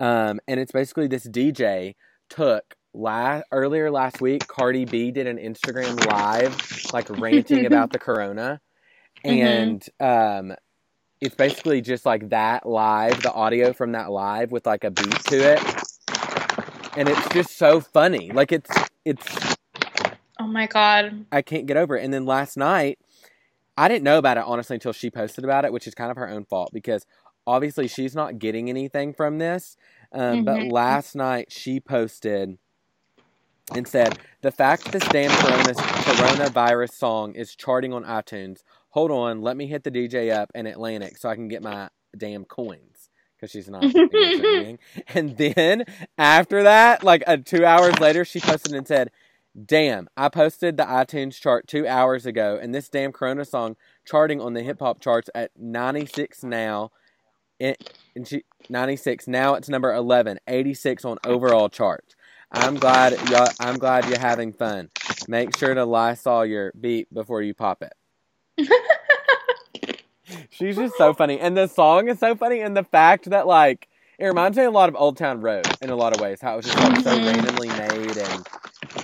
Um, 0.00 0.40
and 0.48 0.58
it's 0.58 0.72
basically 0.72 1.06
this 1.06 1.26
DJ 1.26 1.94
took 2.28 2.76
la- 2.94 3.42
earlier 3.52 3.90
last 3.90 4.20
week, 4.20 4.46
Cardi 4.48 4.84
B 4.84 5.10
did 5.10 5.26
an 5.26 5.38
Instagram 5.38 6.04
live, 6.06 6.92
like 6.92 7.08
ranting 7.10 7.66
about 7.66 7.92
the 7.92 7.98
corona. 8.00 8.60
And 9.24 9.84
um, 10.00 10.54
it's 11.22 11.36
basically 11.36 11.80
just 11.80 12.04
like 12.04 12.30
that 12.30 12.68
live, 12.68 13.22
the 13.22 13.32
audio 13.32 13.72
from 13.72 13.92
that 13.92 14.10
live 14.10 14.50
with 14.50 14.66
like 14.66 14.82
a 14.82 14.90
beat 14.90 15.20
to 15.28 15.36
it. 15.36 15.60
And 16.96 17.08
it's 17.08 17.28
just 17.32 17.56
so 17.56 17.80
funny. 17.80 18.32
Like 18.32 18.50
it's 18.50 18.68
it's 19.04 19.56
Oh 20.40 20.46
my 20.48 20.66
god. 20.66 21.24
I 21.30 21.40
can't 21.42 21.66
get 21.66 21.76
over 21.76 21.96
it. 21.96 22.04
And 22.04 22.12
then 22.12 22.26
last 22.26 22.56
night, 22.56 22.98
I 23.76 23.86
didn't 23.86 24.02
know 24.02 24.18
about 24.18 24.36
it 24.36 24.44
honestly 24.44 24.74
until 24.74 24.92
she 24.92 25.10
posted 25.10 25.44
about 25.44 25.64
it, 25.64 25.72
which 25.72 25.86
is 25.86 25.94
kind 25.94 26.10
of 26.10 26.16
her 26.16 26.28
own 26.28 26.44
fault 26.44 26.72
because 26.72 27.06
obviously 27.46 27.86
she's 27.86 28.16
not 28.16 28.40
getting 28.40 28.68
anything 28.68 29.14
from 29.14 29.38
this. 29.38 29.76
Um, 30.12 30.44
But 30.44 30.58
Mhm. 30.60 30.72
last 30.72 31.14
night 31.14 31.52
she 31.52 31.78
posted 31.78 32.58
and 33.74 33.86
said 33.86 34.18
the 34.42 34.50
fact 34.50 34.90
this 34.90 35.06
damn 35.08 35.36
coronavirus 35.36 36.90
song 36.94 37.34
is 37.36 37.54
charting 37.54 37.92
on 37.92 38.04
iTunes. 38.04 38.62
Hold 38.92 39.10
on, 39.10 39.42
let 39.42 39.56
me 39.56 39.66
hit 39.66 39.84
the 39.84 39.90
DJ 39.90 40.32
up 40.32 40.50
in 40.54 40.66
Atlantic 40.66 41.16
so 41.18 41.28
I 41.28 41.34
can 41.34 41.48
get 41.48 41.62
my 41.62 41.88
damn 42.16 42.44
coins 42.44 43.08
because 43.34 43.50
she's 43.50 43.68
not. 43.68 43.82
English 43.82 44.04
or 44.12 44.46
anything. 44.46 44.78
and 45.08 45.36
then 45.36 45.84
after 46.16 46.62
that, 46.62 47.02
like 47.02 47.22
uh, 47.26 47.38
two 47.44 47.64
hours 47.64 47.98
later, 47.98 48.24
she 48.24 48.40
posted 48.40 48.74
and 48.74 48.86
said. 48.86 49.10
Damn, 49.66 50.08
I 50.16 50.30
posted 50.30 50.78
the 50.78 50.84
iTunes 50.84 51.38
chart 51.38 51.68
two 51.68 51.86
hours 51.86 52.24
ago, 52.24 52.58
and 52.60 52.74
this 52.74 52.88
damn 52.88 53.12
Corona 53.12 53.44
song 53.44 53.76
charting 54.02 54.40
on 54.40 54.54
the 54.54 54.62
hip 54.62 54.80
hop 54.80 54.98
charts 54.98 55.28
at 55.34 55.50
96 55.58 56.42
now. 56.42 56.90
And 57.60 57.76
she, 58.24 58.44
96 58.70 59.28
now 59.28 59.52
it's 59.52 59.68
number 59.68 59.92
11, 59.92 60.38
86 60.48 61.04
on 61.04 61.18
overall 61.26 61.68
charts. 61.68 62.16
I'm 62.50 62.76
glad 62.76 63.12
y'all, 63.28 63.48
I'm 63.60 63.76
glad 63.76 64.08
you're 64.08 64.18
having 64.18 64.54
fun. 64.54 64.88
Make 65.28 65.54
sure 65.58 65.74
to 65.74 65.84
Lysol 65.84 66.46
your 66.46 66.72
beat 66.80 67.12
before 67.12 67.42
you 67.42 67.52
pop 67.52 67.82
it. 67.82 67.92
She's 70.50 70.76
just 70.76 70.96
so 70.96 71.12
funny, 71.14 71.38
and 71.40 71.56
the 71.56 71.66
song 71.66 72.08
is 72.08 72.18
so 72.18 72.34
funny, 72.34 72.60
and 72.60 72.76
the 72.76 72.84
fact 72.84 73.28
that 73.30 73.46
like 73.46 73.88
it 74.18 74.26
reminds 74.26 74.56
me 74.56 74.64
a 74.64 74.70
lot 74.70 74.88
of 74.88 74.96
Old 74.96 75.16
Town 75.16 75.40
Road 75.40 75.66
in 75.82 75.90
a 75.90 75.96
lot 75.96 76.14
of 76.14 76.20
ways. 76.20 76.40
How 76.40 76.54
it 76.54 76.56
was 76.56 76.66
just 76.66 76.78
like 76.78 77.00
so 77.00 77.18
Mhm. 77.18 77.26
randomly 77.34 77.68
made 77.68 78.16
and 78.16 78.46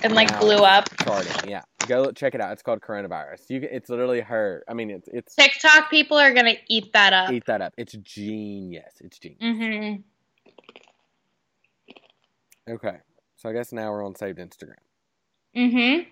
and 0.03 0.13
like 0.13 0.39
blew 0.39 0.57
up. 0.57 0.87
charting. 1.03 1.49
Yeah, 1.49 1.63
go 1.87 2.11
check 2.11 2.35
it 2.35 2.41
out. 2.41 2.53
It's 2.53 2.61
called 2.61 2.81
Coronavirus. 2.81 3.41
You, 3.49 3.67
it's 3.69 3.89
literally 3.89 4.21
her. 4.21 4.63
I 4.67 4.73
mean, 4.73 4.89
it's 4.91 5.07
it's 5.11 5.35
TikTok 5.35 5.89
people 5.89 6.17
are 6.17 6.33
gonna 6.33 6.55
eat 6.67 6.93
that 6.93 7.13
up. 7.13 7.31
eat 7.31 7.43
that 7.47 7.61
up. 7.61 7.73
It's 7.77 7.93
genius. 7.93 8.93
It's 9.01 9.19
genius. 9.19 9.39
Mm-hmm. 9.43 10.01
Okay, 12.73 12.97
so 13.35 13.49
I 13.49 13.53
guess 13.53 13.71
now 13.73 13.91
we're 13.91 14.05
on 14.05 14.15
saved 14.15 14.37
Instagram. 14.39 14.75
Mm-hmm. 15.55 16.07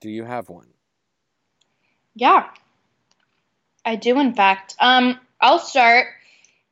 Do 0.00 0.10
you 0.10 0.24
have 0.24 0.48
one? 0.50 0.68
Yeah. 2.14 2.48
I 3.84 3.96
do 3.96 4.18
in 4.20 4.34
fact. 4.34 4.76
Um 4.80 5.18
I'll 5.40 5.58
start 5.58 6.08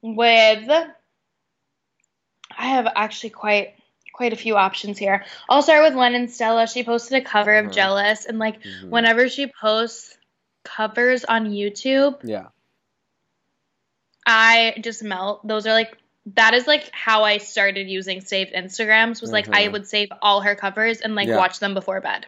with 0.03 0.69
I 2.57 2.67
have 2.67 2.87
actually 2.95 3.31
quite 3.31 3.75
quite 4.13 4.33
a 4.33 4.37
few 4.37 4.57
options 4.57 4.99
here. 4.99 5.25
I'll 5.49 5.63
start 5.63 5.83
with 5.83 5.95
Lennon 5.99 6.29
Stella. 6.29 6.67
She 6.67 6.85
posted 6.85 7.23
a 7.23 7.25
cover 7.25 7.53
Mhm. 7.53 7.67
of 7.67 7.73
Jealous 7.73 8.27
and 8.27 8.39
like 8.39 8.61
Mhm. 8.63 8.91
whenever 8.91 9.29
she 9.29 9.47
posts 9.47 10.17
covers 10.65 11.25
on 11.25 11.51
YouTube, 11.51 12.21
Yeah. 12.23 12.49
I 14.27 14.75
just 14.81 15.03
melt. 15.03 15.47
Those 15.47 15.67
are 15.67 15.73
like 15.73 15.97
that 16.35 16.53
is 16.55 16.67
like 16.67 16.91
how 16.93 17.25
I 17.25 17.39
started 17.39 17.89
using 17.89 18.21
saved 18.21 18.53
Instagrams 18.55 19.23
was 19.23 19.33
like 19.33 19.49
I 19.49 19.69
Mhm. 19.69 19.73
would 19.73 19.87
save 19.89 20.13
all 20.21 20.43
her 20.43 20.55
covers 20.55 21.01
and 21.01 21.15
like 21.15 21.29
Yeah. 21.29 21.39
watch 21.39 21.59
them 21.59 21.73
before 21.75 22.01
bed. 22.03 22.27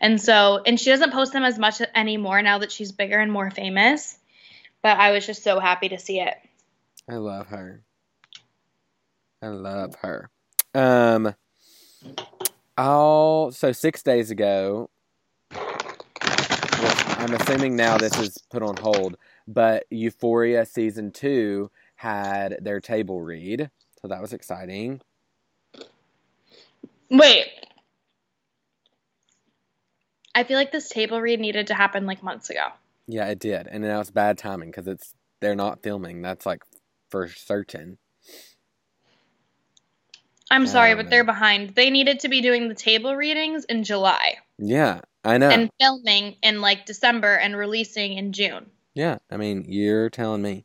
And 0.00 0.20
so 0.20 0.62
and 0.64 0.78
she 0.78 0.90
doesn't 0.90 1.12
post 1.12 1.32
them 1.32 1.44
as 1.44 1.58
much 1.58 1.80
anymore 1.94 2.42
now 2.42 2.58
that 2.58 2.72
she's 2.72 2.92
bigger 2.92 3.18
and 3.18 3.32
more 3.32 3.50
famous. 3.50 4.18
But 4.82 4.98
I 4.98 5.10
was 5.10 5.26
just 5.26 5.42
so 5.42 5.58
happy 5.58 5.88
to 5.88 5.98
see 5.98 6.20
it. 6.20 6.36
I 7.08 7.16
love 7.16 7.48
her. 7.48 7.82
I 9.42 9.48
love 9.48 9.94
her. 10.02 10.30
Um, 10.74 11.34
I'll 12.76 13.50
so 13.52 13.72
six 13.72 14.02
days 14.02 14.30
ago. 14.30 14.90
I'm 15.50 17.34
assuming 17.34 17.74
now 17.74 17.98
this 17.98 18.16
is 18.18 18.38
put 18.50 18.62
on 18.62 18.76
hold, 18.76 19.16
but 19.48 19.86
Euphoria 19.90 20.64
season 20.64 21.10
two 21.10 21.68
had 21.96 22.58
their 22.62 22.80
table 22.80 23.20
read, 23.20 23.70
so 24.00 24.06
that 24.06 24.22
was 24.22 24.32
exciting. 24.32 25.00
Wait. 27.10 27.46
I 30.38 30.44
feel 30.44 30.56
like 30.56 30.70
this 30.70 30.88
table 30.88 31.20
read 31.20 31.40
needed 31.40 31.66
to 31.66 31.74
happen 31.74 32.06
like 32.06 32.22
months 32.22 32.48
ago. 32.48 32.68
Yeah, 33.08 33.26
it 33.26 33.40
did, 33.40 33.66
and 33.66 33.82
now 33.82 33.98
it's 33.98 34.12
bad 34.12 34.38
timing 34.38 34.70
because 34.70 34.86
it's 34.86 35.12
they're 35.40 35.56
not 35.56 35.82
filming. 35.82 36.22
That's 36.22 36.46
like 36.46 36.62
for 37.10 37.28
certain. 37.28 37.98
I'm 40.48 40.68
sorry, 40.68 40.94
but 40.94 41.06
um, 41.06 41.10
they're 41.10 41.24
behind. 41.24 41.74
They 41.74 41.90
needed 41.90 42.20
to 42.20 42.28
be 42.28 42.40
doing 42.40 42.68
the 42.68 42.74
table 42.76 43.16
readings 43.16 43.64
in 43.64 43.82
July 43.82 44.36
Yeah, 44.58 45.00
I 45.24 45.38
know. 45.38 45.50
and 45.50 45.70
filming 45.80 46.36
in 46.40 46.60
like 46.60 46.86
December 46.86 47.34
and 47.34 47.56
releasing 47.56 48.16
in 48.16 48.32
June. 48.32 48.70
yeah, 48.94 49.18
I 49.32 49.38
mean, 49.38 49.64
you're 49.66 50.08
telling 50.08 50.42
me. 50.42 50.64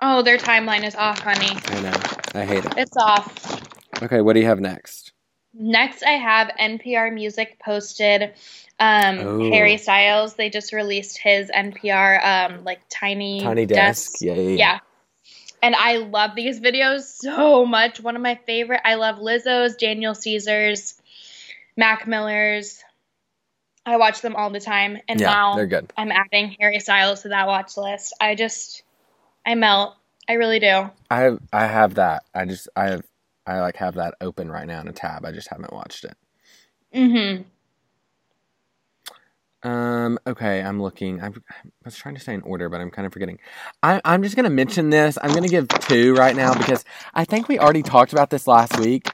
Oh, 0.00 0.22
their 0.22 0.38
timeline 0.38 0.84
is 0.84 0.94
off, 0.94 1.18
honey. 1.18 1.58
I 1.66 1.80
know. 1.80 2.40
I 2.40 2.44
hate 2.44 2.64
it. 2.64 2.74
It's 2.76 2.96
off. 2.96 4.02
Okay, 4.02 4.20
what 4.20 4.34
do 4.34 4.40
you 4.40 4.46
have 4.46 4.60
next? 4.60 5.03
Next, 5.56 6.02
I 6.02 6.12
have 6.12 6.48
NPR 6.60 7.12
Music 7.12 7.58
posted 7.64 8.34
um, 8.80 9.18
Oh. 9.20 9.50
Harry 9.50 9.76
Styles. 9.76 10.34
They 10.34 10.50
just 10.50 10.72
released 10.72 11.18
his 11.18 11.50
NPR 11.50 12.24
um, 12.24 12.64
like 12.64 12.80
tiny 12.88 13.40
Tiny 13.40 13.66
desk. 13.66 14.14
Yeah, 14.20 14.34
yeah, 14.34 14.40
yeah. 14.40 14.56
Yeah. 14.56 14.78
And 15.62 15.74
I 15.74 15.96
love 15.98 16.32
these 16.34 16.60
videos 16.60 17.02
so 17.04 17.64
much. 17.64 18.00
One 18.00 18.16
of 18.16 18.22
my 18.22 18.34
favorite. 18.46 18.80
I 18.84 18.96
love 18.96 19.16
Lizzo's, 19.16 19.76
Daniel 19.76 20.14
Caesar's, 20.14 21.00
Mac 21.76 22.06
Miller's. 22.06 22.82
I 23.86 23.96
watch 23.96 24.20
them 24.20 24.36
all 24.36 24.50
the 24.50 24.60
time. 24.60 24.98
And 25.08 25.20
Yeah, 25.20 25.26
now 25.30 25.56
they're 25.56 25.66
good. 25.66 25.92
I'm 25.96 26.10
adding 26.12 26.56
Harry 26.60 26.80
Styles 26.80 27.22
to 27.22 27.28
that 27.28 27.46
watch 27.46 27.76
list. 27.76 28.14
I 28.20 28.34
just, 28.34 28.82
I 29.46 29.54
melt. 29.54 29.94
I 30.28 30.34
really 30.34 30.58
do. 30.58 30.90
I 31.10 31.20
have 31.20 31.38
I 31.52 31.66
have 31.66 31.94
that. 31.94 32.24
I 32.34 32.44
just 32.46 32.68
I 32.74 32.90
have 32.90 33.04
I 33.46 33.60
like 33.60 33.76
have 33.76 33.94
that 33.94 34.14
open 34.20 34.50
right 34.50 34.66
now 34.66 34.80
in 34.80 34.88
a 34.88 34.92
tab. 34.92 35.24
I 35.24 35.32
just 35.32 35.48
haven't 35.48 35.72
watched 35.72 36.04
it. 36.04 36.16
Mm-hmm. 36.94 37.42
Um. 39.68 40.18
Okay, 40.26 40.60
I'm 40.60 40.82
looking. 40.82 41.22
I'm, 41.22 41.42
I 41.48 41.68
was 41.84 41.96
trying 41.96 42.14
to 42.14 42.20
stay 42.20 42.34
in 42.34 42.42
order, 42.42 42.68
but 42.68 42.80
I'm 42.80 42.90
kind 42.90 43.06
of 43.06 43.12
forgetting. 43.12 43.38
I, 43.82 44.00
I'm 44.04 44.22
just 44.22 44.36
gonna 44.36 44.50
mention 44.50 44.90
this. 44.90 45.16
I'm 45.22 45.32
gonna 45.32 45.48
give 45.48 45.68
two 45.68 46.14
right 46.14 46.36
now 46.36 46.54
because 46.54 46.84
I 47.14 47.24
think 47.24 47.48
we 47.48 47.58
already 47.58 47.82
talked 47.82 48.12
about 48.12 48.28
this 48.28 48.46
last 48.46 48.78
week. 48.78 49.08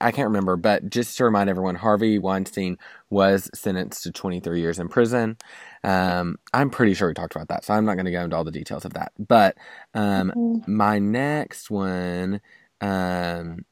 I 0.00 0.12
can't 0.12 0.28
remember, 0.28 0.56
but 0.56 0.90
just 0.90 1.16
to 1.16 1.24
remind 1.24 1.50
everyone, 1.50 1.74
Harvey 1.74 2.18
Weinstein 2.18 2.78
was 3.10 3.50
sentenced 3.52 4.04
to 4.04 4.12
23 4.12 4.60
years 4.60 4.78
in 4.78 4.88
prison. 4.88 5.36
Um, 5.82 6.36
I'm 6.54 6.70
pretty 6.70 6.94
sure 6.94 7.08
we 7.08 7.14
talked 7.14 7.34
about 7.34 7.48
that, 7.48 7.64
so 7.64 7.74
I'm 7.74 7.84
not 7.84 7.94
going 7.94 8.06
to 8.06 8.12
go 8.12 8.22
into 8.22 8.36
all 8.36 8.44
the 8.44 8.52
details 8.52 8.84
of 8.84 8.94
that. 8.94 9.10
But 9.18 9.56
um, 9.94 10.62
my 10.68 11.00
next 11.00 11.68
one 11.68 12.40
um, 12.80 13.64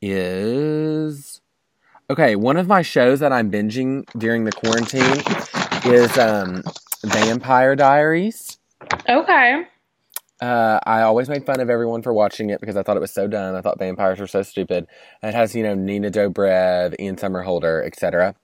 is 0.00 1.40
okay. 2.10 2.36
One 2.36 2.56
of 2.56 2.66
my 2.66 2.82
shows 2.82 3.20
that 3.20 3.32
I'm 3.32 3.50
binging 3.50 4.04
during 4.18 4.44
the 4.44 4.52
quarantine 4.52 5.22
is 5.84 6.16
um, 6.18 6.62
Vampire 7.04 7.76
Diaries. 7.76 8.58
Okay. 9.08 9.64
Uh, 10.40 10.80
I 10.84 11.02
always 11.02 11.28
made 11.28 11.46
fun 11.46 11.60
of 11.60 11.70
everyone 11.70 12.02
for 12.02 12.12
watching 12.12 12.50
it 12.50 12.58
because 12.60 12.76
I 12.76 12.82
thought 12.82 12.96
it 12.96 13.00
was 13.00 13.14
so 13.14 13.28
dumb. 13.28 13.54
I 13.54 13.60
thought 13.60 13.78
vampires 13.78 14.18
were 14.18 14.26
so 14.26 14.42
stupid. 14.42 14.88
And 15.22 15.28
it 15.32 15.36
has, 15.36 15.54
you 15.54 15.62
know, 15.62 15.76
Nina 15.76 16.10
Dobrev, 16.10 16.96
Ian 16.98 17.14
Somerhalder, 17.14 17.86
etc. 17.86 18.34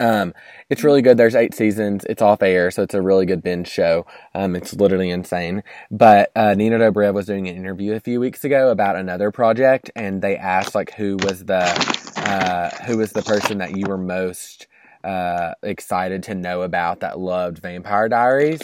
Um, 0.00 0.34
it's 0.70 0.84
really 0.84 1.02
good. 1.02 1.18
There's 1.18 1.36
eight 1.36 1.54
seasons. 1.54 2.04
It's 2.08 2.22
off 2.22 2.42
air, 2.42 2.70
so 2.72 2.82
it's 2.82 2.94
a 2.94 3.02
really 3.02 3.26
good 3.26 3.42
binge 3.42 3.68
show. 3.68 4.06
Um, 4.34 4.56
it's 4.56 4.74
literally 4.74 5.10
insane. 5.10 5.62
But 5.90 6.32
uh, 6.36 6.54
Nina 6.54 6.78
Dobrev 6.80 7.14
was 7.14 7.26
doing 7.26 7.48
an 7.48 7.56
interview 7.56 7.94
a 7.94 8.00
few 8.00 8.20
weeks 8.20 8.44
ago 8.44 8.70
about 8.70 8.96
another 8.96 9.30
project, 9.30 9.90
and 9.96 10.22
they 10.22 10.36
asked 10.36 10.74
like 10.74 10.94
who 10.94 11.18
was 11.18 11.44
the 11.46 11.62
uh, 12.16 12.70
who 12.86 12.98
was 12.98 13.12
the 13.12 13.22
person 13.22 13.58
that 13.58 13.76
you 13.76 13.86
were 13.88 13.98
most 13.98 14.68
uh, 15.04 15.54
excited 15.62 16.24
to 16.24 16.34
know 16.34 16.62
about 16.62 17.00
that 17.00 17.18
loved 17.18 17.58
Vampire 17.60 18.08
Diaries. 18.08 18.60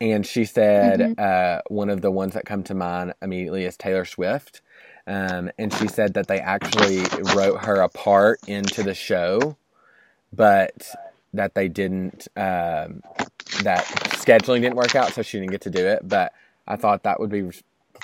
And 0.00 0.26
she 0.26 0.44
said 0.44 1.00
Mhm. 1.00 1.18
uh, 1.18 1.62
one 1.68 1.90
of 1.90 2.02
the 2.02 2.10
ones 2.10 2.34
that 2.34 2.44
come 2.46 2.62
to 2.64 2.74
mind 2.74 3.14
immediately 3.22 3.64
is 3.64 3.76
Taylor 3.76 4.04
Swift. 4.04 4.62
Um, 5.06 5.50
and 5.58 5.72
she 5.72 5.88
said 5.88 6.14
that 6.14 6.28
they 6.28 6.40
actually 6.40 7.04
wrote 7.34 7.64
her 7.64 7.80
a 7.80 7.88
part 7.88 8.40
into 8.46 8.82
the 8.82 8.94
show, 8.94 9.56
but 10.36 10.88
that 11.34 11.54
they 11.54 11.68
didn't, 11.68 12.28
um, 12.36 13.02
that 13.62 13.84
scheduling 13.84 14.60
didn't 14.62 14.76
work 14.76 14.94
out, 14.94 15.12
so 15.12 15.22
she 15.22 15.38
didn't 15.38 15.50
get 15.52 15.62
to 15.62 15.70
do 15.70 15.86
it. 15.86 16.06
But 16.08 16.32
I 16.66 16.76
thought 16.76 17.04
that 17.04 17.20
would 17.20 17.30
be 17.30 17.50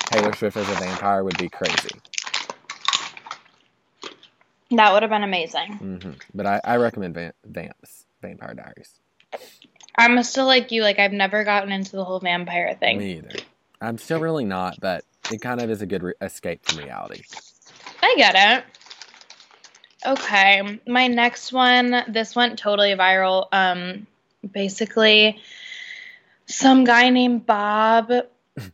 Taylor 0.07 0.33
Swift 0.35 0.57
as 0.57 0.69
a 0.69 0.75
vampire 0.75 1.25
would 1.25 1.39
be 1.39 1.49
crazy. 1.49 1.91
That 4.71 4.93
would 4.93 5.03
have 5.03 5.11
been 5.11 5.23
amazing. 5.23 5.75
hmm 5.75 6.13
But 6.35 6.47
I, 6.47 6.61
I 6.65 6.77
recommend 6.77 7.15
Vamps, 7.45 8.07
Vampire 8.23 8.55
Diaries. 8.55 9.01
I'm 9.97 10.23
still 10.23 10.47
like 10.47 10.73
you, 10.73 10.83
like 10.83 10.99
I've 10.99 11.13
never 11.13 11.45
gotten 11.45 11.71
into 11.73 11.93
the 11.97 12.05
whole 12.05 12.21
vampire 12.21 12.75
thing. 12.81 12.99
Me 12.99 13.19
either. 13.19 13.31
I'm 13.81 13.99
still 13.99 14.21
really 14.21 14.45
not, 14.47 14.81
but 14.81 15.05
it 15.31 15.41
kind 15.43 15.61
of 15.61 15.71
is 15.71 15.83
a 15.83 15.87
good 15.87 16.03
re- 16.03 16.15
escape 16.23 16.65
from 16.65 16.79
reality. 16.79 17.23
I 18.03 18.15
get 18.17 18.35
it. 18.35 18.65
Okay, 20.05 20.81
my 20.87 21.07
next 21.09 21.53
one. 21.53 22.05
This 22.09 22.35
went 22.35 22.59
totally 22.59 22.91
viral. 22.91 23.47
Um, 23.53 24.07
basically, 24.51 25.41
some 26.47 26.85
guy 26.85 27.11
named 27.11 27.47
Bob. 27.47 28.11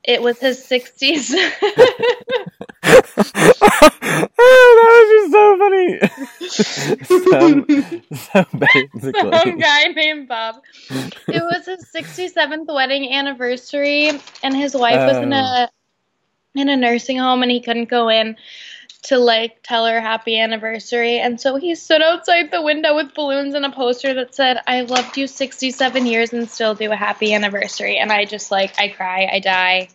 It 0.03 0.23
was 0.23 0.39
his 0.41 0.65
sixties. 0.65 1.35
oh, 1.35 1.49
that 4.79 4.91
was 4.95 5.09
just 5.15 5.33
so 5.33 5.59
funny. 5.59 6.01
so, 9.13 9.31
some 9.39 9.59
guy 9.59 9.85
named 9.89 10.29
Bob. 10.29 10.57
It 11.29 11.43
was 11.43 11.67
his 11.67 11.89
sixty-seventh 11.91 12.69
wedding 12.69 13.13
anniversary, 13.13 14.11
and 14.43 14.57
his 14.57 14.75
wife 14.75 15.07
was 15.07 15.19
in 15.19 15.33
a 15.33 15.71
in 16.55 16.69
a 16.69 16.77
nursing 16.77 17.19
home, 17.19 17.43
and 17.43 17.51
he 17.51 17.61
couldn't 17.61 17.89
go 17.91 18.09
in 18.09 18.37
to 19.05 19.19
like 19.19 19.63
tell 19.63 19.87
her 19.87 20.01
happy 20.01 20.39
anniversary. 20.39 21.19
And 21.19 21.41
so 21.41 21.57
he 21.57 21.75
stood 21.75 22.03
outside 22.03 22.51
the 22.51 22.63
window 22.63 22.97
with 22.97 23.15
balloons 23.15 23.55
and 23.55 23.65
a 23.65 23.71
poster 23.71 24.15
that 24.15 24.35
said, 24.35 24.59
I 24.67 24.81
loved 24.83 25.17
you 25.17 25.27
67 25.27 26.07
years 26.07 26.33
and 26.33 26.49
still 26.49 26.75
do 26.75 26.91
a 26.91 26.97
happy 26.97 27.33
anniversary. 27.33 27.99
And 27.99 28.11
I 28.11 28.25
just 28.25 28.51
like, 28.51 28.81
I 28.81 28.89
cry, 28.89 29.29
I 29.31 29.39
die. 29.41 29.89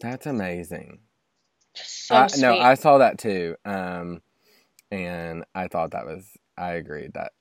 that's 0.00 0.26
amazing. 0.26 1.00
So 1.74 2.14
I, 2.14 2.26
sweet. 2.28 2.42
no, 2.42 2.58
I 2.58 2.74
saw 2.74 2.98
that 2.98 3.18
too, 3.18 3.56
um, 3.64 4.22
and 4.90 5.44
I 5.54 5.68
thought 5.68 5.92
that 5.92 6.06
was. 6.06 6.26
I 6.56 6.74
agreed 6.74 7.14
that 7.14 7.32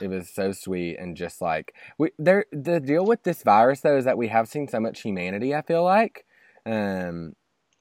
it 0.00 0.08
was 0.08 0.28
so 0.28 0.50
sweet 0.50 0.96
and 0.98 1.16
just 1.16 1.40
like 1.40 1.72
we 1.98 2.10
there. 2.18 2.46
The 2.50 2.80
deal 2.80 3.04
with 3.04 3.22
this 3.22 3.42
virus 3.42 3.80
though 3.80 3.96
is 3.96 4.04
that 4.04 4.18
we 4.18 4.28
have 4.28 4.48
seen 4.48 4.66
so 4.66 4.80
much 4.80 5.02
humanity. 5.02 5.54
I 5.54 5.62
feel 5.62 5.84
like, 5.84 6.24
um, 6.64 7.34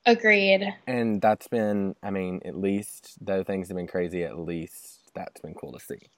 Agreed. 0.06 0.74
and 0.88 1.22
that's 1.22 1.48
been. 1.48 1.96
I 2.04 2.12
mean, 2.12 2.42
at 2.46 2.58
least 2.58 3.18
though 3.22 3.44
things 3.44 3.70
have 3.70 3.78
been 3.78 3.88
crazy, 3.88 4.24
at 4.24 4.38
least 4.40 5.12
that's 5.16 5.42
been 5.42 5.54
cool 5.56 5.74
to 5.74 5.80
see. 5.80 6.10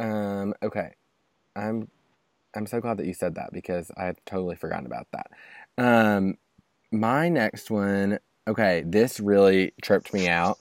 Um. 0.00 0.54
Okay, 0.62 0.92
I'm. 1.56 1.88
I'm 2.54 2.66
so 2.66 2.80
glad 2.80 2.98
that 2.98 3.06
you 3.06 3.14
said 3.14 3.34
that 3.36 3.52
because 3.52 3.90
I 3.96 4.04
had 4.06 4.16
totally 4.26 4.56
forgotten 4.56 4.86
about 4.86 5.08
that. 5.12 5.30
Um, 5.78 6.38
my 6.90 7.28
next 7.28 7.70
one, 7.70 8.18
okay, 8.48 8.82
this 8.86 9.20
really 9.20 9.72
tripped 9.82 10.14
me 10.14 10.28
out. 10.28 10.58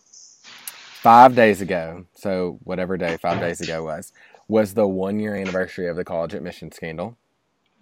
Five 1.01 1.36
days 1.36 1.62
ago, 1.62 2.06
so 2.16 2.60
whatever 2.64 2.97
day 2.97 3.18
five 3.18 3.39
days 3.39 3.62
ago 3.62 3.84
was, 3.84 4.12
was 4.47 4.74
the 4.74 4.88
one 4.88 5.20
year 5.20 5.36
anniversary 5.36 5.88
of 5.88 5.95
the 5.95 6.03
college 6.03 6.34
admission 6.34 6.72
scandal. 6.72 7.18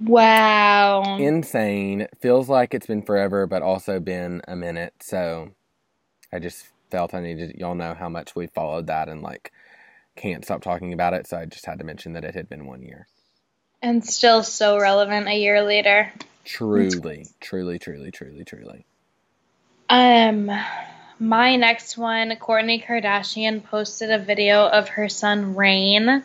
Wow. 0.06 1.18
Insane. 1.18 2.08
Feels 2.20 2.49
like 2.49 2.74
it's 2.74 2.88
been 2.88 3.01
forever, 3.04 3.47
but 3.47 3.62
also 3.62 3.99
been 3.99 4.41
a 4.47 4.56
minute. 4.56 4.93
So 5.01 5.51
I 6.32 6.39
just 6.39 6.66
felt 6.91 7.14
I 7.14 7.22
needed, 7.22 7.56
y'all 7.58 7.76
know 7.76 7.93
how 7.93 8.10
much 8.10 8.36
we 8.36 8.47
followed 8.47 8.88
that 8.88 9.10
and 9.10 9.22
like 9.22 9.51
can't 10.16 10.43
stop 10.45 10.62
talking 10.62 10.93
about 10.93 11.14
it. 11.14 11.28
So 11.28 11.38
I 11.38 11.45
just 11.45 11.66
had 11.66 11.80
to 11.80 11.86
mention 11.86 12.14
that 12.14 12.24
it 12.24 12.36
had 12.36 12.49
been 12.49 12.66
one 12.66 12.84
year. 12.84 13.08
and 13.82 14.06
still 14.06 14.43
so 14.43 14.80
relevant 14.80 15.28
a 15.28 15.38
year 15.38 15.62
later. 15.64 16.12
Truly, 16.45 17.28
truly, 17.39 17.80
truly, 17.80 18.12
truly, 18.12 18.43
truly. 18.45 18.86
Um, 19.89 20.49
my 21.20 21.56
next 21.56 21.97
one, 21.97 22.32
Kourtney 22.32 22.84
Kardashian 22.84 23.64
posted 23.64 24.12
a 24.12 24.20
video 24.20 24.66
of 24.68 24.89
her 24.89 25.10
son 25.10 25.56
Rain, 25.56 26.24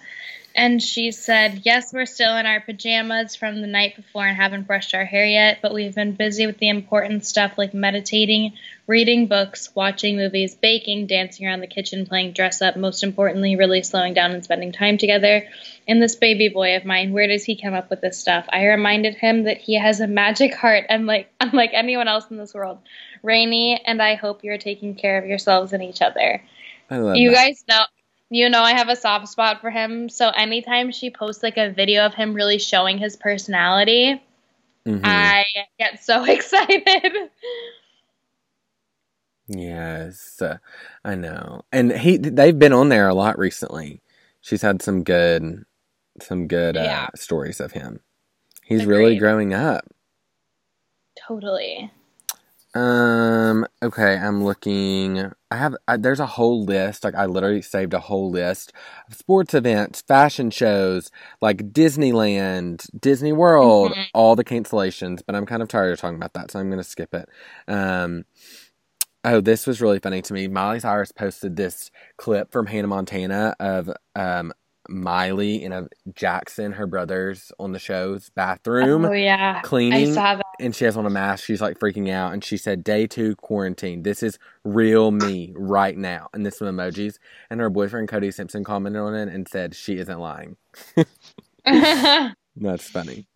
and 0.59 0.83
she 0.83 1.13
said, 1.13 1.63
"Yes, 1.65 1.93
we're 1.93 2.05
still 2.05 2.37
in 2.37 2.45
our 2.45 2.61
pajamas 2.61 3.37
from 3.37 3.61
the 3.61 3.69
night 3.69 3.95
before 3.95 4.27
and 4.27 4.37
haven't 4.37 4.67
brushed 4.67 4.93
our 4.93 5.05
hair 5.05 5.25
yet, 5.25 5.61
but 5.63 5.73
we've 5.73 5.95
been 5.95 6.17
busy 6.17 6.47
with 6.47 6.59
the 6.59 6.69
important 6.69 7.25
stuff 7.25 7.57
like 7.57 7.75
meditating, 7.75 8.55
reading 8.89 9.29
books, 9.29 9.73
watching 9.77 10.17
movies, 10.17 10.57
baking, 10.57 11.07
dancing 11.07 11.47
around 11.47 11.61
the 11.61 11.69
kitchen, 11.69 12.07
playing 12.07 12.33
dress 12.33 12.61
up. 12.61 12.77
Most 12.77 13.05
importantly, 13.05 13.55
really 13.55 13.85
slowing 13.85 14.15
down 14.15 14.33
and 14.33 14.43
spending 14.43 14.73
time 14.73 14.99
together." 14.99 15.47
And 15.87 16.03
this 16.03 16.17
baby 16.17 16.49
boy 16.49 16.75
of 16.75 16.85
mine, 16.85 17.13
where 17.13 17.29
does 17.29 17.45
he 17.45 17.55
come 17.55 17.75
up 17.75 17.89
with 17.89 18.01
this 18.01 18.19
stuff? 18.19 18.45
I 18.49 18.67
reminded 18.67 19.15
him 19.15 19.45
that 19.45 19.59
he 19.59 19.79
has 19.79 20.01
a 20.01 20.09
magic 20.09 20.55
heart, 20.55 20.87
and 20.89 21.07
like 21.07 21.33
unlike 21.41 21.71
anyone 21.73 22.09
else 22.09 22.25
in 22.33 22.37
this 22.37 22.53
world. 22.53 22.79
Rainy, 23.23 23.81
and 23.87 24.03
I 24.03 24.17
hope 24.17 24.43
you're 24.43 24.59
taking 24.59 24.97
care 24.97 25.19
of 25.19 25.27
yourselves 25.27 25.73
and 25.73 25.85
each 25.85 26.03
other. 26.03 26.43
I 26.91 26.99
love 26.99 27.17
you 27.17 27.31
that. 27.31 27.37
guys 27.37 27.65
know, 27.69 27.85
you 28.31 28.49
know, 28.49 28.63
I 28.63 28.73
have 28.73 28.89
a 28.89 28.97
soft 28.97 29.29
spot 29.29 29.61
for 29.61 29.71
him. 29.71 30.09
So 30.09 30.29
anytime 30.31 30.91
she 30.93 31.11
posts 31.11 31.43
like 31.43 31.57
a 31.57 31.71
video 31.71 32.05
of 32.05 32.15
him 32.15 32.35
really 32.35 32.59
showing 32.59 32.99
his 32.99 33.17
personality, 33.17 34.23
Mhm. 34.87 35.01
I 35.05 35.45
get 35.79 36.03
so 36.03 36.25
excited. 36.29 37.13
Yes, 39.47 40.43
uh, 40.43 40.59
I 41.05 41.15
know, 41.15 41.63
and 41.73 41.91
he 41.93 42.19
they've 42.19 42.59
been 42.59 42.75
on 42.75 42.91
there 42.91 43.09
a 43.09 43.15
lot 43.15 43.39
recently. 43.39 44.03
She's 44.43 44.61
had 44.63 44.83
some 44.83 45.05
good, 45.05 45.65
some 46.21 46.49
good 46.49 46.77
uh, 46.77 47.09
stories 47.15 47.61
of 47.61 47.73
him. 47.73 48.01
He's 48.65 48.85
really 48.85 49.19
growing 49.19 49.55
up. 49.55 49.87
totally. 51.17 51.91
Um. 52.83 53.67
Okay, 53.83 54.17
I'm 54.17 54.45
looking. 54.45 55.33
I 55.51 55.57
have. 55.57 55.75
I, 55.89 55.97
there's 55.97 56.21
a 56.21 56.27
whole 56.27 56.65
list. 56.65 57.03
Like 57.03 57.15
I 57.17 57.27
literally 57.27 57.63
saved 57.63 57.93
a 57.95 57.99
whole 58.01 58.31
list 58.31 58.73
of 59.09 59.15
sports 59.17 59.53
events, 59.55 60.03
fashion 60.03 60.51
shows, 60.51 61.11
like 61.41 61.73
Disneyland, 61.73 62.89
Disney 63.01 63.33
World, 63.33 63.93
Mhm. 63.93 64.07
all 64.15 64.37
the 64.37 64.45
cancellations. 64.45 65.21
But 65.27 65.35
I'm 65.35 65.47
kind 65.47 65.63
of 65.63 65.69
tired 65.69 65.93
of 65.93 65.99
talking 66.01 66.17
about 66.17 66.35
that, 66.35 66.51
so 66.51 66.61
I'm 66.61 66.71
gonna 66.71 66.85
skip 66.85 67.15
it. 67.15 67.29
Um. 67.67 68.25
Oh, 69.25 69.41
this 69.41 69.67
was 69.67 69.81
really 69.81 69.99
funny 69.99 70.23
to 70.23 70.33
me. 70.33 70.47
Miley 70.47 70.79
Cyrus 70.81 71.11
posted 71.13 71.57
this 71.57 71.91
clip 72.17 72.53
from 72.53 72.67
Hannah 72.67 72.87
Montana 72.89 73.55
of 73.59 73.91
um 74.15 74.53
Miley 74.89 75.65
and 75.65 75.89
Jackson, 76.15 76.73
her 76.73 76.87
brothers, 76.87 77.53
on 77.59 77.73
the 77.73 77.79
show's 77.79 78.31
bathroom 78.31 79.05
oh 79.05 79.13
yeah, 79.13 79.57
I 79.59 79.67
cleaning 79.67 80.15
saw 80.15 80.37
that. 80.37 80.47
and 80.59 80.75
she 80.75 80.85
has 80.85 80.97
on 80.97 81.07
a 81.07 81.11
mask. 81.11 81.45
She's 81.45 81.61
like 81.61 81.79
freaking 81.79 82.11
out, 82.11 82.33
and 82.33 82.43
she 82.43 82.57
said, 82.57 82.83
"Day 82.83 83.07
two 83.07 83.37
quarantine. 83.37 84.03
This 84.03 84.23
is 84.23 84.39
real 84.65 85.11
me 85.11 85.53
right 85.57 85.97
now." 85.97 86.29
And 86.33 86.45
this 86.45 86.59
some 86.59 86.69
emojis. 86.69 87.19
And 87.51 87.61
her 87.61 87.71
boyfriend 87.71 88.09
Cody 88.09 88.31
Simpson 88.31 88.65
commented 88.65 89.01
on 89.01 89.15
it 89.15 89.29
and 89.29 89.47
said 89.49 89.75
she 89.75 89.99
isn't 89.99 90.19
lying. 90.19 90.57
That's 91.65 92.89
funny. 92.89 93.27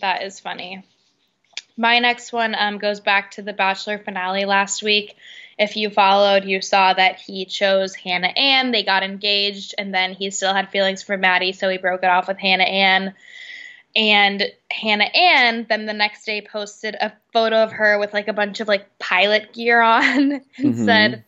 That 0.00 0.22
is 0.22 0.40
funny. 0.40 0.84
My 1.76 1.98
next 1.98 2.32
one 2.32 2.54
um, 2.54 2.78
goes 2.78 3.00
back 3.00 3.32
to 3.32 3.42
the 3.42 3.52
Bachelor 3.52 3.98
finale 3.98 4.44
last 4.44 4.82
week. 4.82 5.16
If 5.58 5.76
you 5.76 5.90
followed, 5.90 6.44
you 6.44 6.60
saw 6.60 6.94
that 6.94 7.20
he 7.20 7.44
chose 7.44 7.94
Hannah 7.94 8.28
Ann. 8.36 8.72
They 8.72 8.82
got 8.82 9.02
engaged, 9.02 9.74
and 9.78 9.94
then 9.94 10.12
he 10.12 10.30
still 10.30 10.52
had 10.54 10.70
feelings 10.70 11.02
for 11.02 11.16
Maddie, 11.16 11.52
so 11.52 11.68
he 11.68 11.78
broke 11.78 12.02
it 12.02 12.10
off 12.10 12.28
with 12.28 12.38
Hannah 12.38 12.64
Ann. 12.64 13.14
And 13.96 14.42
Hannah 14.70 15.04
Ann 15.04 15.66
then 15.68 15.86
the 15.86 15.92
next 15.92 16.24
day 16.24 16.40
posted 16.40 16.96
a 16.96 17.12
photo 17.32 17.62
of 17.62 17.70
her 17.72 17.98
with 17.98 18.12
like 18.12 18.26
a 18.26 18.32
bunch 18.32 18.58
of 18.58 18.66
like 18.66 18.98
pilot 18.98 19.52
gear 19.52 19.80
on 19.80 20.32
and 20.32 20.42
Mhm. 20.58 20.84
said, 20.84 21.24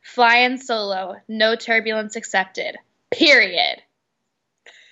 Flying 0.00 0.56
solo, 0.56 1.16
no 1.28 1.54
turbulence 1.54 2.16
accepted. 2.16 2.76
Period. 3.10 3.82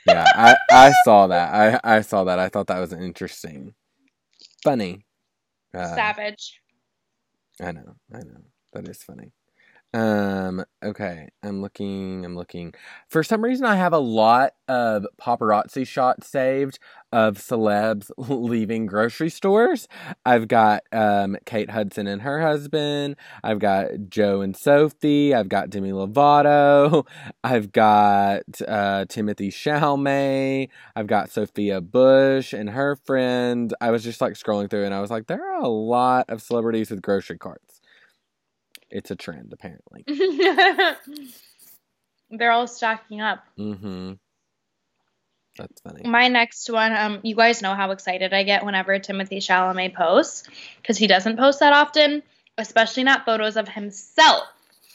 Yeah, 0.07 0.25
I 0.35 0.57
I 0.71 0.93
saw 1.05 1.27
that. 1.29 1.55
I 1.85 1.97
I 1.99 2.01
saw 2.03 2.25
that. 2.25 2.39
I 2.39 2.49
thought 2.49 2.67
that 2.69 2.79
was 2.81 2.93
interesting, 2.93 3.75
funny. 4.63 5.05
Uh, 5.75 5.95
Savage. 5.95 6.61
I 7.61 7.73
know. 7.73 7.97
I 8.13 8.19
know. 8.19 8.43
That 8.73 8.89
is 8.89 9.03
funny. 9.03 9.33
Um, 9.93 10.65
okay, 10.85 11.31
I'm 11.43 11.61
looking, 11.61 12.25
I'm 12.25 12.37
looking. 12.37 12.75
For 13.09 13.25
some 13.25 13.43
reason, 13.43 13.67
I 13.67 13.75
have 13.75 13.93
a 13.93 13.99
lot 13.99 14.53
of 14.69 15.05
paparazzi 15.21 15.85
shots 15.85 16.29
saved 16.29 16.79
of 17.11 17.39
celebs 17.39 18.11
leaving 18.17 18.87
grocery 18.87 19.31
stores. 19.31 19.89
I've 20.25 20.47
got 20.47 20.85
um, 20.93 21.37
Kate 21.45 21.71
Hudson 21.71 22.07
and 22.07 22.23
her 22.23 22.41
husband. 22.41 23.17
I've 23.43 23.59
got 23.59 23.89
Joe 24.09 24.43
and 24.43 24.57
Sophie. 24.57 25.35
I've 25.35 25.49
got 25.49 25.71
Demi 25.71 25.91
Lovato. 25.91 27.05
I've 27.43 27.73
got 27.73 28.43
uh, 28.69 29.07
Timothée 29.09 29.49
Chalamet. 29.49 30.69
I've 30.95 31.09
got 31.09 31.33
Sophia 31.33 31.81
Bush 31.81 32.53
and 32.53 32.71
her 32.71 32.95
friend. 32.95 33.75
I 33.81 33.91
was 33.91 34.05
just 34.05 34.21
like 34.21 34.35
scrolling 34.35 34.71
through 34.71 34.85
and 34.85 34.95
I 34.95 35.01
was 35.01 35.11
like, 35.11 35.27
there 35.27 35.45
are 35.45 35.61
a 35.61 35.69
lot 35.69 36.27
of 36.29 36.43
celebrities 36.43 36.91
with 36.91 37.03
grocery 37.03 37.39
carts. 37.39 37.80
It's 38.91 39.11
a 39.11 39.17
trend, 39.17 39.53
apparently. 39.53 40.05
They're 42.31 42.51
all 42.51 42.67
stocking 42.67 43.21
up. 43.21 43.45
Mm-hmm. 43.59 44.13
That's 45.59 45.81
funny. 45.81 46.09
My 46.09 46.29
next 46.29 46.71
one, 46.71 46.93
um, 46.93 47.21
you 47.23 47.35
guys 47.35 47.61
know 47.61 47.75
how 47.75 47.91
excited 47.91 48.33
I 48.33 48.45
get 48.45 48.65
whenever 48.65 48.99
Timothée 48.99 49.39
Chalamet 49.39 49.95
posts 49.95 50.45
because 50.81 50.97
he 50.97 51.07
doesn't 51.07 51.37
post 51.37 51.61
that 51.61 51.73
often, 51.73 52.23
especially 52.57 53.05
not 53.05 53.25
photos 53.25 53.57
of 53.57 53.69
himself. 53.69 54.45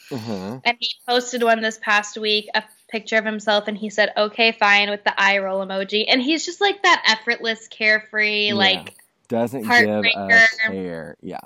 Mm-hmm. 0.09 0.57
And 0.63 0.77
he 0.79 0.89
posted 1.07 1.43
one 1.43 1.61
this 1.61 1.77
past 1.81 2.17
week, 2.17 2.47
a 2.55 2.63
picture 2.89 3.17
of 3.17 3.25
himself, 3.25 3.67
and 3.67 3.77
he 3.77 3.89
said, 3.89 4.13
"Okay, 4.15 4.51
fine," 4.51 4.89
with 4.89 5.03
the 5.03 5.19
eye 5.19 5.39
roll 5.39 5.65
emoji, 5.65 6.05
and 6.07 6.21
he's 6.21 6.45
just 6.45 6.61
like 6.61 6.83
that 6.83 7.03
effortless, 7.07 7.67
carefree, 7.67 8.47
Yeah. 8.47 8.53
like 8.53 8.95
Doesn't 9.27 9.63
give 9.63 9.71
a 9.71 10.47
care. 10.67 11.17
Yeah. 11.21 11.39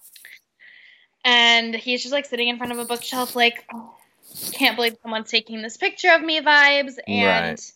And 1.26 1.76
he's 1.76 2.01
just 2.01 2.13
like 2.13 2.26
sitting 2.26 2.47
in 2.47 2.57
front 2.57 2.72
of 2.72 2.80
a 2.80 2.86
bookshelf 2.86 3.36
like 3.36 3.65
oh, 3.74 3.93
can't 4.51 4.76
believe 4.76 4.95
someone's 5.01 5.30
taking 5.30 5.61
this 5.61 5.78
picture 5.78 6.11
of 6.11 6.22
me 6.22 6.39
vibes 6.41 6.93
and 7.07 7.26
Right. 7.28 7.72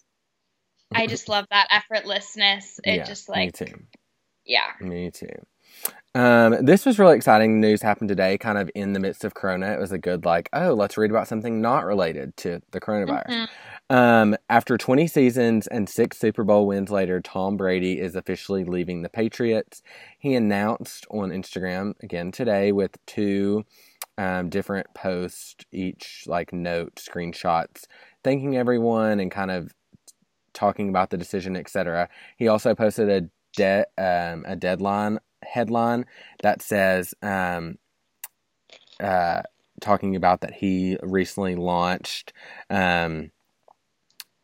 i 0.93 1.07
just 1.07 1.27
love 1.29 1.45
that 1.51 1.67
effortlessness 1.69 2.79
it 2.83 2.97
yeah, 2.97 3.03
just 3.03 3.29
me 3.29 3.35
like 3.35 3.53
too. 3.53 3.73
yeah 4.45 4.71
Me 4.79 5.11
too. 5.11 5.27
Um, 6.15 6.63
this 6.63 6.85
was 6.85 6.99
really 6.99 7.15
exciting 7.15 7.59
news 7.59 7.81
happened 7.81 8.07
today, 8.09 8.37
kind 8.37 8.57
of 8.59 8.69
in 8.75 8.93
the 8.93 8.99
midst 8.99 9.23
of 9.25 9.33
Corona. 9.33 9.73
It 9.73 9.79
was 9.79 9.91
a 9.91 9.97
good, 9.97 10.25
like, 10.25 10.47
oh, 10.53 10.73
let's 10.73 10.95
read 10.95 11.09
about 11.09 11.27
something 11.27 11.59
not 11.59 11.85
related 11.85 12.37
to 12.37 12.61
the 12.71 12.79
coronavirus. 12.79 13.29
Mhm. 13.29 13.47
Um, 13.89 14.35
after 14.49 14.77
20 14.77 15.07
seasons 15.07 15.67
and 15.67 15.87
six 15.87 16.17
Super 16.17 16.43
Bowl 16.43 16.65
wins 16.67 16.89
later, 16.89 17.21
Tom 17.21 17.57
Brady 17.57 17.99
is 17.99 18.15
officially 18.15 18.63
leaving 18.63 19.01
the 19.01 19.09
Patriots. 19.09 19.81
He 20.17 20.35
announced 20.35 21.05
on 21.11 21.29
Instagram 21.29 21.93
again 22.01 22.31
today 22.31 22.71
with 22.71 22.97
two 23.05 23.65
um, 24.17 24.49
different 24.49 24.87
posts, 24.95 25.65
each 25.71 26.23
like 26.27 26.53
note 26.53 26.95
screenshots, 26.95 27.85
thanking 28.23 28.55
everyone 28.57 29.19
and 29.19 29.29
kind 29.29 29.51
of 29.51 29.73
talking 30.53 30.89
about 30.89 31.09
the 31.09 31.17
decision, 31.17 31.55
etc. 31.55 32.09
He 32.37 32.47
also 32.47 32.75
posted 32.75 33.09
a 33.09 33.29
de- 33.55 33.85
um, 33.97 34.45
a 34.47 34.55
deadline 34.55 35.19
headline 35.43 36.05
that 36.41 36.61
says 36.61 37.13
um, 37.21 37.77
uh, 38.99 39.41
talking 39.81 40.15
about 40.15 40.41
that 40.41 40.53
he 40.53 40.97
recently 41.03 41.55
launched 41.55 42.33
um, 42.69 43.31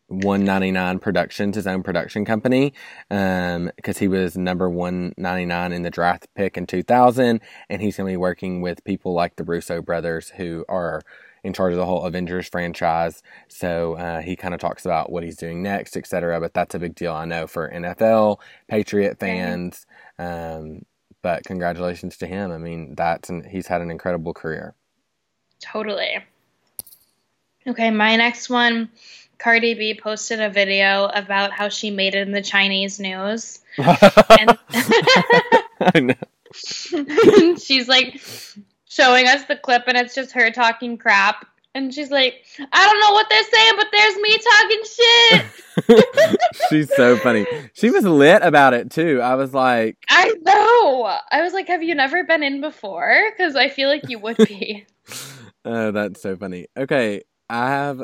199 0.09 0.99
Productions, 0.99 1.55
his 1.55 1.67
own 1.67 1.83
production 1.83 2.25
company, 2.25 2.73
because 3.09 3.97
he 3.97 4.07
was 4.07 4.37
number 4.37 4.69
199 4.69 5.71
in 5.71 5.83
the 5.83 5.89
draft 5.89 6.27
pick 6.35 6.57
in 6.57 6.65
2000, 6.65 7.41
and 7.69 7.81
he's 7.81 7.97
going 7.97 8.07
to 8.07 8.13
be 8.13 8.17
working 8.17 8.61
with 8.61 8.83
people 8.83 9.13
like 9.13 9.35
the 9.35 9.43
Russo 9.43 9.81
brothers 9.81 10.29
who 10.29 10.65
are 10.67 11.01
in 11.43 11.53
charge 11.53 11.71
of 11.71 11.77
the 11.77 11.85
whole 11.85 12.03
Avengers 12.03 12.49
franchise. 12.49 13.23
So 13.47 13.93
uh, 13.93 14.21
he 14.21 14.35
kind 14.35 14.53
of 14.53 14.59
talks 14.59 14.85
about 14.85 15.11
what 15.11 15.23
he's 15.23 15.37
doing 15.37 15.63
next, 15.63 15.95
etc. 15.95 16.39
But 16.39 16.53
that's 16.53 16.75
a 16.75 16.79
big 16.79 16.95
deal, 16.95 17.13
I 17.13 17.25
know, 17.25 17.47
for 17.47 17.69
NFL 17.69 18.39
Patriot 18.67 19.19
fans. 19.19 19.85
Um, 20.17 20.83
but 21.21 21.43
congratulations 21.43 22.17
to 22.17 22.27
him. 22.27 22.51
I 22.51 22.57
mean, 22.57 22.95
that's 22.95 23.29
an, 23.29 23.43
he's 23.49 23.67
had 23.67 23.81
an 23.81 23.91
incredible 23.91 24.33
career. 24.33 24.75
totally 25.61 26.17
okay 27.67 27.91
my 27.91 28.15
next 28.15 28.49
one 28.49 28.89
cardi 29.39 29.73
b 29.73 29.93
posted 29.93 30.39
a 30.39 30.49
video 30.49 31.05
about 31.07 31.51
how 31.51 31.69
she 31.69 31.89
made 31.89 32.13
it 32.15 32.27
in 32.27 32.31
the 32.31 32.41
chinese 32.41 32.99
news 32.99 33.59
and 33.77 34.57
I 35.81 35.99
know. 36.01 36.13
she's 37.57 37.87
like 37.87 38.21
showing 38.87 39.27
us 39.27 39.45
the 39.45 39.55
clip 39.55 39.83
and 39.87 39.97
it's 39.97 40.13
just 40.13 40.33
her 40.33 40.51
talking 40.51 40.97
crap 40.97 41.45
and 41.73 41.93
she's 41.93 42.11
like 42.11 42.45
i 42.59 42.85
don't 42.85 42.99
know 42.99 43.13
what 43.13 43.27
they're 43.29 43.43
saying 43.43 43.73
but 43.77 43.87
there's 43.91 44.15
me 44.17 44.37
talking 44.37 44.81
shit 44.83 45.45
She's 46.69 46.93
so 46.95 47.17
funny. 47.17 47.45
She 47.73 47.89
was 47.89 48.03
lit 48.03 48.41
about 48.41 48.73
it 48.73 48.91
too. 48.91 49.21
I 49.21 49.35
was 49.35 49.53
like, 49.53 49.97
I 50.09 50.33
know. 50.41 51.17
I 51.31 51.41
was 51.41 51.53
like, 51.53 51.67
have 51.67 51.83
you 51.83 51.95
never 51.95 52.23
been 52.23 52.43
in 52.43 52.61
before? 52.61 53.31
Because 53.31 53.55
I 53.55 53.69
feel 53.69 53.89
like 53.89 54.09
you 54.09 54.19
would 54.19 54.37
be. 54.37 54.85
oh, 55.65 55.91
that's 55.91 56.21
so 56.21 56.35
funny. 56.35 56.67
Okay, 56.77 57.23
I 57.49 57.69
have 57.69 58.03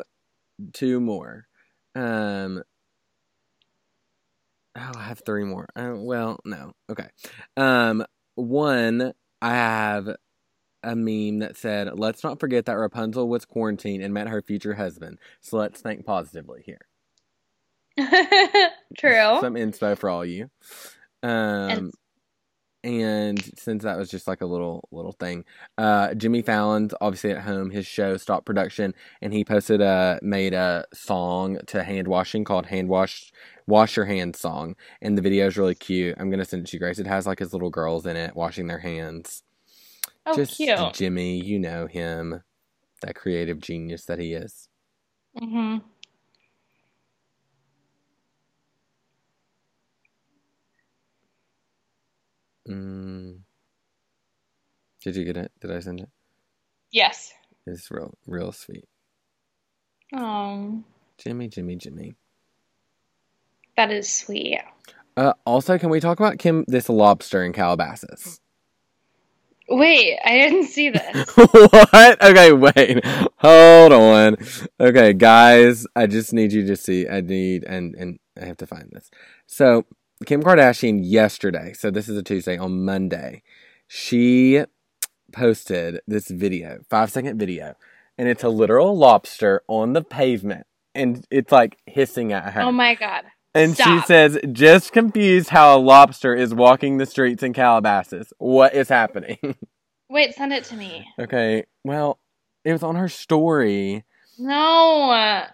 two 0.72 1.00
more. 1.00 1.46
Um, 1.94 2.62
oh, 4.76 4.92
I 4.96 5.02
have 5.02 5.22
three 5.24 5.44
more. 5.44 5.68
Uh, 5.74 5.94
well, 5.96 6.38
no. 6.44 6.72
Okay. 6.90 7.08
Um, 7.56 8.04
one, 8.34 9.12
I 9.40 9.54
have 9.54 10.08
a 10.82 10.96
meme 10.96 11.40
that 11.40 11.56
said, 11.56 11.98
"Let's 11.98 12.22
not 12.22 12.40
forget 12.40 12.66
that 12.66 12.74
Rapunzel 12.74 13.28
was 13.28 13.44
quarantined 13.44 14.02
and 14.02 14.14
met 14.14 14.28
her 14.28 14.42
future 14.42 14.74
husband. 14.74 15.18
So 15.40 15.56
let's 15.56 15.80
think 15.80 16.04
positively 16.04 16.62
here." 16.64 16.86
True. 18.98 19.38
Some 19.40 19.54
inspo 19.54 19.96
for 19.96 20.10
all 20.10 20.24
you. 20.24 20.50
Um, 21.22 21.30
and 21.30 21.94
since 22.86 23.82
that 23.82 23.96
was 23.98 24.10
just 24.10 24.26
like 24.28 24.40
a 24.40 24.46
little 24.46 24.88
little 24.90 25.12
thing, 25.12 25.44
uh, 25.78 26.14
Jimmy 26.14 26.42
Fallon's 26.42 26.94
obviously 27.00 27.32
at 27.32 27.42
home. 27.42 27.70
His 27.70 27.86
show 27.86 28.16
stopped 28.16 28.46
production, 28.46 28.94
and 29.20 29.32
he 29.32 29.44
posted 29.44 29.80
a 29.80 30.18
made 30.22 30.54
a 30.54 30.84
song 30.94 31.58
to 31.66 31.82
hand 31.82 32.08
washing 32.08 32.44
called 32.44 32.66
"Hand 32.66 32.88
Wash 32.88 33.32
Wash 33.66 33.96
Your 33.96 34.06
Hands" 34.06 34.38
song, 34.38 34.76
and 35.02 35.18
the 35.18 35.22
video 35.22 35.46
is 35.46 35.58
really 35.58 35.74
cute. 35.74 36.16
I'm 36.18 36.30
gonna 36.30 36.44
send 36.44 36.62
it 36.64 36.70
to 36.70 36.76
you, 36.76 36.80
Grace. 36.80 36.98
It 36.98 37.06
has 37.06 37.26
like 37.26 37.40
his 37.40 37.52
little 37.52 37.70
girls 37.70 38.06
in 38.06 38.16
it 38.16 38.36
washing 38.36 38.66
their 38.68 38.78
hands. 38.78 39.42
oh, 40.26 40.34
just 40.36 40.56
cute. 40.56 40.94
Jimmy, 40.94 41.40
you 41.42 41.58
know 41.58 41.86
him, 41.86 42.42
that 43.02 43.14
creative 43.16 43.58
genius 43.60 44.04
that 44.04 44.18
he 44.18 44.32
is. 44.34 44.68
hmm 45.38 45.78
Mm. 52.68 53.40
Did 55.02 55.16
you 55.16 55.24
get 55.24 55.36
it? 55.36 55.52
Did 55.60 55.70
I 55.70 55.80
send 55.80 56.00
it? 56.00 56.08
Yes. 56.90 57.32
It's 57.66 57.90
real, 57.90 58.14
real 58.26 58.52
sweet. 58.52 58.88
Oh, 60.14 60.82
Jimmy, 61.18 61.48
Jimmy, 61.48 61.76
Jimmy. 61.76 62.14
that 63.76 63.90
is 63.90 64.08
sweet. 64.08 64.60
Uh, 65.16 65.32
also, 65.44 65.78
can 65.78 65.90
we 65.90 65.98
talk 65.98 66.20
about 66.20 66.38
Kim 66.38 66.64
this 66.68 66.88
lobster 66.88 67.42
in 67.42 67.52
Calabasas? 67.52 68.40
Wait, 69.68 70.16
I 70.24 70.30
didn't 70.38 70.66
see 70.66 70.90
this. 70.90 71.28
what? 71.36 72.22
Okay, 72.22 72.52
wait. 72.52 73.04
Hold 73.38 73.92
on. 73.92 74.36
Okay, 74.78 75.12
guys, 75.12 75.86
I 75.96 76.06
just 76.06 76.32
need 76.32 76.52
you 76.52 76.66
to 76.66 76.76
see. 76.76 77.08
I 77.08 77.20
need 77.20 77.64
and 77.64 77.94
and 77.96 78.18
I 78.40 78.44
have 78.44 78.58
to 78.58 78.66
find 78.66 78.88
this. 78.92 79.10
So, 79.46 79.84
Kim 80.24 80.42
Kardashian 80.42 81.00
yesterday, 81.02 81.72
so 81.74 81.90
this 81.90 82.08
is 82.08 82.16
a 82.16 82.22
Tuesday 82.22 82.56
on 82.56 82.84
Monday, 82.84 83.42
she 83.86 84.64
posted 85.32 86.00
this 86.06 86.28
video, 86.28 86.78
5-second 86.90 87.38
video, 87.38 87.74
and 88.16 88.26
it's 88.28 88.42
a 88.42 88.48
literal 88.48 88.96
lobster 88.96 89.62
on 89.68 89.92
the 89.92 90.02
pavement 90.02 90.66
and 90.94 91.26
it's 91.30 91.52
like 91.52 91.76
hissing 91.84 92.32
at 92.32 92.54
her. 92.54 92.62
oh 92.62 92.72
my 92.72 92.94
god. 92.94 93.24
And 93.54 93.74
she 93.76 94.00
says, 94.00 94.38
just 94.52 94.92
confused 94.92 95.48
how 95.48 95.76
a 95.76 95.80
lobster 95.80 96.34
is 96.34 96.52
walking 96.52 96.98
the 96.98 97.06
streets 97.06 97.42
in 97.42 97.54
Calabasas. 97.54 98.30
What 98.36 98.74
is 98.74 98.90
happening? 98.90 99.38
Wait, 100.10 100.34
send 100.34 100.52
it 100.52 100.64
to 100.64 100.76
me. 100.76 101.06
okay, 101.18 101.64
well, 101.82 102.18
it 102.64 102.72
was 102.72 102.82
on 102.82 102.96
her 102.96 103.08
story. 103.08 104.04
No. 104.38 105.44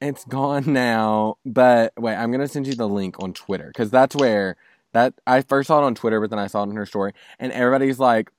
It's 0.00 0.24
gone 0.24 0.72
now. 0.72 1.36
But 1.44 1.92
wait, 1.98 2.16
I'm 2.16 2.30
going 2.30 2.40
to 2.40 2.48
send 2.48 2.66
you 2.66 2.74
the 2.74 2.88
link 2.88 3.22
on 3.22 3.32
Twitter 3.32 3.68
because 3.68 3.90
that's 3.90 4.16
where 4.16 4.56
that 4.92 5.14
I 5.26 5.42
first 5.42 5.68
saw 5.68 5.80
it 5.82 5.84
on 5.84 5.94
Twitter, 5.94 6.20
but 6.20 6.30
then 6.30 6.38
I 6.38 6.46
saw 6.46 6.62
it 6.62 6.70
in 6.70 6.76
her 6.76 6.86
story. 6.86 7.12
And 7.38 7.52
everybody's 7.52 7.98
like, 7.98 8.30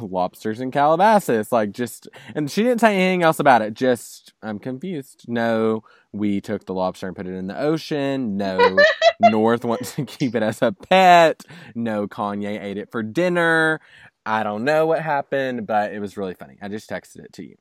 lobsters 0.00 0.60
in 0.60 0.70
Calabasas. 0.70 1.52
Like, 1.52 1.72
just, 1.72 2.08
and 2.34 2.50
she 2.50 2.62
didn't 2.62 2.80
say 2.80 2.96
anything 2.96 3.22
else 3.22 3.38
about 3.38 3.62
it. 3.62 3.74
Just, 3.74 4.32
I'm 4.42 4.58
confused. 4.58 5.26
No, 5.28 5.84
we 6.12 6.40
took 6.40 6.64
the 6.66 6.74
lobster 6.74 7.06
and 7.06 7.16
put 7.16 7.26
it 7.26 7.34
in 7.34 7.46
the 7.46 7.60
ocean. 7.60 8.36
No, 8.36 8.78
North 9.20 9.64
wants 9.64 9.94
to 9.96 10.04
keep 10.04 10.34
it 10.34 10.42
as 10.42 10.62
a 10.62 10.72
pet. 10.72 11.44
No, 11.74 12.08
Kanye 12.08 12.60
ate 12.62 12.78
it 12.78 12.90
for 12.90 13.02
dinner. 13.02 13.80
I 14.24 14.42
don't 14.42 14.64
know 14.64 14.86
what 14.86 15.02
happened, 15.02 15.66
but 15.66 15.92
it 15.92 16.00
was 16.00 16.16
really 16.16 16.34
funny. 16.34 16.56
I 16.62 16.68
just 16.68 16.88
texted 16.88 17.24
it 17.24 17.32
to 17.34 17.44
you. 17.44 17.56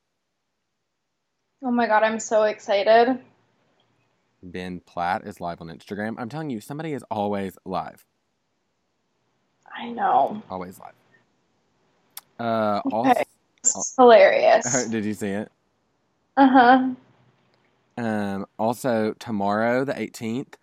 Oh 1.63 1.71
my 1.71 1.87
god, 1.87 2.03
I'm 2.03 2.19
so 2.19 2.43
excited. 2.43 3.19
Ben 4.43 4.79
Platt 4.81 5.25
is 5.25 5.39
live 5.39 5.61
on 5.61 5.67
Instagram. 5.67 6.15
I'm 6.17 6.29
telling 6.29 6.49
you, 6.49 6.61
somebody 6.61 6.93
is 6.93 7.03
always 7.11 7.57
live. 7.65 8.05
I 9.75 9.89
know. 9.89 10.41
Always 10.49 10.79
live. 10.79 10.93
Uh, 12.39 12.81
Okay. 12.87 13.11
also, 13.11 13.23
It's 13.63 13.93
hilarious. 13.97 14.87
did 14.91 15.05
you 15.05 15.13
see 15.13 15.29
it? 15.29 15.51
Uh 16.37 16.47
huh. 16.47 16.89
Um, 17.97 18.45
also, 18.57 19.13
tomorrow, 19.19 19.85
the 19.85 19.93
18th, 19.93 20.53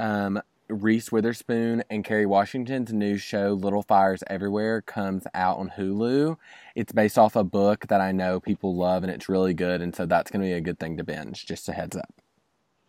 um, 0.00 0.40
Reese 0.68 1.10
Witherspoon 1.12 1.82
and 1.90 2.04
Kerry 2.04 2.26
Washington's 2.26 2.92
new 2.92 3.16
show, 3.16 3.52
Little 3.52 3.82
Fires 3.82 4.22
Everywhere, 4.28 4.82
comes 4.82 5.24
out 5.34 5.58
on 5.58 5.70
Hulu. 5.76 6.36
It's 6.74 6.92
based 6.92 7.18
off 7.18 7.36
a 7.36 7.44
book 7.44 7.86
that 7.88 8.00
I 8.00 8.12
know 8.12 8.40
people 8.40 8.76
love, 8.76 9.02
and 9.02 9.12
it's 9.12 9.28
really 9.28 9.54
good, 9.54 9.82
and 9.82 9.94
so 9.94 10.06
that's 10.06 10.30
going 10.30 10.42
to 10.42 10.46
be 10.48 10.52
a 10.54 10.60
good 10.60 10.78
thing 10.78 10.96
to 10.98 11.04
binge. 11.04 11.46
Just 11.46 11.68
a 11.68 11.72
heads 11.72 11.96
up. 11.96 12.14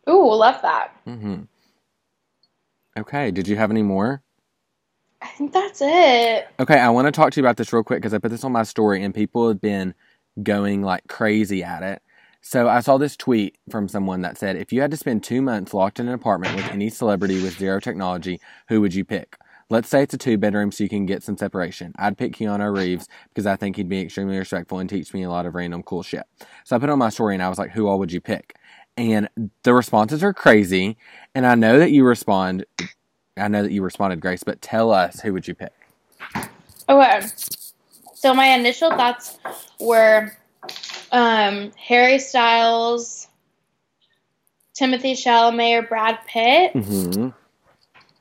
Ooh, 0.08 0.34
love 0.34 0.62
that. 0.62 0.92
hmm 1.06 1.42
Okay, 2.98 3.32
did 3.32 3.48
you 3.48 3.56
have 3.56 3.72
any 3.72 3.84
more? 3.84 4.22
I 5.22 5.28
think 5.28 5.54
that's 5.54 5.82
it. 5.82 6.48
Okay, 6.60 6.80
I 6.80 6.90
want 6.90 7.08
to 7.08 7.12
talk 7.12 7.32
to 7.32 7.40
you 7.40 7.46
about 7.46 7.58
this 7.58 7.74
real 7.74 7.84
quick 7.84 8.00
because 8.02 8.14
I 8.14 8.18
put 8.20 8.32
this 8.32 8.44
on 8.44 8.52
my 8.52 8.64
story, 8.64 9.04
and 9.04 9.14
people 9.14 9.48
have 9.48 9.62
been 9.62 9.94
going 10.44 10.82
like 10.82 11.08
crazy 11.08 11.64
at 11.64 11.84
it. 11.84 12.02
So 12.42 12.70
I 12.70 12.80
saw 12.80 12.98
this 12.98 13.18
tweet 13.18 13.58
from 13.70 13.88
someone 13.90 14.22
that 14.22 14.38
said, 14.38 14.56
if 14.56 14.72
you 14.72 14.82
had 14.82 14.92
to 14.92 14.98
spend 14.98 15.24
two 15.24 15.42
months 15.42 15.74
locked 15.74 16.00
in 16.00 16.08
an 16.08 16.14
apartment 16.14 16.56
with 16.56 16.70
any 16.72 16.90
celebrity 16.90 17.42
with 17.42 17.58
zero 17.58 17.80
technology, 17.80 18.40
who 18.70 18.82
would 18.82 18.94
you 18.94 19.04
pick? 19.06 19.38
Let's 19.70 19.90
say 19.90 20.04
it's 20.04 20.14
a 20.14 20.18
two 20.18 20.38
bedroom 20.38 20.72
so 20.72 20.84
you 20.84 20.90
can 20.90 21.06
get 21.06 21.22
some 21.22 21.38
separation. 21.38 21.94
I'd 22.00 22.18
pick 22.18 22.34
Keanu 22.34 22.74
Reeves 22.76 23.08
because 23.30 23.46
I 23.46 23.56
think 23.56 23.76
he'd 23.76 23.90
be 23.90 24.02
extremely 24.02 24.38
respectful 24.38 24.80
and 24.80 24.90
teach 24.90 25.14
me 25.14 25.24
a 25.24 25.30
lot 25.30 25.46
of 25.46 25.56
random 25.56 25.84
cool 25.84 26.04
shit. 26.04 26.24
So 26.64 26.76
I 26.76 26.80
put 26.80 26.90
on 26.90 27.00
my 27.00 27.10
story 27.10 27.36
and 27.36 27.44
I 27.44 27.50
was 27.50 27.60
like, 27.60 27.72
who 27.72 27.88
all 27.88 28.00
would 28.00 28.12
you 28.12 28.22
pick? 28.22 28.56
And 29.00 29.30
the 29.64 29.74
responses 29.74 30.26
are 30.26 30.34
crazy. 30.34 30.98
And 31.34 31.48
I 31.48 31.56
know 31.56 31.80
that 31.80 31.92
you 31.92 32.04
respond, 32.04 32.66
I 33.38 33.48
know 33.48 33.64
that 33.64 33.72
you 33.72 33.82
responded, 33.82 34.20
Grace, 34.20 34.44
but 34.44 34.62
tell 34.62 34.92
us 34.92 35.22
who 35.22 35.32
would 35.32 35.48
you 35.48 35.56
pick? 35.56 35.72
Okay. 36.90 37.26
So 38.14 38.34
my 38.34 38.48
initial 38.48 38.90
thoughts 38.90 39.40
were 39.80 40.34
um, 41.14 41.72
Harry 41.78 42.20
Styles, 42.20 43.30
Timothée 44.78 45.14
Chalamet, 45.14 45.80
or 45.80 45.82
Brad 45.84 46.20
Pitt. 46.28 46.74
Mm-hmm. 46.74 47.30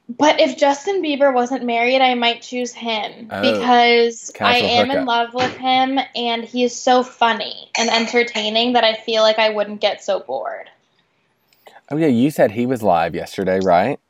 But 0.08 0.40
if 0.40 0.56
Justin 0.56 1.02
Bieber 1.02 1.34
wasn't 1.34 1.64
married, 1.64 2.00
I 2.00 2.14
might 2.14 2.40
choose 2.42 2.72
him 2.72 3.28
Oh. 3.30 3.42
because 3.42 4.32
I 4.40 4.56
am 4.58 4.90
in 4.90 5.04
love 5.04 5.34
with 5.34 5.52
him 5.56 5.98
and 6.14 6.44
he 6.44 6.64
is 6.64 6.74
so 6.74 7.02
funny 7.02 7.70
and 7.76 7.90
entertaining 7.90 8.72
that 8.72 8.84
I 8.84 8.94
feel 8.94 9.22
like 9.22 9.38
I 9.38 9.50
wouldn't 9.50 9.80
get 9.82 10.02
so 10.02 10.20
bored. 10.20 10.70
Oh 11.90 11.96
yeah, 11.96 12.06
you 12.06 12.30
said 12.30 12.52
he 12.52 12.66
was 12.66 12.82
live 12.82 13.14
yesterday, 13.14 13.60
right? 13.60 14.00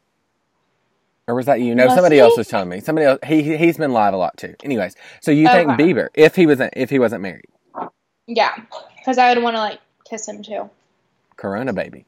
Or 1.26 1.34
was 1.34 1.46
that 1.46 1.60
you? 1.60 1.74
No, 1.74 1.86
Was 1.86 1.94
somebody 1.94 2.16
he? 2.16 2.20
else 2.20 2.36
was 2.36 2.48
telling 2.48 2.68
me. 2.68 2.80
Somebody 2.80 3.06
else. 3.06 3.18
He 3.26 3.42
he- 3.42 3.56
he's 3.56 3.76
been 3.76 3.92
live 3.92 4.14
a 4.14 4.16
lot 4.16 4.36
too. 4.36 4.54
Anyways, 4.64 4.96
so 5.20 5.30
you 5.30 5.46
think 5.48 5.68
Bieber 5.78 6.08
if 6.14 6.36
he 6.36 6.46
wasn't 6.46 6.72
if 6.76 6.90
he 6.90 6.98
wasn't 6.98 7.22
married, 7.22 7.46
Yeah, 8.26 8.54
because 8.98 9.18
I 9.18 9.34
would 9.34 9.42
want 9.42 9.56
to 9.56 9.60
like 9.60 9.80
kiss 10.08 10.28
him 10.28 10.42
too. 10.42 10.70
Corona 11.36 11.72
baby. 11.72 12.06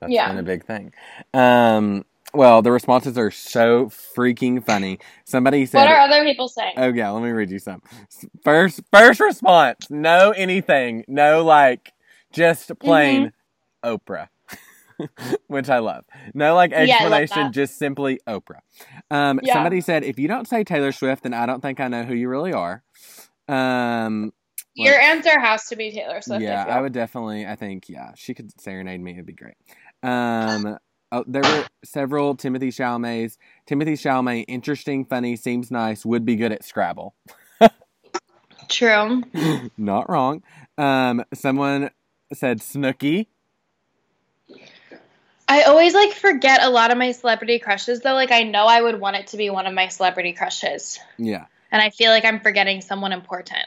That's 0.00 0.12
Yeah. 0.12 0.28
been 0.28 0.38
a 0.38 0.42
big 0.42 0.64
thing. 0.64 0.92
Um. 1.34 2.04
Well, 2.34 2.60
the 2.62 2.70
responses 2.70 3.16
are 3.16 3.30
so 3.30 3.86
freaking 3.86 4.64
funny. 4.64 4.98
Somebody 5.24 5.64
said, 5.66 5.78
What 5.78 5.88
are 5.90 6.00
other 6.00 6.22
people 6.24 6.48
saying? 6.48 6.74
"Oh 6.76 6.92
yeah, 6.92 7.10
let 7.10 7.22
me 7.22 7.30
read 7.30 7.50
you 7.50 7.58
some." 7.58 7.82
First 8.44 8.80
first 8.92 9.18
response, 9.20 9.86
no 9.90 10.30
anything, 10.32 11.04
no 11.08 11.42
like, 11.44 11.92
just 12.32 12.70
plain 12.78 13.32
Mm-hmm. 13.84 13.94
Oprah. 13.94 14.28
Which 15.46 15.68
I 15.70 15.78
love. 15.78 16.04
No 16.34 16.54
like 16.54 16.72
Yeah, 16.72 16.76
explanation, 16.82 17.36
that. 17.44 17.52
just 17.52 17.78
simply 17.78 18.18
Oprah. 18.28 18.58
Um, 19.10 19.40
Yeah. 19.42 19.54
Somebody 19.54 19.80
said, 19.80 20.02
if 20.04 20.18
you 20.18 20.26
don't 20.28 20.46
say 20.48 20.64
Taylor 20.64 20.92
Swift, 20.92 21.22
then 21.22 21.32
I 21.32 21.46
don't 21.46 21.60
think 21.62 21.78
I 21.80 21.88
know 21.88 22.02
who 22.02 22.14
you 22.14 22.28
really 22.28 22.52
are. 22.52 22.82
Um, 23.48 24.32
Your 24.74 24.98
answer 24.98 25.38
has 25.40 25.66
to 25.68 25.76
be 25.76 25.92
Taylor 25.92 26.20
Swift. 26.20 26.42
yeah, 26.42 26.64
I. 26.66 26.78
I 26.78 26.80
would 26.80 26.92
definitely. 26.92 27.46
I 27.46 27.54
think 27.56 27.88
yeah, 27.88 28.10
she 28.16 28.34
could 28.34 28.50
serenade 28.60 29.00
me. 29.00 29.12
It'd 29.12 29.24
be 29.26 29.32
great. 29.32 29.54
Um, 30.02 30.76
oh, 31.12 31.24
there 31.26 31.42
were 31.42 31.66
several 31.84 32.36
Timothée 32.36 32.68
Chalamet's. 32.68 33.38
Timothée 33.68 33.92
Chalamet, 33.94 34.44
interesting, 34.48 35.04
funny, 35.04 35.36
seems 35.36 35.70
nice, 35.70 36.04
would 36.04 36.24
be 36.24 36.36
good 36.36 36.52
at 36.52 36.64
Scrabble. 36.64 37.14
True. 38.68 39.22
Not 39.76 40.10
wrong. 40.10 40.42
Um, 40.76 41.24
someone 41.34 41.90
said 42.32 42.60
Snooki. 42.60 43.26
I 45.50 45.62
always 45.62 45.94
like 45.94 46.12
forget 46.12 46.62
a 46.62 46.68
lot 46.68 46.90
of 46.92 46.98
my 46.98 47.12
celebrity 47.12 47.58
crushes 47.58 48.00
though. 48.00 48.12
Like 48.12 48.32
I 48.32 48.42
know 48.42 48.66
I 48.66 48.82
would 48.82 49.00
want 49.00 49.16
it 49.16 49.28
to 49.28 49.38
be 49.38 49.48
one 49.48 49.66
of 49.66 49.72
my 49.72 49.88
celebrity 49.88 50.34
crushes, 50.34 50.98
Yeah. 51.16 51.46
and 51.72 51.80
I 51.80 51.88
feel 51.88 52.10
like 52.10 52.26
I'm 52.26 52.40
forgetting 52.40 52.82
someone 52.82 53.12
important. 53.12 53.64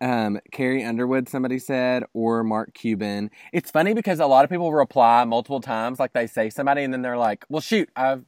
Um, 0.00 0.38
Carrie 0.52 0.84
Underwood, 0.84 1.28
somebody 1.28 1.58
said, 1.58 2.04
or 2.12 2.42
Mark 2.44 2.74
Cuban. 2.74 3.30
It's 3.52 3.70
funny 3.70 3.94
because 3.94 4.20
a 4.20 4.26
lot 4.26 4.44
of 4.44 4.50
people 4.50 4.72
reply 4.72 5.24
multiple 5.24 5.60
times, 5.60 5.98
like 5.98 6.12
they 6.12 6.26
say 6.26 6.50
somebody, 6.50 6.82
and 6.82 6.92
then 6.92 7.02
they're 7.02 7.16
like, 7.18 7.44
"Well, 7.48 7.60
shoot, 7.60 7.88
I've 7.96 8.24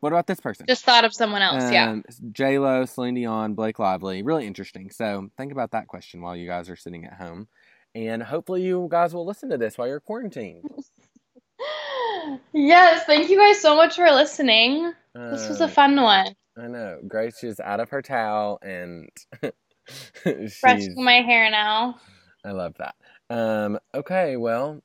what 0.00 0.12
about 0.12 0.26
this 0.26 0.40
person?" 0.40 0.66
Just 0.68 0.84
thought 0.84 1.04
of 1.04 1.14
someone 1.14 1.42
else. 1.42 1.70
yeah. 1.72 1.90
Um, 1.90 2.04
J 2.32 2.58
Lo, 2.58 2.84
Celine 2.84 3.14
Dion, 3.14 3.54
Blake 3.54 3.78
Lively. 3.78 4.22
Really 4.22 4.46
interesting. 4.46 4.90
So 4.90 5.28
think 5.36 5.52
about 5.52 5.70
that 5.72 5.86
question 5.88 6.20
while 6.20 6.36
you 6.36 6.46
guys 6.46 6.68
are 6.70 6.76
sitting 6.76 7.04
at 7.04 7.14
home, 7.14 7.48
and 7.94 8.22
hopefully 8.22 8.62
you 8.62 8.88
guys 8.90 9.14
will 9.14 9.26
listen 9.26 9.48
to 9.50 9.58
this 9.58 9.76
while 9.78 9.88
you're 9.88 10.00
quarantined. 10.00 10.62
Yes. 12.52 13.04
Thank 13.06 13.30
you 13.30 13.38
guys 13.38 13.60
so 13.60 13.76
much 13.76 13.96
for 13.96 14.10
listening. 14.10 14.92
This 15.14 15.48
was 15.48 15.60
a 15.60 15.64
Uh, 15.64 15.68
fun 15.68 16.00
one. 16.00 16.34
I 16.58 16.66
know. 16.66 16.98
Grace 17.06 17.44
is 17.44 17.60
out 17.60 17.80
of 17.80 17.90
her 17.90 18.02
towel 18.02 18.58
and. 18.62 19.08
Brushing 20.60 21.04
my 21.04 21.22
hair 21.22 21.50
now. 21.50 21.98
I 22.44 22.52
love 22.52 22.74
that. 22.78 22.94
Um, 23.28 23.78
okay, 23.94 24.36
well, 24.36 24.82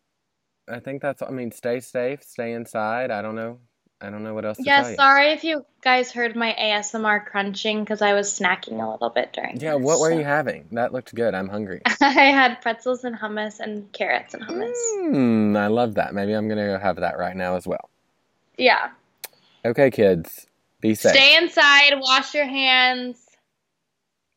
I 0.69 0.79
think 0.79 1.01
that's. 1.01 1.21
I 1.21 1.29
mean, 1.29 1.51
stay 1.51 1.79
safe, 1.79 2.23
stay 2.23 2.53
inside. 2.53 3.11
I 3.11 3.21
don't 3.21 3.35
know. 3.35 3.59
I 4.03 4.09
don't 4.09 4.23
know 4.23 4.33
what 4.33 4.45
else 4.45 4.57
to 4.57 4.63
Yeah. 4.63 4.95
Sorry 4.95 5.31
if 5.31 5.43
you 5.43 5.63
guys 5.83 6.11
heard 6.11 6.35
my 6.35 6.55
ASMR 6.59 7.23
crunching 7.23 7.81
because 7.81 8.01
I 8.01 8.13
was 8.13 8.27
snacking 8.27 8.83
a 8.83 8.89
little 8.89 9.11
bit 9.11 9.31
during. 9.31 9.59
Yeah, 9.59 9.75
this, 9.75 9.83
what 9.83 9.99
were 9.99 10.09
so. 10.09 10.17
you 10.17 10.23
having? 10.23 10.67
That 10.71 10.91
looked 10.91 11.13
good. 11.13 11.35
I'm 11.35 11.47
hungry. 11.47 11.81
I 12.01 12.09
had 12.09 12.61
pretzels 12.61 13.03
and 13.03 13.15
hummus 13.15 13.59
and 13.59 13.91
carrots 13.91 14.33
and 14.33 14.43
hummus. 14.43 14.75
Mm, 14.97 15.55
I 15.55 15.67
love 15.67 15.95
that. 15.95 16.15
Maybe 16.15 16.33
I'm 16.33 16.49
gonna 16.49 16.65
go 16.65 16.79
have 16.79 16.95
that 16.95 17.19
right 17.19 17.35
now 17.35 17.55
as 17.55 17.67
well. 17.67 17.89
Yeah. 18.57 18.89
Okay, 19.63 19.91
kids, 19.91 20.47
be 20.81 20.95
safe. 20.95 21.11
Stay 21.11 21.37
inside. 21.37 21.93
Wash 21.99 22.33
your 22.33 22.45
hands. 22.45 23.17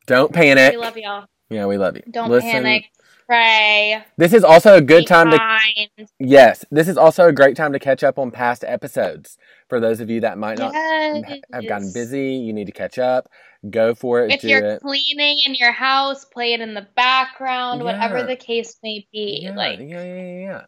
Don't 0.06 0.32
panic. 0.32 0.72
We 0.72 0.76
love 0.78 0.96
y'all. 0.96 1.26
yeah, 1.50 1.66
we 1.66 1.78
love 1.78 1.96
you. 1.96 2.02
Don't 2.10 2.30
Listen, 2.30 2.50
panic. 2.50 2.84
Pray. 3.26 4.04
This 4.18 4.34
is 4.34 4.44
also 4.44 4.74
a 4.76 4.82
good 4.82 5.00
Be 5.02 5.06
time 5.06 5.30
to. 5.30 6.06
Yes, 6.18 6.64
this 6.70 6.88
is 6.88 6.98
also 6.98 7.26
a 7.26 7.32
great 7.32 7.56
time 7.56 7.72
to 7.72 7.78
catch 7.78 8.04
up 8.04 8.18
on 8.18 8.30
past 8.30 8.64
episodes. 8.66 9.38
For 9.70 9.80
those 9.80 10.00
of 10.00 10.10
you 10.10 10.20
that 10.20 10.36
might 10.36 10.58
not 10.58 10.74
Yes. 10.74 11.40
have 11.52 11.66
gotten 11.66 11.90
busy, 11.94 12.32
you 12.34 12.52
need 12.52 12.66
to 12.66 12.72
catch 12.72 12.98
up. 12.98 13.30
Go 13.70 13.94
for 13.94 14.24
it. 14.26 14.30
If 14.32 14.44
you're 14.44 14.62
it. 14.62 14.82
cleaning 14.82 15.38
in 15.46 15.54
your 15.54 15.72
house, 15.72 16.26
play 16.26 16.52
it 16.52 16.60
in 16.60 16.74
the 16.74 16.86
background, 16.96 17.82
whatever 17.82 18.22
the 18.24 18.36
case 18.36 18.76
may 18.82 19.06
be. 19.10 19.40
Yeah, 19.44 19.54
Like, 19.56 19.78
yeah, 19.78 19.86
yeah, 19.86 20.04
yeah, 20.04 20.40
yeah. 20.40 20.62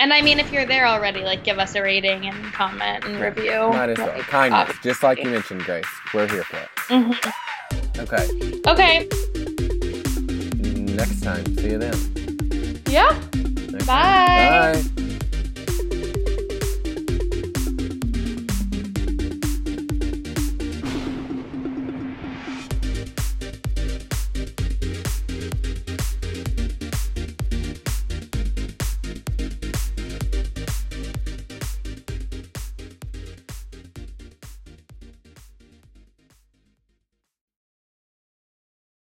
and 0.00 0.12
I 0.12 0.22
mean, 0.22 0.40
if 0.40 0.50
you're 0.50 0.66
there 0.66 0.88
already, 0.88 1.20
like, 1.22 1.44
give 1.44 1.60
us 1.60 1.76
a 1.76 1.82
rating 1.82 2.26
and 2.26 2.52
comment 2.52 3.04
and 3.04 3.20
review. 3.20 3.68
Might 3.68 3.90
as 3.90 3.98
well. 3.98 4.08
Like, 4.08 4.22
Kindness, 4.22 4.70
uh, 4.70 4.80
just 4.82 5.04
like 5.04 5.22
you 5.22 5.30
mentioned, 5.30 5.62
Grace. 5.62 5.86
We're 6.12 6.26
here 6.26 6.42
for 6.42 6.56
it. 6.56 6.68
mhm. 6.88 7.32
Okay. 8.00 8.26
Okay. 8.66 9.08
Next 10.94 11.22
time. 11.22 11.44
See 11.56 11.70
you 11.70 11.78
then. 11.78 11.94
Yeah. 12.86 13.10
Okay. 13.74 13.84
Bye. 13.84 14.82
Bye. 14.96 15.09